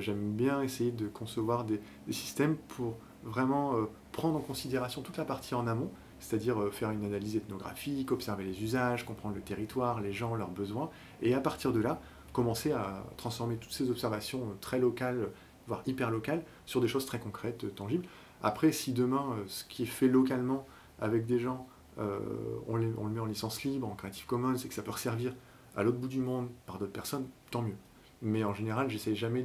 J'aime 0.00 0.32
bien 0.32 0.62
essayer 0.62 0.90
de 0.90 1.06
concevoir 1.06 1.64
des, 1.64 1.80
systèmes 2.10 2.56
pour 2.56 2.96
vraiment 3.22 3.74
prendre 4.10 4.36
en 4.36 4.40
considération 4.40 5.02
toute 5.02 5.16
la 5.16 5.24
partie 5.24 5.54
en 5.54 5.66
amont, 5.66 5.90
c'est-à-dire 6.18 6.56
faire 6.72 6.90
une 6.90 7.04
analyse 7.04 7.36
ethnographique, 7.36 8.10
observer 8.10 8.44
les 8.44 8.62
usages, 8.62 9.06
comprendre 9.06 9.36
le 9.36 9.42
territoire, 9.42 10.00
les 10.00 10.12
gens, 10.12 10.34
leurs 10.34 10.50
besoins, 10.50 10.90
et 11.22 11.34
à 11.34 11.40
partir 11.40 11.72
de 11.72 11.80
là, 11.80 12.00
commencer 12.36 12.70
à 12.70 13.02
transformer 13.16 13.56
toutes 13.56 13.72
ces 13.72 13.90
observations 13.90 14.42
euh, 14.42 14.54
très 14.60 14.78
locales, 14.78 15.30
voire 15.68 15.82
hyper 15.86 16.10
locales, 16.10 16.42
sur 16.66 16.82
des 16.82 16.88
choses 16.88 17.06
très 17.06 17.18
concrètes, 17.18 17.64
euh, 17.64 17.70
tangibles. 17.70 18.06
Après, 18.42 18.72
si 18.72 18.92
demain, 18.92 19.24
euh, 19.32 19.44
ce 19.46 19.64
qui 19.64 19.84
est 19.84 19.86
fait 19.86 20.06
localement 20.06 20.66
avec 21.00 21.24
des 21.24 21.38
gens, 21.38 21.66
on, 22.68 22.76
le 22.76 22.92
met 23.08 23.20
en 23.20 23.24
licence 23.24 23.62
libre, 23.64 23.88
en 23.88 23.94
Creative 23.94 24.26
Commons, 24.26 24.54
et 24.54 24.68
que 24.68 24.74
ça 24.74 24.82
peut 24.82 24.92
servir 24.92 25.34
à 25.76 25.82
l'autre 25.82 25.96
bout 25.96 26.08
du 26.08 26.20
monde 26.20 26.48
par 26.66 26.78
d'autres 26.78 26.92
personnes, 26.92 27.26
tant 27.50 27.62
mieux. 27.62 27.76
Mais 28.22 28.44
en 28.44 28.54
général, 28.54 28.88
j'essaie 28.90 29.14
jamais 29.14 29.44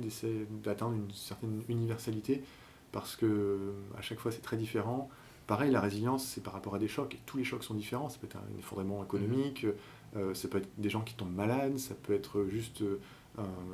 d'atteindre 0.64 0.96
une 0.96 1.12
certaine 1.12 1.62
universalité, 1.68 2.44
parce 2.92 3.16
que 3.16 3.74
à 3.98 4.02
chaque 4.02 4.20
fois 4.20 4.32
c'est 4.32 4.42
très 4.42 4.58
différent. 4.58 5.10
Pareil, 5.48 5.72
la 5.72 5.82
résilience, 5.82 6.24
c'est 6.26 6.42
par 6.42 6.54
rapport 6.54 6.76
à 6.76 6.80
des 6.80 6.88
chocs, 6.88 7.14
et 7.14 7.20
tous 7.26 7.38
les 7.38 7.44
chocs 7.44 7.64
sont 7.64 7.74
différents. 7.74 8.10
Ça 8.10 8.20
peut 8.20 8.28
être 8.28 8.38
un 8.38 8.60
effondrement 8.60 9.04
économique, 9.04 9.66
euh, 10.16 10.34
ça 10.34 10.48
peut 10.48 10.60
être 10.60 10.70
des 10.78 10.90
gens 10.90 11.02
qui 11.02 11.16
tombent 11.16 11.36
malades, 11.36 11.78
ça 11.78 11.96
peut 11.96 12.14
être 12.14 12.46
juste 12.50 12.82
euh, 12.82 12.98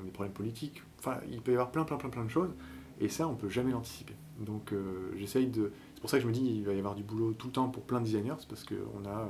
des 0.03 0.12
problèmes 0.12 0.33
politiques. 0.33 0.81
Enfin, 0.99 1.19
il 1.29 1.41
peut 1.41 1.51
y 1.51 1.55
avoir 1.55 1.71
plein, 1.71 1.83
plein, 1.83 1.97
plein, 1.97 2.10
plein 2.10 2.25
de 2.25 2.29
choses. 2.29 2.51
Et 2.99 3.10
ça, 3.10 3.27
on 3.27 3.36
peut 3.36 3.49
jamais 3.49 3.71
l'anticiper. 3.71 4.15
Donc, 4.39 4.73
euh, 4.73 5.12
j'essaye 5.17 5.47
de. 5.47 5.71
C'est 5.93 6.01
pour 6.01 6.10
ça 6.10 6.17
que 6.17 6.23
je 6.23 6.27
me 6.27 6.33
dis 6.33 6.41
qu'il 6.41 6.65
va 6.65 6.73
y 6.73 6.79
avoir 6.79 6.95
du 6.95 7.03
boulot 7.03 7.33
tout 7.33 7.47
le 7.47 7.53
temps 7.53 7.69
pour 7.69 7.83
plein 7.83 7.99
de 7.99 8.05
designers, 8.05 8.36
c'est 8.39 8.47
parce 8.47 8.63
qu'on 8.63 9.07
a 9.07 9.29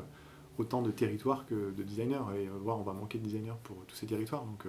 autant 0.57 0.81
de 0.81 0.91
territoires 0.91 1.45
que 1.45 1.71
de 1.71 1.83
designers. 1.83 2.23
Et 2.37 2.47
voir, 2.61 2.79
on 2.79 2.83
va 2.83 2.93
manquer 2.93 3.17
de 3.17 3.23
designers 3.23 3.59
pour 3.63 3.77
tous 3.87 3.95
ces 3.95 4.05
territoires. 4.05 4.45
Donc, 4.45 4.65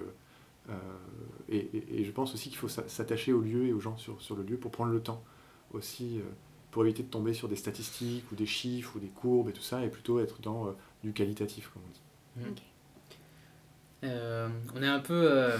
et, 1.49 1.69
et, 1.99 2.03
je 2.03 2.11
pense 2.11 2.33
aussi 2.33 2.49
qu'il 2.49 2.57
faut 2.57 2.67
s'attacher 2.67 3.33
au 3.33 3.41
lieu 3.41 3.65
et 3.65 3.73
aux 3.73 3.79
gens 3.79 3.97
sur, 3.97 4.21
sur, 4.21 4.35
le 4.35 4.43
lieu 4.43 4.57
pour 4.57 4.71
prendre 4.71 4.91
le 4.91 5.01
temps 5.01 5.23
aussi, 5.73 6.21
pour 6.71 6.83
éviter 6.83 7.03
de 7.03 7.09
tomber 7.09 7.33
sur 7.33 7.47
des 7.47 7.55
statistiques 7.55 8.31
ou 8.31 8.35
des 8.35 8.45
chiffres 8.45 8.95
ou 8.95 8.99
des 8.99 9.07
courbes 9.07 9.49
et 9.49 9.53
tout 9.53 9.61
ça, 9.61 9.83
et 9.83 9.89
plutôt 9.89 10.19
être 10.19 10.41
dans 10.41 10.75
du 11.03 11.13
qualitatif, 11.13 11.69
comme 11.69 11.81
on 11.87 11.91
dit. 11.91 12.49
Mm. 12.49 12.55
Euh, 14.03 14.47
on 14.75 14.81
est 14.81 14.87
un 14.87 14.99
peu 14.99 15.29
euh, 15.29 15.57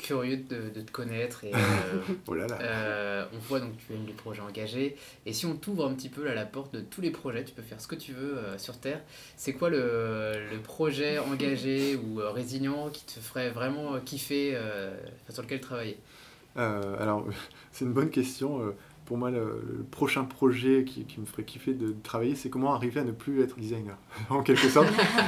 curieux 0.00 0.38
de, 0.38 0.70
de, 0.70 0.80
te 0.80 0.90
connaître 0.90 1.44
et 1.44 1.52
euh, 1.54 2.14
oh 2.26 2.34
là 2.34 2.46
là. 2.46 3.28
on 3.32 3.38
voit 3.38 3.60
donc 3.60 3.72
tu 3.76 3.92
as 3.92 3.96
des 3.96 4.12
projets 4.12 4.40
engagés 4.40 4.96
et 5.26 5.32
si 5.32 5.46
on 5.46 5.54
t'ouvre 5.54 5.86
un 5.86 5.94
petit 5.94 6.08
peu 6.08 6.24
là, 6.24 6.34
la 6.34 6.46
porte 6.46 6.74
de 6.74 6.80
tous 6.80 7.00
les 7.00 7.10
projets, 7.10 7.44
tu 7.44 7.52
peux 7.52 7.62
faire 7.62 7.80
ce 7.80 7.86
que 7.86 7.94
tu 7.94 8.12
veux 8.12 8.38
sur 8.58 8.78
Terre. 8.78 9.00
C'est 9.36 9.52
quoi 9.52 9.70
le, 9.70 10.32
le, 10.50 10.58
projet 10.58 11.18
engagé 11.18 11.96
ou 12.02 12.20
résilient 12.32 12.90
qui 12.90 13.04
te 13.04 13.20
ferait 13.20 13.50
vraiment 13.50 13.98
kiffer, 14.00 14.56
sur 15.28 15.42
lequel 15.42 15.60
travailler? 15.60 15.98
Alors 16.56 17.26
c'est 17.72 17.84
une 17.84 17.92
bonne 17.92 18.10
question 18.10 18.74
pour 19.10 19.18
moi, 19.18 19.32
le, 19.32 19.84
prochain 19.90 20.22
projet 20.22 20.84
qui, 20.84 21.04
me 21.18 21.26
ferait 21.26 21.42
kiffer 21.42 21.74
de, 21.74 21.96
travailler, 22.04 22.36
c'est 22.36 22.48
comment 22.48 22.72
arriver 22.76 23.00
à 23.00 23.02
ne 23.02 23.10
plus 23.10 23.42
être 23.42 23.58
designer, 23.58 23.96
en 24.28 24.40
quelque 24.40 24.68
sorte. 24.68 24.86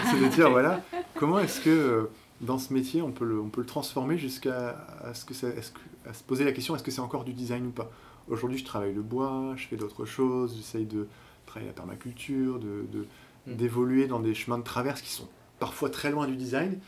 c'est 0.09 0.21
de 0.21 0.29
dire, 0.29 0.51
voilà, 0.51 0.81
comment 1.17 1.41
est-ce 1.41 1.61
que 1.61 1.69
euh, 1.69 2.11
dans 2.43 2.59
ce 2.59 2.73
métier, 2.73 3.03
on 3.03 3.13
peut 3.13 3.25
le, 3.25 3.41
on 3.41 3.49
peut 3.49 3.61
le 3.61 3.67
transformer 3.67 4.19
jusqu'à 4.19 4.85
ce 5.15 5.25
que, 5.25 5.33
ça, 5.35 5.49
à 6.07 6.13
se 6.13 6.23
poser 6.23 6.45
la 6.45 6.53
question, 6.53 6.75
est-ce 6.75 6.83
que 6.83 6.91
c'est 6.91 7.01
encore 7.01 7.25
du 7.25 7.33
design 7.33 7.67
ou 7.67 7.71
pas? 7.71 7.91
Aujourd'hui, 8.29 8.59
je 8.59 8.65
travaille 8.65 8.95
le 8.95 9.03
bois, 9.03 9.55
je 9.57 9.67
fais 9.67 9.77
d'autres 9.77 10.05
choses, 10.05 10.57
j'essaye 10.57 10.87
de 10.87 11.07
travailler 11.47 11.69
la 11.69 11.75
permaculture, 11.75 12.59
d'évoluer 12.59 12.87
de, 12.93 13.53
mm. 13.53 13.57
d'évoluer 13.57 14.07
dans 14.07 14.21
des 14.21 14.35
chemins 14.35 14.59
de 14.59 14.65
traverse 14.65 15.01
qui 15.01 15.11
sont 15.11 15.29
parfois 15.59 15.91
très 15.91 16.11
loin 16.11 16.27
du 16.27 16.37
design, 16.37 16.79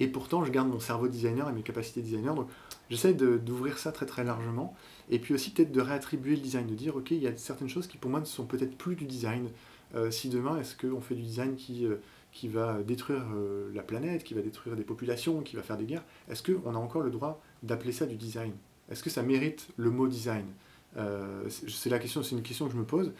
et 0.00 0.08
pourtant, 0.08 0.44
je 0.44 0.50
garde 0.50 0.68
mon 0.68 0.80
cerveau 0.80 1.08
designer 1.08 1.48
et 1.48 1.52
mes 1.52 1.62
capacités 1.62 2.02
designer. 2.02 2.34
Donc, 2.34 2.48
j'essaie 2.90 3.14
d'ouvrir 3.14 3.78
ça 3.78 3.92
très 3.92 4.06
très 4.06 4.24
largement. 4.24 4.74
Et 5.10 5.18
puis 5.18 5.34
aussi, 5.34 5.50
peut-être 5.50 5.72
de 5.72 5.80
réattribuer 5.80 6.34
le 6.34 6.42
design, 6.42 6.66
de 6.66 6.74
dire, 6.74 6.96
OK, 6.96 7.12
il 7.12 7.22
y 7.22 7.28
a 7.28 7.36
certaines 7.36 7.68
choses 7.68 7.86
qui 7.86 7.96
pour 7.96 8.10
moi 8.10 8.20
ne 8.20 8.24
sont 8.24 8.44
peut-être 8.44 8.76
plus 8.76 8.96
du 8.96 9.04
design. 9.04 9.48
Euh, 9.94 10.10
si 10.10 10.28
demain, 10.28 10.58
est-ce 10.58 10.76
qu'on 10.76 11.00
fait 11.00 11.14
du 11.14 11.22
design 11.22 11.54
qui, 11.54 11.86
euh, 11.86 11.96
qui 12.34 12.48
va 12.48 12.82
détruire 12.82 13.24
euh, 13.34 13.70
la 13.72 13.82
planète, 13.82 14.24
qui 14.24 14.34
va 14.34 14.42
détruire 14.42 14.76
des 14.76 14.84
populations, 14.84 15.40
qui 15.40 15.56
va 15.56 15.62
faire 15.62 15.78
des 15.78 15.86
guerres, 15.86 16.04
est-ce 16.28 16.42
qu'on 16.42 16.74
a 16.74 16.78
encore 16.78 17.02
le 17.02 17.10
droit 17.10 17.40
d'appeler 17.62 17.92
ça 17.92 18.04
du 18.04 18.16
design? 18.16 18.52
Est-ce 18.90 19.02
que 19.02 19.08
ça 19.08 19.22
mérite 19.22 19.68
le 19.76 19.90
mot 19.90 20.06
design? 20.06 20.44
C'est 21.48 21.90
la 21.90 21.98
question, 21.98 22.22
c'est 22.22 22.36
une 22.36 22.42
question 22.42 22.66
que 22.66 22.72
je 22.72 22.76
me 22.76 22.84
pose. 22.84 23.12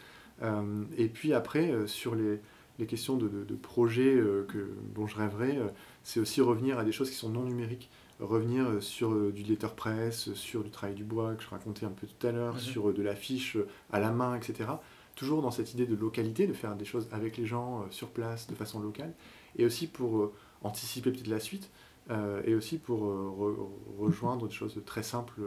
et 0.97 1.07
puis 1.09 1.33
après, 1.33 1.73
sur 1.87 2.15
les, 2.15 2.39
les 2.79 2.85
questions 2.85 3.17
de, 3.17 3.27
de, 3.27 3.55
projets 3.55 4.15
que, 4.47 4.69
dont 4.93 5.07
je 5.07 5.17
rêverais, 5.17 5.57
c'est 6.03 6.19
aussi 6.21 6.39
revenir 6.39 6.77
à 6.79 6.85
des 6.85 6.93
choses 6.93 7.09
qui 7.09 7.15
sont 7.15 7.29
non 7.29 7.43
numériques. 7.43 7.89
Revenir 8.19 8.65
euh, 8.65 8.79
sur 8.79 9.11
euh, 9.11 9.33
du 9.33 9.43
letterpress, 9.43 10.33
sur 10.35 10.63
du 10.63 10.69
travail 10.69 10.95
du 10.95 11.03
bois 11.03 11.35
que 11.35 11.43
je 11.43 11.49
racontais 11.49 11.85
un 11.85 11.89
peu 11.89 12.07
tout 12.07 12.27
à 12.27 12.31
l'heure, 12.31 12.53
mhm. 12.53 12.59
sur 12.61 12.89
euh, 12.89 12.93
de 12.93 13.01
l'affiche 13.01 13.57
à 13.91 13.99
la 13.99 14.11
main, 14.11 14.35
etc. 14.35 14.69
Toujours 15.15 15.41
dans 15.41 15.51
cette 15.51 15.73
idée 15.73 15.85
de 15.85 15.95
localité, 15.95 16.47
de 16.47 16.53
faire 16.53 16.75
des 16.75 16.85
choses 16.85 17.07
avec 17.11 17.37
les 17.37 17.45
gens 17.45 17.85
sur 17.89 18.09
place, 18.09 18.47
de 18.47 18.55
façon 18.55 18.79
locale. 18.79 19.13
Et 19.57 19.65
aussi 19.65 19.87
pour 19.87 20.31
anticiper 20.61 21.11
peut-être 21.11 21.27
la 21.27 21.39
suite, 21.39 21.69
et 22.45 22.53
aussi 22.53 22.77
pour 22.77 22.99
rejoindre 23.97 24.47
des 24.47 24.53
choses 24.53 24.81
très 24.85 25.03
simples, 25.03 25.41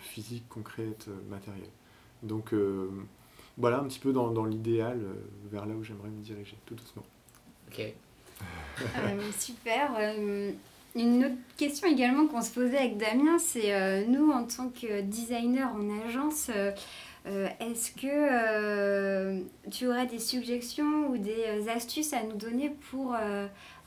physiques, 0.00 0.48
concrètes, 0.48 1.08
matérielles. 1.30 1.70
Donc 2.24 2.52
voilà 3.56 3.78
un 3.78 3.84
petit 3.84 4.00
peu 4.00 4.12
dans, 4.12 4.32
dans 4.32 4.44
l'idéal 4.44 5.00
vers 5.50 5.64
là 5.64 5.74
où 5.74 5.84
j'aimerais 5.84 6.10
me 6.10 6.20
diriger, 6.20 6.56
tout 6.66 6.74
doucement. 6.74 7.04
Ok. 7.68 7.82
Euh, 8.98 9.30
super. 9.38 9.92
Euh, 9.98 10.52
une 10.94 11.24
autre 11.24 11.34
question 11.56 11.88
également 11.88 12.26
qu'on 12.26 12.42
se 12.42 12.50
posait 12.50 12.76
avec 12.76 12.98
Damien, 12.98 13.38
c'est 13.38 13.74
euh, 13.74 14.04
nous 14.06 14.30
en 14.30 14.44
tant 14.44 14.68
que 14.68 15.00
designer 15.00 15.74
en 15.74 16.06
agence, 16.06 16.50
est-ce 17.26 17.90
que 17.92 19.42
tu 19.70 19.86
aurais 19.88 20.06
des 20.06 20.18
suggestions 20.18 21.08
ou 21.08 21.18
des 21.18 21.68
astuces 21.68 22.12
à 22.12 22.22
nous 22.22 22.36
donner 22.36 22.70
pour 22.90 23.16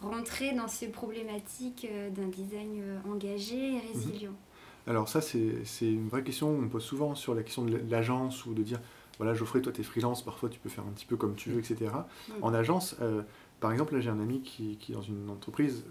rentrer 0.02 0.54
dans 0.54 0.68
ces 0.68 0.88
problématiques 0.88 1.88
d'un 2.16 2.28
design 2.28 2.82
engagé 3.10 3.76
et 3.76 3.80
résilient? 3.94 4.36
Alors 4.88 5.08
ça, 5.08 5.22
c'est 5.22 5.64
une 5.82 6.10
vraie 6.10 6.24
question. 6.24 6.50
On 6.50 6.68
pose 6.68 6.84
souvent 6.84 7.16
sur 7.16 7.34
la 7.34 7.44
question 7.44 7.64
de 7.64 7.80
l'agence 7.90 8.46
ou 8.46 8.54
de 8.54 8.64
dire, 8.64 8.80
voilà, 9.18 9.34
Geoffrey, 9.34 9.62
toi, 9.62 9.72
tu 9.72 9.82
es 9.82 9.84
freelance, 9.84 10.24
parfois 10.24 10.50
tu 10.50 10.60
peux 10.60 10.70
faire 10.70 10.86
un 10.86 10.92
petit 10.92 11.06
peu 11.06 11.16
comme 11.16 11.36
tu 11.36 11.50
veux, 11.52 11.60
etc. 11.60 11.92
En 12.42 12.54
agence, 12.54 12.98
Par 13.60 13.72
exemple, 13.72 13.94
là 13.94 14.02
j'ai 14.02 14.10
un 14.10 14.20
ami 14.20 14.42
qui, 14.42 14.78
qui, 14.78 14.92
est 14.92 14.96
dans 14.96 15.02
une 15.02 15.30
entreprise 15.30 15.86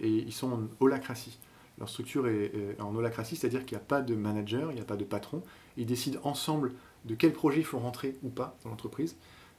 et 0.00 0.08
ils 0.08 0.32
sont 0.32 0.52
en 0.52 0.60
holacratie. 0.80 1.38
Leur 1.78 1.88
structure 1.88 2.26
est, 2.26 2.52
en 2.80 2.94
holacratie, 2.94 3.36
c'est-à-dire 3.36 3.66
qu'il 3.66 3.76
n'y 3.76 3.82
a 3.82 3.86
pas 3.86 4.00
de 4.00 4.14
manager, 4.14 4.70
il 4.70 4.76
n'y 4.76 4.80
a 4.80 4.84
pas 4.84 4.96
de 4.96 5.04
patron. 5.04 5.42
Ils 5.76 5.86
décident 5.86 6.20
ensemble 6.24 6.72
de 7.04 7.14
quel 7.14 7.32
projet 7.32 7.60
il 7.60 7.64
faut 7.64 7.78
rentrer 7.78 8.16
ou 8.22 8.28
pas 8.28 8.56
dans 8.64 8.70
l'entreprise. 8.70 9.16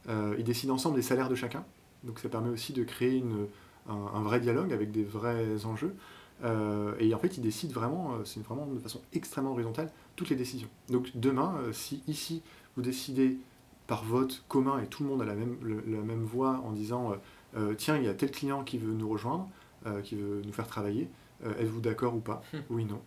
ils 0.07 0.43
décident 0.43 0.73
ensemble 0.73 0.95
des 0.95 1.01
salaires 1.01 1.29
de 1.29 1.35
chacun. 1.35 1.63
Donc 2.03 2.19
ça 2.19 2.29
permet 2.29 2.49
aussi 2.49 2.73
de 2.73 2.83
créer 2.83 3.17
une, 3.17 3.47
un, 3.89 4.21
vrai 4.21 4.39
dialogue 4.39 4.73
avec 4.73 4.91
des 4.91 5.03
vrais 5.03 5.65
enjeux. 5.65 5.95
Euh, 6.43 6.93
et 6.99 7.13
en 7.13 7.19
fait, 7.19 7.37
ils 7.37 7.41
décident 7.41 7.73
vraiment, 7.73 8.13
euh, 8.13 8.25
c'est 8.25 8.43
vraiment 8.43 8.67
de 8.67 8.79
façon 8.79 9.01
extrêmement 9.13 9.51
horizontale, 9.51 9.91
toutes 10.15 10.29
les 10.29 10.35
décisions. 10.35 10.69
Donc 10.89 11.11
demain, 11.15 11.55
euh, 11.59 11.73
si 11.73 12.03
ici, 12.07 12.43
vous 12.75 12.81
décidez 12.81 13.37
par 13.87 14.03
vote 14.03 14.43
commun 14.47 14.79
et 14.79 14.87
tout 14.87 15.03
le 15.03 15.09
monde 15.09 15.21
a 15.21 15.25
la 15.25 15.33
même, 15.33 15.57
la 15.87 16.01
même 16.01 16.23
voix 16.23 16.61
en 16.65 16.71
disant 16.71 17.13
tiens, 17.77 17.95
il 17.95 18.03
y 18.03 18.09
a 18.09 18.13
tel 18.13 18.29
client 18.31 18.65
qui 18.65 18.77
veut 18.77 18.91
nous 18.91 19.07
rejoindre, 19.07 19.47
qui 20.03 20.15
veut 20.15 20.41
nous 20.45 20.51
faire 20.51 20.67
travailler, 20.67 21.09
êtes-vous 21.41 21.79
d'accord 21.79 22.13
ou 22.13 22.19
pas? 22.19 22.43
Hmm. 22.51 22.57
Oui, 22.69 22.83
non. 22.83 22.99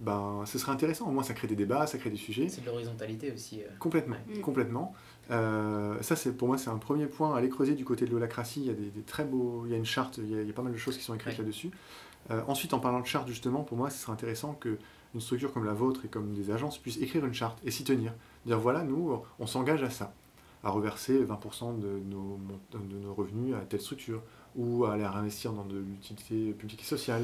Ben, 0.00 0.42
ce 0.44 0.58
serait 0.58 0.72
intéressant, 0.72 1.08
au 1.08 1.10
moins 1.10 1.22
ça 1.22 1.32
crée 1.32 1.48
des 1.48 1.56
débats, 1.56 1.86
ça 1.86 1.96
crée 1.96 2.10
des 2.10 2.16
sujets. 2.16 2.48
C'est 2.48 2.60
de 2.60 2.66
l'horizontalité 2.66 3.32
aussi. 3.32 3.62
Complètement, 3.78 4.16
hmm. 4.28 4.40
complètement. 4.40 4.94
ça, 5.30 6.16
c'est 6.16 6.36
pour 6.36 6.48
moi, 6.48 6.58
c'est 6.58 6.70
un 6.70 6.78
premier 6.78 7.06
point 7.06 7.34
à 7.34 7.38
aller 7.38 7.48
creuser 7.48 7.74
du 7.74 7.84
côté 7.84 8.04
de 8.04 8.10
l'holacratie. 8.10 8.60
Il 8.60 8.66
y 8.66 8.70
a 8.70 8.74
des, 8.74 9.02
très 9.02 9.24
beaux, 9.24 9.62
il 9.64 9.72
y 9.72 9.74
a 9.74 9.78
une 9.78 9.86
charte, 9.86 10.18
il 10.18 10.46
y 10.46 10.50
a, 10.50 10.52
pas 10.52 10.62
mal 10.62 10.72
de 10.72 10.78
choses 10.78 10.96
qui 10.96 11.02
sont 11.02 11.14
écrites 11.14 11.38
là-dessus. 11.38 11.70
Euh, 12.30 12.42
ensuite, 12.48 12.74
en 12.74 12.80
parlant 12.80 13.00
de 13.00 13.06
charte, 13.06 13.28
justement, 13.28 13.62
pour 13.62 13.76
moi, 13.76 13.90
ce 13.90 13.98
serait 13.98 14.12
intéressant 14.12 14.54
qu'une 14.54 15.20
structure 15.20 15.52
comme 15.52 15.64
la 15.64 15.72
vôtre 15.72 16.04
et 16.04 16.08
comme 16.08 16.32
des 16.34 16.50
agences 16.50 16.78
puissent 16.78 17.00
écrire 17.00 17.24
une 17.24 17.34
charte 17.34 17.58
et 17.64 17.70
s'y 17.70 17.84
tenir. 17.84 18.12
Dire 18.44 18.58
voilà, 18.58 18.82
nous, 18.82 19.22
on 19.38 19.46
s'engage 19.46 19.82
à 19.82 19.90
ça, 19.90 20.12
à 20.64 20.70
reverser 20.70 21.24
20% 21.24 21.78
de 21.78 22.00
nos, 22.04 22.38
de 22.72 22.98
nos 22.98 23.14
revenus 23.14 23.54
à 23.54 23.60
telle 23.60 23.80
structure, 23.80 24.22
ou 24.56 24.84
à 24.84 24.94
aller 24.94 25.06
réinvestir 25.06 25.52
dans 25.52 25.64
de 25.64 25.78
l'utilité 25.78 26.52
publique 26.52 26.80
et 26.80 26.86
sociale, 26.86 27.22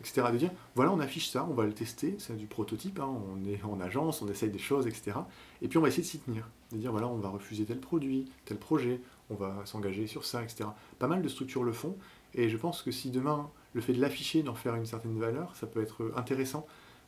etc. 0.00 0.26
De 0.32 0.38
dire 0.38 0.50
voilà, 0.74 0.92
on 0.92 1.00
affiche 1.00 1.28
ça, 1.28 1.46
on 1.48 1.54
va 1.54 1.64
le 1.64 1.72
tester, 1.72 2.16
c'est 2.18 2.36
du 2.36 2.46
prototype, 2.46 3.00
hein, 3.00 3.08
on 3.08 3.44
est 3.48 3.62
en 3.64 3.80
agence, 3.80 4.22
on 4.22 4.28
essaye 4.28 4.50
des 4.50 4.58
choses, 4.58 4.86
etc. 4.86 5.18
Et 5.62 5.68
puis 5.68 5.78
on 5.78 5.82
va 5.82 5.88
essayer 5.88 6.02
de 6.02 6.08
s'y 6.08 6.18
tenir. 6.18 6.48
De 6.72 6.78
dire 6.78 6.92
voilà, 6.92 7.08
on 7.08 7.16
va 7.16 7.28
refuser 7.28 7.64
tel 7.64 7.80
produit, 7.80 8.30
tel 8.44 8.58
projet, 8.58 9.00
on 9.30 9.34
va 9.34 9.62
s'engager 9.64 10.06
sur 10.06 10.24
ça, 10.24 10.42
etc. 10.42 10.70
Pas 10.98 11.08
mal 11.08 11.22
de 11.22 11.28
structures 11.28 11.64
le 11.64 11.72
font, 11.72 11.96
et 12.34 12.48
je 12.48 12.56
pense 12.56 12.82
que 12.82 12.90
si 12.90 13.10
demain 13.10 13.50
le 13.74 13.80
fait 13.80 13.92
de 13.92 14.00
l'afficher, 14.00 14.42
d'en 14.42 14.54
faire 14.54 14.74
une 14.74 14.86
certaine 14.86 15.18
valeur, 15.18 15.54
ça 15.56 15.66
peut 15.66 15.80
être 15.80 16.12
intéressant. 16.16 16.66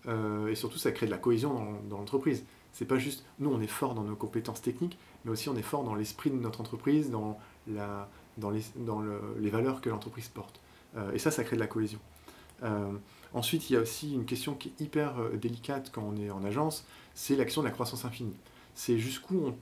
Euh, 0.08 0.48
et 0.48 0.54
surtout, 0.54 0.78
ça 0.78 0.92
crée 0.92 1.06
de 1.06 1.10
la 1.10 1.18
cohésion 1.18 1.78
dans, 1.88 1.98
l'entreprise. 1.98 2.44
C'est 2.72 2.84
pas 2.84 2.98
juste, 2.98 3.24
nous, 3.38 3.50
on 3.50 3.60
est 3.60 3.66
fort 3.66 3.94
dans 3.94 4.04
nos 4.04 4.16
compétences 4.16 4.62
techniques, 4.62 4.98
mais 5.24 5.32
aussi 5.32 5.48
on 5.48 5.56
est 5.56 5.62
fort 5.62 5.84
dans 5.84 5.94
l'esprit 5.94 6.30
de 6.30 6.36
notre 6.36 6.60
entreprise, 6.60 7.10
dans, 7.10 7.38
la, 7.66 8.08
dans, 8.38 8.50
les, 8.50 8.62
dans 8.76 9.02
les 9.38 9.50
valeurs 9.50 9.80
que 9.80 9.90
l'entreprise 9.90 10.28
porte. 10.28 10.60
Euh, 10.96 11.12
et 11.12 11.18
ça, 11.18 11.30
ça 11.30 11.44
crée 11.44 11.56
de 11.56 11.60
la 11.60 11.66
cohésion. 11.66 11.98
Euh, 12.62 12.92
ensuite, 13.32 13.70
il 13.70 13.74
y 13.74 13.76
a 13.76 13.80
aussi 13.80 14.14
une 14.14 14.24
question 14.24 14.54
qui 14.54 14.68
est 14.68 14.80
hyper 14.80 15.14
délicate 15.34 15.90
quand 15.92 16.02
on 16.02 16.16
est 16.16 16.30
en 16.30 16.44
agence, 16.44 16.84
c'est 17.14 17.36
l'action 17.36 17.62
de 17.62 17.66
la 17.66 17.72
croissance 17.72 18.04
infinie. 18.04 18.36
C'est 18.74 18.98
jusqu'où 18.98 19.52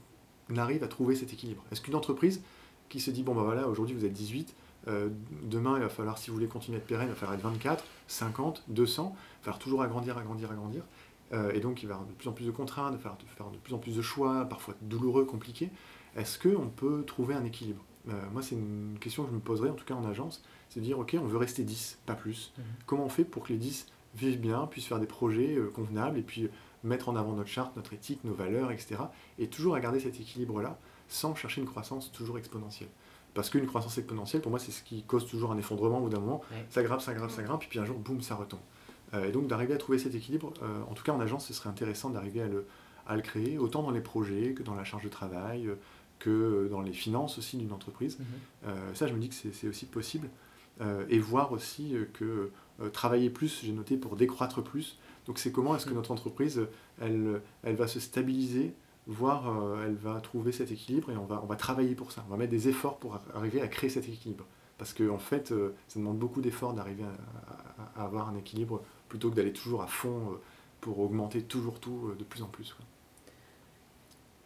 on 0.49 0.57
arrive 0.57 0.83
à 0.83 0.87
trouver 0.87 1.15
cet 1.15 1.33
équilibre. 1.33 1.63
Est-ce 1.71 1.81
qu'une 1.81 1.95
entreprise 1.95 2.41
qui 2.89 2.99
se 2.99 3.11
dit, 3.11 3.23
bon 3.23 3.35
ben 3.35 3.43
voilà, 3.43 3.67
aujourd'hui 3.67 3.95
vous 3.95 4.05
êtes 4.05 4.13
18, 4.13 4.55
euh, 4.87 5.09
demain, 5.43 5.75
il 5.75 5.81
va 5.81 5.89
falloir, 5.89 6.17
si 6.17 6.29
vous 6.29 6.35
voulez 6.35 6.47
continuer 6.47 6.77
à 6.77 6.79
être 6.79 6.87
pérenne, 6.87 7.07
il 7.07 7.11
va 7.11 7.15
falloir 7.15 7.37
être 7.37 7.43
24, 7.43 7.83
50, 8.07 8.63
200, 8.67 9.03
il 9.03 9.15
va 9.15 9.43
falloir 9.43 9.59
toujours 9.59 9.81
agrandir, 9.81 10.17
agrandir, 10.17 10.51
agrandir. 10.51 10.83
Euh, 11.31 11.51
et 11.51 11.59
donc, 11.59 11.83
il 11.83 11.87
va 11.87 11.93
y 11.93 11.95
avoir 11.95 12.09
de 12.09 12.13
plus 12.13 12.27
en 12.27 12.31
plus 12.31 12.45
de 12.45 12.51
contraintes, 12.51 12.93
de 12.93 12.97
faire, 12.97 13.15
de 13.17 13.25
faire 13.37 13.49
de 13.51 13.57
plus 13.57 13.73
en 13.73 13.77
plus 13.77 13.95
de 13.95 14.01
choix, 14.01 14.45
parfois 14.45 14.73
douloureux, 14.81 15.25
compliqués. 15.25 15.69
Est-ce 16.15 16.39
qu'on 16.39 16.69
peut 16.69 17.03
trouver 17.05 17.35
un 17.35 17.45
équilibre? 17.45 17.83
Euh, 18.07 18.13
Moi, 18.31 18.41
c'est 18.41 18.55
une 18.55 18.97
question 18.99 19.23
que 19.23 19.29
je 19.29 19.35
me 19.35 19.39
poserais, 19.39 19.69
en 19.69 19.75
tout 19.75 19.85
cas 19.85 19.95
en 19.95 20.07
agence, 20.07 20.43
c'est 20.69 20.79
de 20.79 20.85
dire, 20.85 20.99
OK, 20.99 21.15
on 21.19 21.25
veut 21.25 21.37
rester 21.37 21.63
10, 21.63 21.99
pas 22.05 22.15
plus. 22.15 22.53
Mhm. 22.57 22.63
Comment 22.85 23.05
on 23.05 23.09
fait 23.09 23.25
pour 23.25 23.43
que 23.43 23.53
les 23.53 23.59
10 23.59 23.87
vivent 24.15 24.39
bien, 24.39 24.65
puissent 24.67 24.87
faire 24.87 24.99
des 24.99 25.07
projets 25.07 25.57
convenables, 25.73 26.17
et 26.17 26.23
puis 26.23 26.49
mettre 26.83 27.09
en 27.09 27.15
avant 27.15 27.33
notre 27.33 27.49
charte, 27.49 27.75
notre 27.75 27.93
éthique, 27.93 28.23
nos 28.23 28.33
valeurs, 28.33 28.71
etc. 28.71 28.95
Et 29.37 29.47
toujours 29.47 29.75
à 29.75 29.79
garder 29.79 29.99
cet 29.99 30.19
équilibre-là, 30.19 30.77
sans 31.07 31.35
chercher 31.35 31.61
une 31.61 31.67
croissance 31.67 32.11
toujours 32.11 32.37
exponentielle. 32.37 32.89
Parce 33.33 33.49
qu'une 33.49 33.67
croissance 33.67 33.97
exponentielle, 33.97 34.41
pour 34.41 34.51
moi, 34.51 34.59
c'est 34.59 34.71
ce 34.71 34.81
qui 34.81 35.03
cause 35.03 35.27
toujours 35.27 35.51
un 35.51 35.57
effondrement 35.57 35.99
au 35.99 36.03
bout 36.03 36.09
d'un 36.09 36.19
moment. 36.19 36.41
Ça 36.69 36.81
grimpe, 36.81 37.01
ça 37.01 37.13
grimpe, 37.13 37.31
ça 37.31 37.43
grimpe, 37.43 37.59
puis, 37.59 37.69
puis 37.69 37.79
un 37.79 37.85
jour, 37.85 37.97
boum, 37.97 38.21
ça 38.21 38.35
retombe. 38.35 38.59
Euh, 39.13 39.27
et 39.27 39.31
donc 39.31 39.47
d'arriver 39.47 39.73
à 39.73 39.77
trouver 39.77 39.97
cet 39.97 40.15
équilibre, 40.15 40.53
euh, 40.61 40.81
en 40.89 40.93
tout 40.93 41.03
cas 41.03 41.11
en 41.11 41.19
agence, 41.19 41.47
ce 41.47 41.53
serait 41.53 41.69
intéressant 41.69 42.09
d'arriver 42.09 42.41
à 42.41 42.47
le, 42.47 42.67
à 43.07 43.15
le 43.15 43.21
créer, 43.21 43.57
autant 43.57 43.81
dans 43.81 43.91
les 43.91 44.01
projets 44.01 44.53
que 44.53 44.63
dans 44.63 44.75
la 44.75 44.83
charge 44.83 45.03
de 45.03 45.09
travail, 45.09 45.67
euh, 45.67 45.75
que 46.19 46.67
dans 46.69 46.81
les 46.81 46.93
finances 46.93 47.37
aussi 47.37 47.57
d'une 47.57 47.71
entreprise. 47.71 48.19
Mhm. 48.19 48.67
ça, 48.93 49.07
je 49.07 49.13
me 49.13 49.19
dis 49.19 49.29
que 49.29 49.35
c'est 49.35 49.67
aussi 49.67 49.85
possible. 49.85 50.29
et 51.09 51.19
voir 51.19 51.51
aussi 51.51 51.93
que 52.13 52.51
travailler 52.93 53.29
plus, 53.29 53.61
j'ai 53.63 53.71
noté, 53.71 53.97
pour 53.97 54.15
décroître 54.15 54.61
plus. 54.61 54.97
Donc 55.25 55.39
c'est 55.39 55.51
comment 55.51 55.75
est-ce 55.75 55.85
que 55.85 55.91
mhm. 55.91 55.97
notre 55.97 56.11
entreprise, 56.11 56.61
elle, 57.01 57.41
elle 57.63 57.75
va 57.75 57.87
se 57.87 57.99
stabiliser 57.99 58.73
voir, 59.09 59.49
euh, 59.49 59.85
elle 59.85 59.95
va 59.95 60.21
trouver 60.21 60.51
cet 60.51 60.71
équilibre 60.71 61.11
et 61.11 61.17
on 61.17 61.25
va, 61.25 61.41
on 61.43 61.47
va 61.47 61.55
travailler 61.55 61.95
pour 61.95 62.11
ça. 62.11 62.23
On 62.27 62.31
va 62.31 62.37
mettre 62.37 62.51
des 62.51 62.69
efforts 62.69 62.97
pour 62.97 63.19
arriver 63.35 63.61
à 63.61 63.67
créer 63.67 63.89
cet 63.89 64.07
équilibre. 64.07 64.45
Parce 64.77 64.93
qu'en 64.93 65.15
en 65.15 65.19
fait, 65.19 65.51
euh, 65.51 65.75
ça 65.87 65.99
demande 65.99 66.19
beaucoup 66.19 66.41
d'efforts 66.41 66.73
d'arriver 66.73 67.03
à, 67.95 68.03
avoir 68.03 68.29
un 68.29 68.35
équilibre 68.35 68.81
plutôt 69.09 69.29
que 69.29 69.35
d'aller 69.35 69.51
toujours 69.51 69.81
à 69.81 69.87
fond 69.87 70.31
euh, 70.31 70.35
pour 70.79 70.99
augmenter 70.99 71.41
toujours 71.41 71.79
tout 71.79 72.13
de 72.17 72.23
plus 72.23 72.43
en 72.43 72.47
plus. 72.47 72.75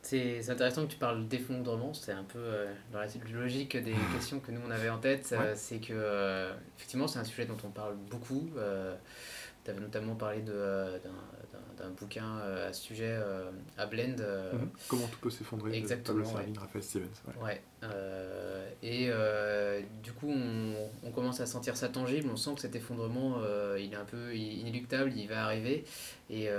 C'est 0.03 0.49
intéressant 0.49 0.85
que 0.85 0.91
tu 0.91 0.97
parles 0.97 1.27
d'effondrement, 1.27 1.93
c'est 1.93 2.11
un 2.11 2.25
peu 2.25 2.43
dans 2.91 2.99
la 2.99 3.07
logique 3.33 3.75
des 3.77 3.95
questions 4.13 4.39
que 4.39 4.51
nous 4.51 4.61
on 4.67 4.69
avait 4.69 4.89
en 4.89 4.99
tête. 4.99 5.33
c'est 5.55 5.79
que, 5.79 6.51
effectivement, 6.77 7.07
c'est 7.07 7.19
un 7.19 7.23
sujet 7.23 7.45
dont 7.45 7.57
on 7.63 7.69
parle 7.69 7.95
beaucoup. 8.11 8.49
Tu 9.63 9.71
avais 9.71 9.80
notamment 9.80 10.15
parlé 10.15 10.41
d'un 10.41 10.99
d'un 11.78 11.89
bouquin 11.89 12.39
euh, 12.39 12.69
à 12.69 12.73
ce 12.73 12.82
sujet 12.82 13.10
euh, 13.10 13.52
à 13.78 13.86
Blend. 13.86 14.19
Euh, 14.19 14.54
mhm. 14.54 14.69
Comment 14.88 15.08
tout 15.08 15.19
peut 15.19 15.30
s'effondrer 15.30 15.76
Exactement. 15.76 16.19
De 16.19 16.38
ouais. 16.38 16.54
Raphaël 16.58 16.84
Stevens. 16.84 17.08
Ouais. 17.41 17.62
et 18.82 19.10
du 20.04 20.12
coup, 20.13 20.30
on, 20.30 20.73
on, 21.04 21.12
commence 21.12 21.39
à 21.39 21.45
sentir 21.45 21.78
ça 21.78 21.89
tangible. 21.89 22.30
On 22.32 22.38
sent 22.38 22.56
que 22.56 22.62
cet 22.62 22.76
effondrement, 22.76 23.38
il 23.78 23.93
est 23.93 23.97
un 23.97 24.06
peu 24.06 24.36
inéluctable, 24.36 25.12
il 25.15 25.28
va 25.28 25.45
arriver. 25.45 25.86
Et 26.30 26.49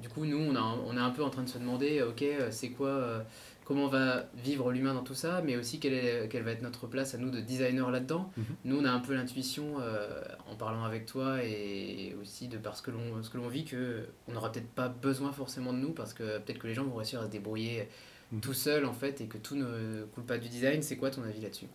du 0.00 0.08
coup, 0.08 0.24
nous, 0.24 0.38
on, 0.38 0.54
a, 0.56 0.60
on 0.60 0.96
est 0.96 1.00
un 1.00 1.10
peu 1.10 1.22
en 1.22 1.30
train 1.30 1.42
de 1.42 1.48
se 1.48 1.58
demander, 1.58 2.02
ok, 2.02 2.24
c'est 2.50 2.70
quoi 2.70 3.24
comment 3.66 3.88
va 3.88 4.26
vivre 4.36 4.70
l'humain 4.70 4.94
dans 4.94 5.02
tout 5.02 5.14
ça, 5.14 5.42
mais 5.44 5.56
aussi 5.56 5.80
quelle, 5.80 5.92
est, 5.92 6.28
quelle 6.30 6.44
va 6.44 6.52
être 6.52 6.62
notre 6.62 6.86
place 6.86 7.14
à 7.14 7.18
nous 7.18 7.30
de 7.30 7.40
designers 7.40 7.90
là-dedans. 7.90 8.30
Mhm. 8.36 8.44
Nous, 8.64 8.78
on 8.78 8.84
a 8.84 8.90
un 8.90 9.00
peu 9.00 9.12
l'intuition, 9.12 9.80
euh, 9.80 10.22
en 10.48 10.54
parlant 10.54 10.84
avec 10.84 11.04
toi 11.04 11.42
et 11.42 12.14
aussi 12.22 12.46
de 12.46 12.58
parce 12.58 12.80
que 12.80 12.92
l'on, 12.92 13.22
ce 13.24 13.28
que 13.28 13.38
l'on 13.38 13.48
vit, 13.48 13.64
qu'on 13.64 14.32
n'aura 14.32 14.52
peut-être 14.52 14.68
pas 14.68 14.88
besoin 14.88 15.32
forcément 15.32 15.72
de 15.72 15.78
nous, 15.78 15.90
parce 15.90 16.14
que 16.14 16.38
peut-être 16.38 16.60
que 16.60 16.68
les 16.68 16.74
gens 16.74 16.84
vont 16.84 16.94
réussir 16.94 17.20
à 17.20 17.24
se 17.24 17.30
débrouiller 17.30 17.88
mhm. 18.30 18.40
tout 18.40 18.54
seuls, 18.54 18.86
en 18.86 18.92
fait, 18.92 19.20
et 19.20 19.26
que 19.26 19.36
tout 19.36 19.56
ne 19.56 20.04
coule 20.14 20.24
pas 20.24 20.38
du 20.38 20.48
design. 20.48 20.80
C'est 20.80 20.96
quoi 20.96 21.10
ton 21.10 21.24
avis 21.24 21.40
là-dessus? 21.40 21.66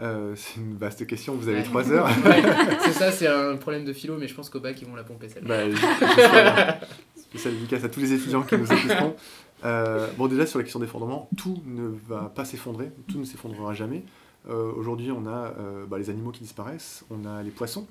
Euh, 0.00 0.34
c'est 0.36 0.56
une 0.56 0.76
vaste 0.76 1.06
question, 1.06 1.34
vous 1.34 1.48
avez 1.48 1.62
trois 1.62 1.92
heures. 1.92 2.08
c'est 2.82 2.92
ça, 2.92 3.12
c'est 3.12 3.26
un 3.26 3.56
problème 3.56 3.84
de 3.84 3.92
philo, 3.92 4.16
mais 4.16 4.26
je 4.26 4.34
pense 4.34 4.48
qu'au 4.48 4.60
bac, 4.60 4.80
ils 4.80 4.88
vont 4.88 4.96
la 4.96 5.04
pomper 5.04 5.28
celle-là. 5.28 5.68
Bah, 5.68 6.78
spécial 7.16 7.54
dédicace 7.54 7.84
à 7.84 7.88
tous 7.88 8.00
les 8.00 8.12
étudiants 8.14 8.42
qui 8.42 8.56
nous 8.56 8.72
écouteront. 8.72 9.16
Euh, 9.64 10.08
bon, 10.16 10.26
déjà 10.28 10.46
sur 10.46 10.58
la 10.58 10.64
question 10.64 10.80
d'effondrement, 10.80 11.28
tout 11.36 11.62
ne 11.64 11.88
va 12.08 12.30
pas 12.34 12.44
s'effondrer, 12.44 12.90
tout 13.08 13.18
ne 13.18 13.24
s'effondrera 13.24 13.74
jamais. 13.74 14.04
Euh, 14.48 14.72
aujourd'hui, 14.74 15.10
on 15.10 15.26
a 15.26 15.54
euh, 15.58 15.86
bah, 15.86 15.98
les 15.98 16.08
animaux 16.08 16.30
qui 16.30 16.42
disparaissent, 16.42 17.04
on 17.10 17.24
a 17.24 17.42
les 17.42 17.50
poissons, 17.50 17.84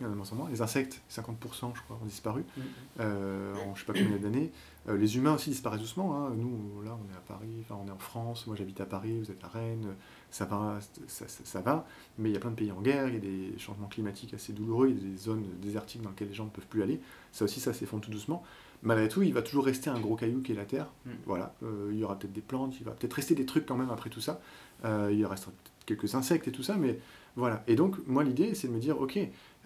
les 0.49 0.61
insectes, 0.61 1.01
50% 1.11 1.33
je 1.73 1.81
crois, 1.81 1.99
ont 2.01 2.05
disparu 2.05 2.45
mm. 2.55 3.01
en 3.01 3.75
je 3.75 3.79
sais 3.81 3.85
pas 3.85 3.91
combien 3.91 4.17
d'années. 4.17 4.51
les 4.87 5.17
humains 5.17 5.33
aussi 5.33 5.49
disparaissent 5.49 5.81
doucement. 5.81 6.15
Hein. 6.15 6.31
Nous, 6.37 6.81
là, 6.83 6.97
on 6.97 7.13
est 7.13 7.17
à 7.17 7.21
Paris, 7.27 7.65
on 7.69 7.87
est 7.89 7.91
en 7.91 7.97
France, 7.97 8.47
moi 8.47 8.55
j'habite 8.55 8.79
à 8.79 8.85
Paris, 8.85 9.19
vous 9.19 9.31
êtes 9.31 9.43
à 9.43 9.49
Rennes, 9.49 9.95
ça 10.31 10.45
va, 10.45 10.79
ça, 11.07 11.25
ça, 11.27 11.59
va, 11.59 11.85
mais 12.17 12.29
il 12.29 12.33
y 12.33 12.37
a 12.37 12.39
plein 12.39 12.51
de 12.51 12.55
pays 12.55 12.71
en 12.71 12.81
guerre, 12.81 13.09
il 13.09 13.15
y 13.15 13.17
a 13.17 13.19
des 13.19 13.57
changements 13.57 13.87
climatiques 13.87 14.33
assez 14.33 14.53
douloureux, 14.53 14.89
il 14.91 14.95
y 14.95 15.05
a 15.05 15.11
des 15.11 15.17
zones 15.17 15.43
désertiques 15.61 16.03
dans 16.03 16.09
lesquelles 16.09 16.29
les 16.29 16.33
gens 16.33 16.45
ne 16.45 16.51
peuvent 16.51 16.67
plus 16.67 16.83
aller. 16.83 17.01
Ça 17.33 17.43
aussi, 17.43 17.59
ça 17.59 17.73
s'effondre 17.73 18.05
tout 18.05 18.11
doucement 18.11 18.43
malgré 18.85 19.09
tout, 19.09 19.23
il 19.23 19.33
va 19.33 19.41
toujours 19.41 19.65
rester 19.65 19.89
un 19.89 19.99
gros 19.99 20.15
caillou 20.15 20.41
qui 20.41 20.53
est 20.53 20.55
la 20.55 20.65
Terre. 20.65 20.87
Mm. 21.05 21.09
Voilà, 21.25 21.53
euh, 21.63 21.89
il 21.91 21.99
y 21.99 22.03
aura 22.03 22.17
peut-être 22.17 22.33
des 22.33 22.41
plantes, 22.41 22.75
il 22.79 22.85
va 22.85 22.91
peut-être 22.91 23.13
rester 23.13 23.35
des 23.35 23.45
trucs 23.45 23.65
quand 23.65 23.75
même 23.75 23.89
après 23.89 24.09
tout 24.09 24.21
ça. 24.21 24.39
Euh, 24.85 25.11
il 25.11 25.25
restera 25.25 25.51
quelques 25.85 26.15
insectes 26.15 26.47
et 26.47 26.51
tout 26.51 26.63
ça, 26.63 26.75
mais 26.75 26.99
voilà. 27.35 27.63
Et 27.67 27.75
donc, 27.75 27.95
moi, 28.07 28.23
l'idée, 28.23 28.55
c'est 28.55 28.67
de 28.67 28.73
me 28.73 28.79
dire, 28.79 29.01
ok, 29.01 29.19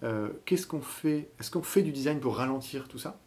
euh, 0.04 0.30
qu'est-ce 0.46 0.66
qu'on 0.66 0.82
fait? 0.82 1.30
Est-ce 1.40 1.52
qu'on 1.52 1.62
fait 1.62 1.84
du 1.84 1.92
design 1.92 2.20
pour 2.20 2.38
ralentir 2.38 2.88
tout 2.88 2.98
ça? 2.98 3.20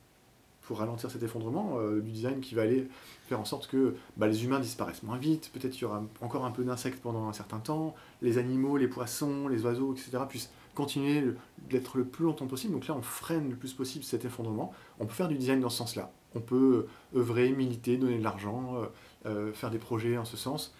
Pour 0.62 0.78
ralentir 0.78 1.10
cet 1.10 1.22
effondrement 1.24 1.76
Du 2.00 2.12
design 2.12 2.40
qui 2.40 2.54
va 2.54 2.62
aller 2.62 2.88
faire 3.26 3.40
en 3.40 3.44
sorte 3.44 3.66
que 3.66 3.96
bah, 4.16 4.28
les 4.28 4.44
humains 4.44 4.60
disparaissent 4.60 5.02
moins 5.02 5.18
vite, 5.18 5.50
peut-être 5.52 5.72
qu'il 5.72 5.82
y 5.82 5.84
aura 5.84 6.04
encore 6.20 6.44
un 6.44 6.52
peu 6.52 6.62
d'insectes 6.62 7.02
pendant 7.02 7.28
un 7.28 7.32
certain 7.32 7.58
temps, 7.58 7.96
les 8.22 8.38
animaux, 8.38 8.76
les 8.76 8.86
poissons, 8.86 9.48
les 9.48 9.64
oiseaux, 9.64 9.92
etc., 9.92 10.18
puissent 10.28 10.50
continuer 10.74 11.24
d'être 11.70 11.96
le 11.98 12.04
plus 12.04 12.24
longtemps 12.24 12.46
possible. 12.46 12.72
Donc 12.72 12.86
là, 12.86 12.94
on 12.96 13.02
freine 13.02 13.50
le 13.50 13.56
plus 13.56 13.72
possible 13.72 14.04
cet 14.04 14.24
effondrement. 14.24 14.72
On 15.00 15.06
peut 15.06 15.14
faire 15.14 15.28
du 15.28 15.36
design 15.36 15.60
dans 15.60 15.70
ce 15.70 15.78
sens-là. 15.78 16.12
On 16.34 16.40
peut 16.40 16.86
euh, 17.14 17.18
œuvrer, 17.18 17.50
militer, 17.50 17.96
donner 17.96 18.18
de 18.18 18.24
l'argent, 18.24 18.76
euh, 18.76 18.86
euh, 19.26 19.52
faire 19.52 19.70
des 19.70 19.78
projets 19.78 20.16
en 20.16 20.24
ce 20.24 20.36
sens. 20.36 20.74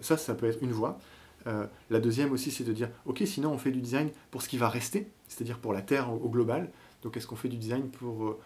ça, 0.00 0.16
ça 0.16 0.34
peut 0.34 0.46
être 0.46 0.62
une 0.62 0.72
voie. 0.72 0.98
la 1.46 2.00
deuxième 2.00 2.32
aussi, 2.32 2.50
c'est 2.50 2.64
de 2.64 2.72
dire, 2.72 2.90
ok, 3.06 3.22
sinon 3.24 3.52
on 3.52 3.58
fait 3.58 3.70
du 3.70 3.80
design 3.80 4.10
pour 4.30 4.42
ce 4.42 4.48
qui 4.48 4.58
va 4.58 4.68
rester, 4.68 5.10
c'est-à-dire 5.26 5.58
pour 5.58 5.72
la 5.72 5.80
Terre 5.80 6.12
au, 6.12 6.28
global. 6.28 6.70
Donc 7.02 7.16
est-ce 7.16 7.26
qu'on 7.26 7.36
fait 7.36 7.48
du 7.48 7.56
design 7.56 7.88
pour 7.88 8.36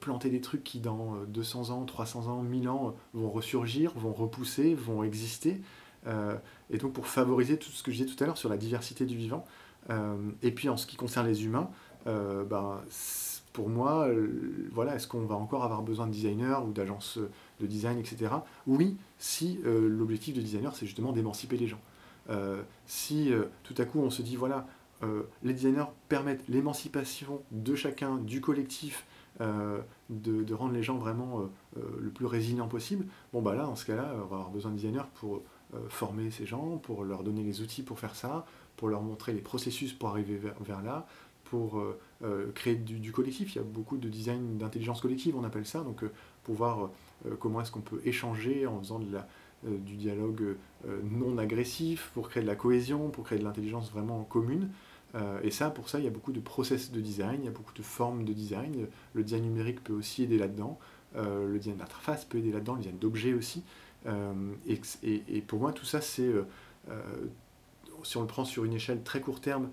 planter 0.00 0.28
des 0.28 0.42
trucs 0.42 0.64
qui 0.64 0.80
dans 0.80 1.16
200 1.28 1.70
ans, 1.70 1.84
300 1.86 2.28
ans, 2.28 2.42
1000 2.42 2.68
ans 2.68 2.94
vont 3.14 3.30
ressurgir, 3.30 3.92
vont 3.96 4.12
repousser, 4.12 4.74
vont 4.74 5.02
exister? 5.02 5.62
Et 6.68 6.76
donc 6.76 6.92
pour 6.92 7.06
favoriser 7.06 7.58
tout 7.58 7.70
ce 7.70 7.82
que 7.82 7.90
je 7.90 8.02
disais 8.02 8.14
tout 8.14 8.22
à 8.22 8.26
l'heure 8.26 8.38
sur 8.38 8.50
la 8.50 8.58
diversité 8.58 9.06
du 9.06 9.16
vivant. 9.16 9.46
Et 10.42 10.50
puis 10.50 10.68
en 10.68 10.76
ce 10.76 10.86
qui 10.86 10.96
concerne 10.96 11.26
les 11.26 11.44
humains, 11.44 11.70
ben, 12.04 12.80
pour 13.52 13.68
moi, 13.68 14.08
voilà, 14.72 14.96
est-ce 14.96 15.08
qu'on 15.08 15.24
va 15.24 15.34
encore 15.34 15.64
avoir 15.64 15.82
besoin 15.82 16.06
de 16.06 16.12
designers 16.12 16.58
ou 16.66 16.72
d'agences 16.72 17.18
de 17.60 17.66
design, 17.66 17.98
etc. 17.98 18.30
Oui, 18.66 18.96
si 19.18 19.60
euh, 19.64 19.88
l'objectif 19.88 20.34
de 20.34 20.40
designer, 20.40 20.74
c'est 20.76 20.86
justement 20.86 21.12
d'émanciper 21.12 21.56
les 21.56 21.66
gens. 21.66 21.80
Euh, 22.28 22.62
si 22.86 23.32
euh, 23.32 23.44
tout 23.62 23.74
à 23.78 23.84
coup 23.84 24.00
on 24.00 24.10
se 24.10 24.22
dit, 24.22 24.36
voilà, 24.36 24.66
les 25.42 25.52
designers 25.52 25.84
permettent 26.08 26.48
l'émancipation 26.48 27.42
de 27.50 27.74
chacun, 27.74 28.16
du 28.16 28.40
collectif, 28.40 29.06
de, 29.38 30.54
rendre 30.54 30.72
les 30.72 30.82
gens 30.82 30.96
vraiment 30.96 31.50
le 31.76 32.08
plus 32.08 32.24
résilients 32.24 32.66
possible, 32.66 33.04
bon 33.34 33.42
bah 33.42 33.54
là, 33.54 33.68
en 33.68 33.76
ce 33.76 33.84
cas-là, 33.84 34.12
on 34.14 34.26
va 34.26 34.36
avoir 34.36 34.50
besoin 34.50 34.70
de 34.70 34.76
designers 34.76 35.04
pour 35.16 35.42
former 35.90 36.30
ces 36.30 36.46
gens, 36.46 36.78
pour 36.78 37.04
leur 37.04 37.24
donner 37.24 37.42
les 37.42 37.60
outils 37.60 37.82
pour 37.82 38.00
faire 38.00 38.14
ça, 38.14 38.46
pour 38.76 38.88
leur 38.88 39.02
montrer 39.02 39.32
les 39.32 39.40
processus 39.40 39.92
pour 39.92 40.08
arriver 40.10 40.36
vers, 40.36 40.82
là, 40.82 41.06
pour 41.44 41.82
créer 42.54 42.74
du, 42.74 43.12
collectif. 43.12 43.54
Il 43.54 43.58
y 43.58 43.60
a 43.60 43.64
beaucoup 43.64 43.96
de 43.96 44.08
design 44.08 44.58
d'intelligence 44.58 45.00
collective, 45.00 45.36
on 45.36 45.44
appelle 45.44 45.66
ça, 45.66 45.80
donc 45.80 46.02
euh, 47.26 47.34
comment 47.38 47.60
est-ce 47.60 47.70
qu'on 47.70 47.80
peut 47.80 48.00
échanger 48.04 48.66
en 48.66 48.78
faisant 48.80 48.98
de 48.98 49.12
la, 49.12 49.28
euh, 49.66 49.76
du 49.78 49.96
dialogue 49.96 50.56
euh, 50.86 51.00
non 51.10 51.38
agressif 51.38 52.10
pour 52.14 52.28
créer 52.28 52.42
de 52.42 52.48
la 52.48 52.56
cohésion, 52.56 53.08
pour 53.08 53.24
créer 53.24 53.38
de 53.38 53.44
l'intelligence 53.44 53.90
vraiment 53.90 54.22
commune. 54.24 54.70
et 55.42 55.50
ça, 55.50 55.70
pour 55.70 55.88
ça, 55.88 55.98
il 55.98 56.04
y 56.04 56.08
a 56.08 56.10
beaucoup 56.10 56.32
de 56.32 56.40
process 56.40 56.92
de 56.92 57.00
design, 57.00 57.38
il 57.40 57.44
y 57.46 57.48
a 57.48 57.50
beaucoup 57.50 57.72
de 57.72 57.82
formes 57.82 58.24
de 58.24 58.34
design. 58.34 58.86
Le 59.14 59.22
design 59.22 59.44
numérique 59.44 59.82
peut 59.82 59.94
aussi 59.94 60.24
aider 60.24 60.36
là-dedans. 60.36 60.78
le 61.14 61.56
design 61.56 61.76
d'interface 61.76 62.26
peut 62.26 62.36
aider 62.36 62.52
là-dedans, 62.52 62.74
le 62.74 62.80
design 62.80 62.98
d'objets 62.98 63.32
aussi. 63.32 63.62
Et, 64.66 64.78
et, 65.02 65.40
pour 65.40 65.60
moi, 65.60 65.72
tout 65.72 65.86
ça, 65.86 66.02
c'est, 66.02 66.30
si 68.04 68.16
on 68.16 68.20
le 68.20 68.26
prend 68.26 68.44
sur 68.44 68.64
une 68.64 68.74
échelle 68.74 69.02
très 69.02 69.20
court 69.20 69.40
terme, 69.40 69.68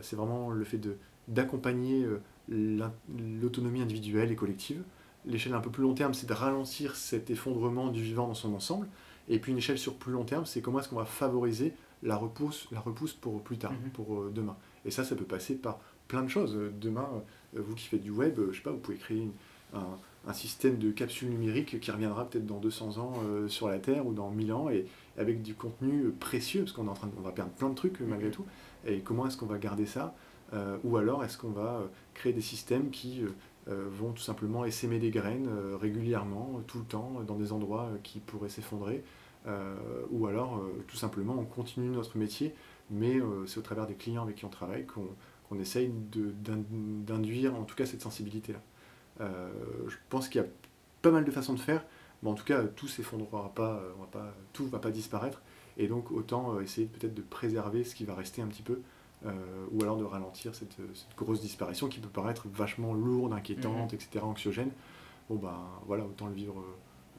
c'est 0.00 0.16
vraiment 0.16 0.50
le 0.50 0.64
fait 0.64 0.80
d'accompagner 1.28 2.06
l'autonomie 2.48 3.80
individuelle 3.80 4.32
et 4.32 4.36
collective 4.36 4.82
l'échelle 5.26 5.54
un 5.54 5.60
peu 5.60 5.70
plus 5.70 5.82
long 5.82 5.94
terme, 5.94 6.14
c'est 6.14 6.26
de 6.26 6.32
ralentir 6.32 6.96
cet 6.96 7.30
effondrement 7.30 7.88
du 7.88 8.02
vivant 8.02 8.26
dans 8.26 8.34
son 8.34 8.54
ensemble. 8.54 8.88
Et 9.28 9.38
puis 9.38 9.52
une 9.52 9.58
échelle 9.58 9.78
sur 9.78 9.94
plus 9.94 10.12
long 10.12 10.24
terme, 10.24 10.46
c'est 10.46 10.60
comment 10.60 10.80
est-ce 10.80 10.88
qu'on 10.88 10.96
va 10.96 11.04
favoriser 11.04 11.74
la 12.02 12.16
repousse, 12.16 12.66
la 12.72 12.80
repousse 12.80 13.12
pour 13.12 13.40
plus 13.42 13.58
tard, 13.58 13.72
mhm. 13.72 13.90
pour 13.90 14.14
euh, 14.14 14.32
demain. 14.34 14.56
Et 14.84 14.90
ça, 14.90 15.04
ça 15.04 15.14
peut 15.14 15.24
passer 15.24 15.54
par 15.54 15.78
plein 16.08 16.22
de 16.22 16.28
choses. 16.28 16.56
Euh, 16.56 16.72
demain, 16.80 17.08
euh, 17.56 17.62
vous 17.64 17.74
qui 17.74 17.86
faites 17.86 18.02
du 18.02 18.10
web, 18.10 18.38
je 18.50 18.56
sais 18.56 18.62
pas, 18.62 18.72
vous 18.72 18.78
pouvez 18.78 18.96
créer 18.96 19.30
un, 19.74 20.32
système 20.32 20.78
de 20.78 20.90
capsule 20.90 21.30
numérique 21.30 21.80
qui 21.80 21.90
reviendra 21.90 22.28
peut-être 22.28 22.46
dans 22.46 22.58
200 22.58 22.98
ans 22.98 23.14
sur 23.48 23.68
la 23.68 23.78
Terre 23.80 24.06
ou 24.06 24.12
dans 24.12 24.30
1000 24.30 24.52
ans, 24.52 24.70
et 24.70 24.86
avec 25.18 25.42
du 25.42 25.54
contenu 25.54 26.10
précieux, 26.10 26.62
parce 26.62 26.72
qu'on 26.72 26.86
est 26.86 26.90
en 26.90 26.94
train 26.94 27.10
on 27.18 27.22
va 27.22 27.32
perdre 27.32 27.52
plein 27.52 27.68
de 27.68 27.74
trucs 27.74 28.00
malgré 28.00 28.28
mhm. 28.28 28.34
tout. 28.34 28.46
Et 28.86 29.00
comment 29.00 29.26
est-ce 29.26 29.36
qu'on 29.36 29.46
va 29.46 29.58
garder 29.58 29.86
ça 29.86 30.14
Ou 30.84 30.96
alors 30.96 31.24
est-ce 31.24 31.38
qu'on 31.38 31.50
va 31.50 31.82
créer 32.14 32.32
des 32.32 32.40
systèmes 32.40 32.90
qui 32.90 33.24
euh, 33.68 33.88
vont 33.88 34.10
tout 34.10 34.22
simplement 34.22 34.64
essaimer 34.64 34.98
des 34.98 35.10
graines 35.10 35.46
euh, 35.48 35.76
régulièrement, 35.76 36.60
tout 36.66 36.78
le 36.78 36.84
temps, 36.84 37.22
dans 37.24 37.36
des 37.36 37.52
endroits 37.52 37.90
euh, 37.92 37.98
qui 38.02 38.18
pourraient 38.18 38.48
s'effondrer. 38.48 39.04
ou 40.10 40.26
alors, 40.28 40.62
tout 40.86 40.96
simplement, 40.96 41.34
on 41.36 41.44
continue 41.44 41.88
notre 41.88 42.16
métier, 42.16 42.54
mais 42.90 43.20
c'est 43.46 43.58
au 43.58 43.62
travers 43.62 43.88
des 43.88 43.94
clients 43.94 44.22
avec 44.22 44.36
qui 44.36 44.44
on 44.44 44.48
travaille 44.48 44.86
qu'on 44.86 45.58
essaye 45.58 45.90
d'induire 47.04 47.52
en 47.56 47.64
tout 47.64 47.74
cas 47.74 47.84
cette 47.84 48.02
sensibilité-là. 48.02 48.60
je 49.18 49.96
pense 50.10 50.28
qu'il 50.28 50.40
y 50.40 50.44
a 50.44 50.48
pas 51.02 51.10
mal 51.10 51.24
de 51.24 51.32
façons 51.32 51.54
de 51.54 51.58
faire, 51.58 51.84
mais 52.22 52.30
en 52.30 52.34
tout 52.34 52.44
cas, 52.44 52.62
tout 52.64 52.88
s'effondrera 52.88 53.52
pas, 53.54 53.82
on 53.96 54.00
va 54.00 54.06
pas, 54.06 54.34
tout 54.52 54.66
va 54.66 54.78
pas 54.78 54.90
disparaître, 54.90 55.42
et 55.76 55.88
donc 55.88 56.10
autant 56.10 56.60
essayer 56.60 56.86
peut-être 56.86 57.14
de 57.14 57.22
préserver 57.22 57.84
ce 57.84 57.94
qui 57.94 58.04
va 58.04 58.14
rester 58.14 58.42
un 58.42 58.46
petit 58.46 58.62
peu 58.62 58.80
euh, 59.24 59.66
ou 59.70 59.82
alors 59.82 59.96
de 59.96 60.04
ralentir 60.04 60.52
cette, 60.54 60.76
grosse 61.16 61.40
disparition 61.40 61.88
qui 61.88 62.00
peut 62.00 62.08
paraître 62.08 62.48
vachement 62.48 62.92
lourde, 62.92 63.32
inquiétante, 63.32 63.92
mhm. 63.92 63.98
etc., 63.98 64.24
anxiogène. 64.24 64.70
Bon 65.28 65.36
ben 65.36 65.56
voilà, 65.86 66.04
autant 66.04 66.26
le 66.26 66.34
vivre 66.34 66.58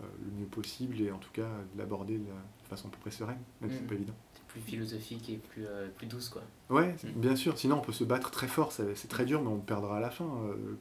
euh, 0.02 0.06
le 0.26 0.32
mieux 0.42 0.46
possible 0.46 1.00
et 1.00 1.12
en 1.12 1.18
tout 1.18 1.32
cas 1.32 1.48
de 1.74 1.80
l'aborder 1.80 2.18
de, 2.18 2.26
façon 2.70 2.90
à 2.90 2.92
peu 2.92 2.98
près 2.98 3.12
sereine, 3.12 3.38
même 3.62 3.70
si 3.70 3.78
c'est 3.78 3.84
mhm. 3.84 3.88
pas 3.88 3.96
évident. 3.96 4.14
C'est 4.34 4.44
plus 4.48 4.60
philosophique 4.60 5.30
et 5.30 5.38
plus, 5.38 5.66
euh, 5.66 5.88
plus 5.96 6.08
douce 6.08 6.28
quoi. 6.28 6.42
Ouais, 6.70 6.94
mhm. 7.04 7.22
bien 7.22 7.38
sûr, 7.38 7.58
sinon 7.58 7.78
on 7.78 7.82
peut 7.82 7.94
se 7.94 8.04
battre 8.04 8.32
très 8.32 8.48
fort, 8.48 8.74
c'est 8.74 9.08
très 9.08 9.24
dur, 9.24 9.42
mais 9.42 9.50
on 9.50 9.60
perdra 9.60 9.98
à 9.98 10.02
la 10.02 10.10
fin. 10.10 10.30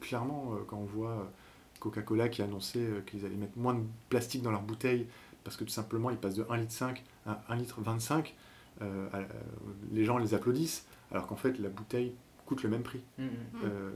clairement, 0.01 0.55
quand 0.67 0.77
on 0.77 0.85
voit 0.85 1.31
Coca-Cola 1.83 2.29
qui 2.29 2.41
a 2.41 2.45
annoncé 2.45 2.87
qu'ils 3.05 3.25
allaient 3.25 3.35
mettre 3.35 3.57
moins 3.57 3.73
de 3.73 3.83
plastique 4.09 4.41
dans 4.41 4.51
leurs 4.51 4.63
bouteilles 4.63 5.05
parce 5.43 5.57
que 5.57 5.63
tout 5.63 5.69
simplement 5.71 6.09
ils 6.09 6.17
passent 6.17 6.35
de 6.35 6.43
1,5 6.43 6.59
litre 6.59 6.83
à 7.25 7.43
1 7.49 7.55
litre 7.57 7.81
25, 7.81 8.35
les 9.91 10.05
gens 10.05 10.17
les 10.17 10.33
applaudissent 10.33 10.85
alors 11.11 11.27
qu'en 11.27 11.35
fait 11.35 11.59
la 11.59 11.69
bouteille 11.69 12.13
coûte 12.45 12.63
le 12.63 12.69
même 12.69 12.83
prix. 12.83 13.01
Mm, 13.17 13.23
mm. 13.23 13.29
Euh, 13.63 13.91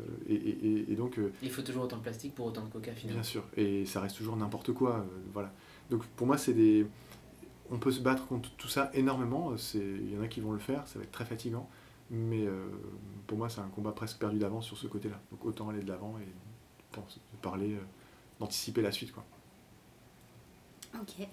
et, 0.89 0.95
donc... 0.95 1.17
Euh, 1.19 1.31
Il 1.41 1.51
faut 1.51 1.61
toujours 1.61 1.83
autant 1.83 1.97
de 1.97 2.01
plastique 2.01 2.35
pour 2.35 2.45
autant 2.47 2.63
de 2.63 2.69
coca 2.69 2.93
finalement. 2.93 3.21
Bien 3.21 3.29
sûr, 3.29 3.43
et 3.55 3.85
ça 3.85 4.01
reste 4.01 4.17
toujours 4.17 4.37
n'importe 4.37 4.71
quoi. 4.73 4.97
Euh, 4.97 5.03
voilà. 5.33 5.51
Donc 5.89 6.05
pour 6.15 6.27
moi 6.27 6.37
c'est 6.37 6.53
des... 6.53 6.85
On 7.69 7.77
peut 7.77 7.91
se 7.91 7.99
battre 7.99 8.25
contre 8.27 8.49
tout 8.51 8.69
ça 8.69 8.89
énormément, 8.93 9.53
il 9.73 10.13
y 10.13 10.17
en 10.17 10.21
a 10.21 10.27
qui 10.27 10.39
vont 10.39 10.53
le 10.53 10.59
faire, 10.59 10.87
ça 10.87 10.99
va 10.99 11.03
être 11.03 11.11
très 11.11 11.25
fatigant, 11.25 11.69
mais 12.09 12.45
pour 13.25 13.37
moi 13.37 13.49
c'est 13.49 13.59
un 13.59 13.67
combat 13.67 13.91
presque 13.91 14.19
perdu 14.19 14.37
d'avance 14.37 14.65
sur 14.65 14.77
ce 14.77 14.87
côté-là. 14.87 15.19
Donc 15.31 15.43
autant 15.43 15.67
aller 15.67 15.81
de 15.81 15.89
l'avant 15.89 16.15
et 16.17 16.27
parler, 17.41 17.77
d'anticiper 18.39 18.81
la 18.81 18.91
suite. 18.91 19.11
Quoi. 19.11 19.23
Ok. 20.99 21.27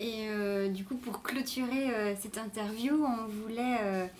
Et 0.00 0.68
du 0.70 0.84
coup, 0.84 0.96
pour 0.96 1.22
clôturer 1.22 2.16
cette 2.20 2.36
interview, 2.36 3.04
on 3.04 3.26
voulait 3.26 4.10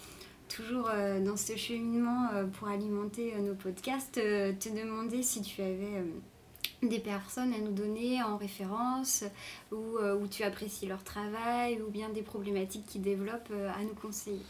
toujours 0.55 0.91
euh, 0.93 1.25
dans 1.25 1.37
ce 1.37 1.57
cheminement 1.57 2.29
euh, 2.35 2.45
pour 2.45 2.69
alimenter 2.69 3.35
euh, 3.35 3.41
nos 3.41 3.55
podcasts, 3.55 4.15
te 4.15 4.69
demander 4.69 5.23
si 5.23 5.41
tu 5.43 5.63
avais 5.63 6.05
des 6.83 6.99
personnes 6.99 7.53
à 7.55 7.59
nous 7.59 7.71
donner 7.71 8.23
en 8.23 8.37
référence 8.37 9.23
ou 9.71 9.99
où 10.21 10.27
tu 10.27 10.43
apprécies 10.43 10.87
leur 10.87 11.05
travail 11.05 11.81
ou 11.81 11.91
bien 11.91 12.09
des 12.09 12.23
problématiques 12.23 12.87
qu'ils 12.87 13.03
développent 13.03 13.53
à 13.53 13.81
nous 13.85 13.95
conseiller 13.95 14.41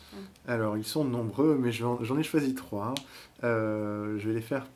Alors, 0.49 0.79
ils 0.79 0.85
sont 0.85 1.05
nombreux, 1.05 1.59
mais 1.61 1.73
j'en 1.73 2.19
ai 2.19 2.23
choisi 2.23 2.55
trois. 2.55 2.95
je 3.43 4.27
vais 4.27 4.33
les 4.33 4.41
faire 4.41 4.67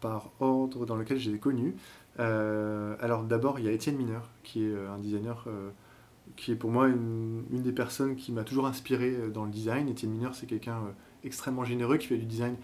par 0.00 0.30
ordre 0.40 0.86
dans 0.86 0.96
lequel 0.96 1.18
je 1.18 1.30
les 1.30 1.36
ai 1.36 1.38
connus. 1.38 1.74
alors, 2.18 3.24
d'abord, 3.24 3.58
il 3.58 3.66
y 3.66 3.68
a 3.68 3.72
Étienne 3.72 3.96
Mineur, 3.96 4.30
qui 4.42 4.64
est 4.64 4.74
un 4.74 4.98
designer 4.98 5.46
qui 6.34 6.52
est 6.52 6.56
pour 6.56 6.70
moi 6.70 6.88
une, 6.88 7.44
des 7.50 7.72
personnes 7.72 8.16
qui 8.16 8.32
m'a 8.32 8.42
toujours 8.42 8.66
inspiré 8.66 9.14
euh, 9.14 9.30
dans 9.30 9.44
le 9.44 9.50
design. 9.50 9.88
Étienne 9.88 10.10
Mineur, 10.10 10.34
c'est 10.34 10.46
quelqu'un 10.46 10.78
euh, 10.78 10.92
extrêmement 11.24 11.64
généreux 11.64 11.98
qui 11.98 12.08
fait 12.08 12.16
du 12.16 12.26
design 12.26 12.56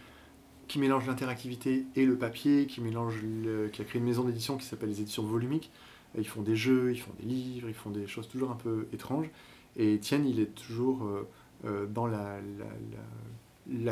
qui 0.68 0.78
mélange 0.78 1.06
l'interactivité 1.06 1.84
et 1.96 2.06
le 2.06 2.16
papier, 2.16 2.66
qui, 2.66 2.80
mélange 2.80 3.16
qui 3.72 3.82
a 3.82 3.84
créé 3.84 4.00
une 4.00 4.06
maison 4.06 4.24
d'édition 4.24 4.56
qui 4.56 4.64
s'appelle 4.64 4.88
les 4.88 5.02
éditions 5.02 5.22
volumiques. 5.22 5.70
Ils 6.16 6.26
font 6.26 6.40
des 6.40 6.56
jeux, 6.56 6.92
ils 6.92 7.00
font 7.00 7.12
des 7.20 7.26
livres, 7.26 7.68
ils 7.68 7.74
font 7.74 7.90
des 7.90 8.06
choses 8.06 8.28
toujours 8.28 8.50
un 8.50 8.56
peu 8.56 8.86
étranges. 8.92 9.28
Et 9.76 9.94
Étienne, 9.94 10.26
il 10.26 10.40
est 10.40 10.54
toujours 10.54 11.06
euh, 11.66 11.86
dans 11.86 12.06
la, 12.06 12.38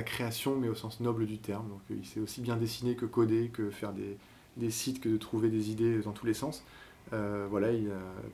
création, 0.02 0.56
mais 0.56 0.68
au 0.68 0.74
sens 0.74 1.00
noble 1.00 1.26
du 1.26 1.38
terme. 1.38 1.68
Donc 1.68 1.80
il 1.90 2.04
sait 2.06 2.20
aussi 2.20 2.40
bien 2.40 2.56
dessiner 2.56 2.94
que 2.96 3.06
coder, 3.06 3.48
que 3.48 3.70
faire 3.70 3.92
des, 3.92 4.16
des 4.56 4.70
sites, 4.70 5.00
que 5.00 5.08
de 5.08 5.16
trouver 5.16 5.48
des 5.48 5.70
idées 5.70 6.00
dans 6.00 6.12
tous 6.12 6.26
les 6.26 6.34
sens. 6.34 6.64
Euh, 7.12 7.46
voilà, 7.50 7.68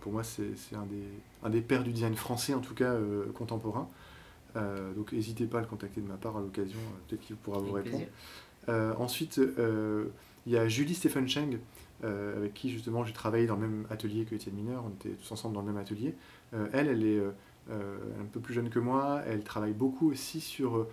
pour 0.01 0.12
moi, 0.12 0.22
c'est 0.22 0.77
un 0.77 0.87
des, 0.87 1.05
un 1.42 1.51
des 1.51 1.61
pères 1.61 1.83
du 1.83 1.92
design 1.92 2.14
français, 2.14 2.55
en 2.55 2.61
tout 2.61 2.75
cas 2.75 2.92
euh, 2.92 3.31
contemporain. 3.33 3.88
Euh, 4.57 4.92
donc 4.94 5.12
n'hésitez 5.12 5.46
pas 5.46 5.59
à 5.59 5.61
le 5.61 5.66
contacter 5.66 6.01
de 6.01 6.07
ma 6.07 6.16
part 6.16 6.37
à 6.37 6.40
l'occasion, 6.40 6.79
peut-être 7.09 7.20
qu'il 7.20 7.37
pourra 7.37 7.59
vous 7.59 7.72
répondre. 7.72 8.05
ensuite, 8.99 9.40
il 10.46 10.53
y 10.53 10.57
a 10.57 10.68
Julie 10.68 10.94
Stephen 10.94 11.29
Cheng, 11.29 11.59
avec 12.03 12.55
qui 12.55 12.70
justement 12.70 13.05
j'ai 13.05 13.12
travaillé 13.12 13.46
dans 13.46 13.57
le 13.57 13.62
même 13.62 13.87
atelier 13.90 14.25
que 14.25 14.35
Étienne 14.35 14.55
Mineur, 14.55 14.85
on 14.87 14.90
était 14.90 15.16
tous 15.16 15.33
ensemble 15.33 15.55
dans 15.55 15.62
le 15.62 15.66
même 15.66 15.79
atelier. 15.79 16.14
elle, 16.72 16.88
elle 16.88 17.05
est 17.05 17.20
un 17.70 18.25
peu 18.33 18.40
plus 18.40 18.55
jeune 18.55 18.70
que 18.70 18.79
moi, 18.79 19.22
elle 19.27 19.44
travaille 19.44 19.75
beaucoup 19.75 20.11
aussi 20.11 20.40
sur 20.40 20.87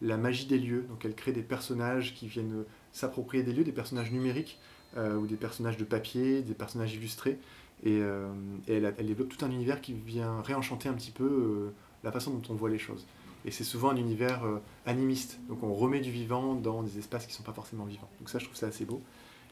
la 0.00 0.16
magie 0.16 0.46
des 0.46 0.58
lieux, 0.58 0.86
donc 0.88 1.04
elle 1.04 1.14
crée 1.14 1.32
des 1.32 1.42
personnages 1.42 2.14
qui 2.14 2.28
viennent 2.28 2.64
s'approprier 2.92 3.42
des 3.42 3.52
lieux, 3.52 3.64
des 3.64 3.72
personnages 3.72 4.12
numériques 4.12 4.58
euh, 4.96 5.16
ou 5.16 5.26
des 5.26 5.36
personnages 5.36 5.76
de 5.76 5.84
papier, 5.84 6.42
des 6.42 6.54
personnages 6.54 6.94
illustrés. 6.94 7.38
Et, 7.84 8.00
euh, 8.00 8.28
elle, 8.66 8.94
développe 9.06 9.28
tout 9.28 9.44
un 9.44 9.50
univers 9.50 9.80
qui 9.80 9.92
vient 9.92 10.40
réenchanter 10.40 10.88
un 10.88 10.94
petit 10.94 11.10
peu 11.10 11.24
euh, 11.24 11.74
la 12.04 12.12
façon 12.12 12.32
dont 12.32 12.42
on 12.48 12.54
voit 12.54 12.70
les 12.70 12.78
choses. 12.78 13.06
Et 13.44 13.50
c'est 13.50 13.64
souvent 13.64 13.90
un 13.90 13.96
univers 13.96 14.42
animiste. 14.84 15.38
Donc 15.48 15.62
on 15.62 15.72
remet 15.72 16.00
du 16.00 16.10
vivant 16.10 16.54
dans 16.54 16.82
des 16.82 16.98
espaces 16.98 17.24
qui 17.24 17.32
ne 17.32 17.36
sont 17.36 17.44
pas 17.44 17.52
forcément 17.52 17.84
vivants. 17.84 18.10
Donc 18.18 18.28
ça, 18.30 18.38
je 18.40 18.44
trouve 18.44 18.56
ça 18.56 18.66
assez 18.66 18.84
beau. 18.84 19.00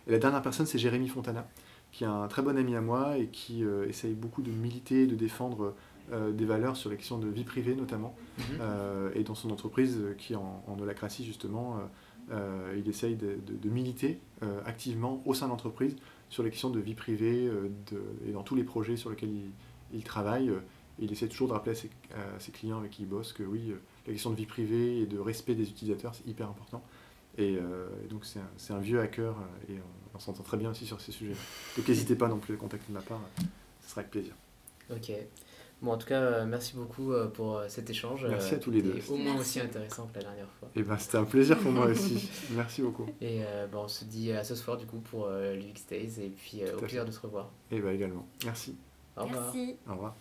Et 0.09 0.11
la 0.11 0.19
dernière 0.19 0.43
personne, 0.43 0.67
c'est 0.67 0.79
Jérémy 0.79 1.09
Fontana, 1.09 1.49
qui 1.93 2.03
est 2.03 2.09
un 2.09 2.27
très 2.27 2.43
bon 2.43 2.59
ami 2.59 2.75
à 2.75 2.81
moi 2.81 3.17
et 3.17 3.29
qui 3.29 3.63
essaye 3.89 4.15
beaucoup 4.15 4.43
de 4.43 4.51
militer, 4.51 5.07
de 5.07 5.15
défendre 5.15 5.75
des 6.11 6.45
valeurs 6.45 6.77
sur 6.77 6.91
les 6.91 6.97
questions 6.97 7.19
de 7.19 7.29
vie 7.29 7.45
privée 7.45 7.75
notamment. 7.75 8.15
Mhm. 8.39 9.11
et 9.15 9.25
dans 9.25 9.35
son 9.35 9.51
entreprise 9.51 9.99
qui 10.19 10.35
est 10.35 10.37
en, 10.37 10.63
en 10.67 10.79
holacratie 10.79 11.25
justement, 11.25 11.81
il 12.31 12.89
essaye 12.89 13.17
de, 13.17 13.39
de 13.47 13.69
militer 13.69 14.21
activement 14.65 15.23
au 15.25 15.35
sein 15.35 15.47
de 15.47 15.51
l'entreprise 15.51 15.97
sur 16.29 16.43
les 16.43 16.51
questions 16.51 16.71
de 16.71 16.81
vie 16.81 16.95
privée 16.95 17.49
de, 17.91 18.03
et 18.29 18.33
dans 18.33 18.43
tous 18.43 18.55
les 18.55 18.65
projets 18.65 18.97
sur 18.97 19.11
lesquels 19.11 19.31
il, 19.31 19.51
il 19.95 20.05
travaille. 20.05 20.51
il 20.99 21.11
essaie 21.11 21.29
toujours 21.29 21.49
de 21.49 21.53
rappeler 21.55 21.73
à 21.73 21.77
ses, 21.77 21.91
à 22.15 22.39
ses, 22.41 22.53
clients 22.53 22.79
avec 22.79 22.93
qui 22.93 23.03
il 23.03 23.09
bosse 23.09 23.33
que 23.33 23.43
oui, 23.43 23.73
la 24.07 24.13
question 24.13 24.31
de 24.31 24.37
vie 24.37 24.47
privée 24.47 25.01
et 25.01 25.07
de 25.07 25.19
respect 25.19 25.55
des 25.55 25.69
utilisateurs, 25.69 26.15
c'est 26.15 26.27
hyper 26.27 26.49
important. 26.49 26.83
Et, 27.39 27.57
euh, 27.57 27.89
et 28.05 28.09
donc 28.09 28.25
c'est 28.25 28.39
un, 28.39 28.77
un, 28.77 28.81
vieux 28.81 29.01
hacker 29.01 29.35
et 29.69 29.75
on, 29.75 30.17
on 30.17 30.19
s'entend 30.19 30.43
très 30.43 30.57
bien 30.57 30.71
aussi 30.71 30.87
sur 30.87 31.01
ces 31.01 31.13
sujets. 31.13 31.37
Donc 31.77 31.87
n'hésitez 31.87 32.17
pas 32.17 32.29
non 32.29 32.39
plus 32.39 32.55
à 32.55 32.57
contacter 32.57 32.87
de 32.89 32.95
ma 32.95 33.03
part, 33.03 33.21
ce 33.83 33.91
sera 33.91 34.01
avec 34.01 34.11
plaisir. 34.11 34.35
Ok. 34.91 35.13
Bon, 35.83 35.93
en 35.93 35.99
tout 35.99 36.07
cas, 36.07 36.45
merci 36.47 36.75
beaucoup 36.75 37.13
euh, 37.13 37.27
pour 37.29 37.61
cet 37.69 37.91
échange. 37.91 38.27
Merci 38.27 38.55
à 38.55 38.59
tous 38.59 38.71
les 38.71 38.83
deux. 38.83 38.99
au 39.11 39.17
moins 39.17 39.39
aussi 39.39 39.61
intéressant 39.61 40.07
que 40.07 40.19
la 40.19 40.25
dernière 40.25 40.51
fois. 40.59 40.69
Et 40.75 40.83
ben, 40.83 40.97
c'était 40.99 41.19
un 41.19 41.25
plaisir 41.25 41.59
pour 41.59 41.71
moi 41.71 41.87
aussi. 41.91 42.31
Merci 42.53 42.83
beaucoup. 42.83 43.07
Et 43.21 43.43
euh, 43.45 43.67
bon, 43.67 43.81
on 43.85 43.89
se 43.89 44.05
dit 44.05 44.33
à 44.33 44.43
ce 44.43 44.55
soir 44.55 44.79
du 44.79 44.87
coup 44.87 45.01
pour 45.01 45.27
euh, 45.27 45.55
l'UX 45.55 45.87
Days 45.89 46.25
et 46.25 46.31
puis 46.31 46.63
au 46.75 46.79
plaisir 46.79 47.05
de 47.05 47.11
se 47.11 47.21
revoir. 47.21 47.51
Et 47.71 47.81
ben 47.81 47.91
également. 47.91 48.27
Merci. 48.45 48.77
Au 49.17 49.25
revoir. 49.25 49.43
Merci. 49.55 49.77
Au 49.89 49.93
revoir. 49.93 50.15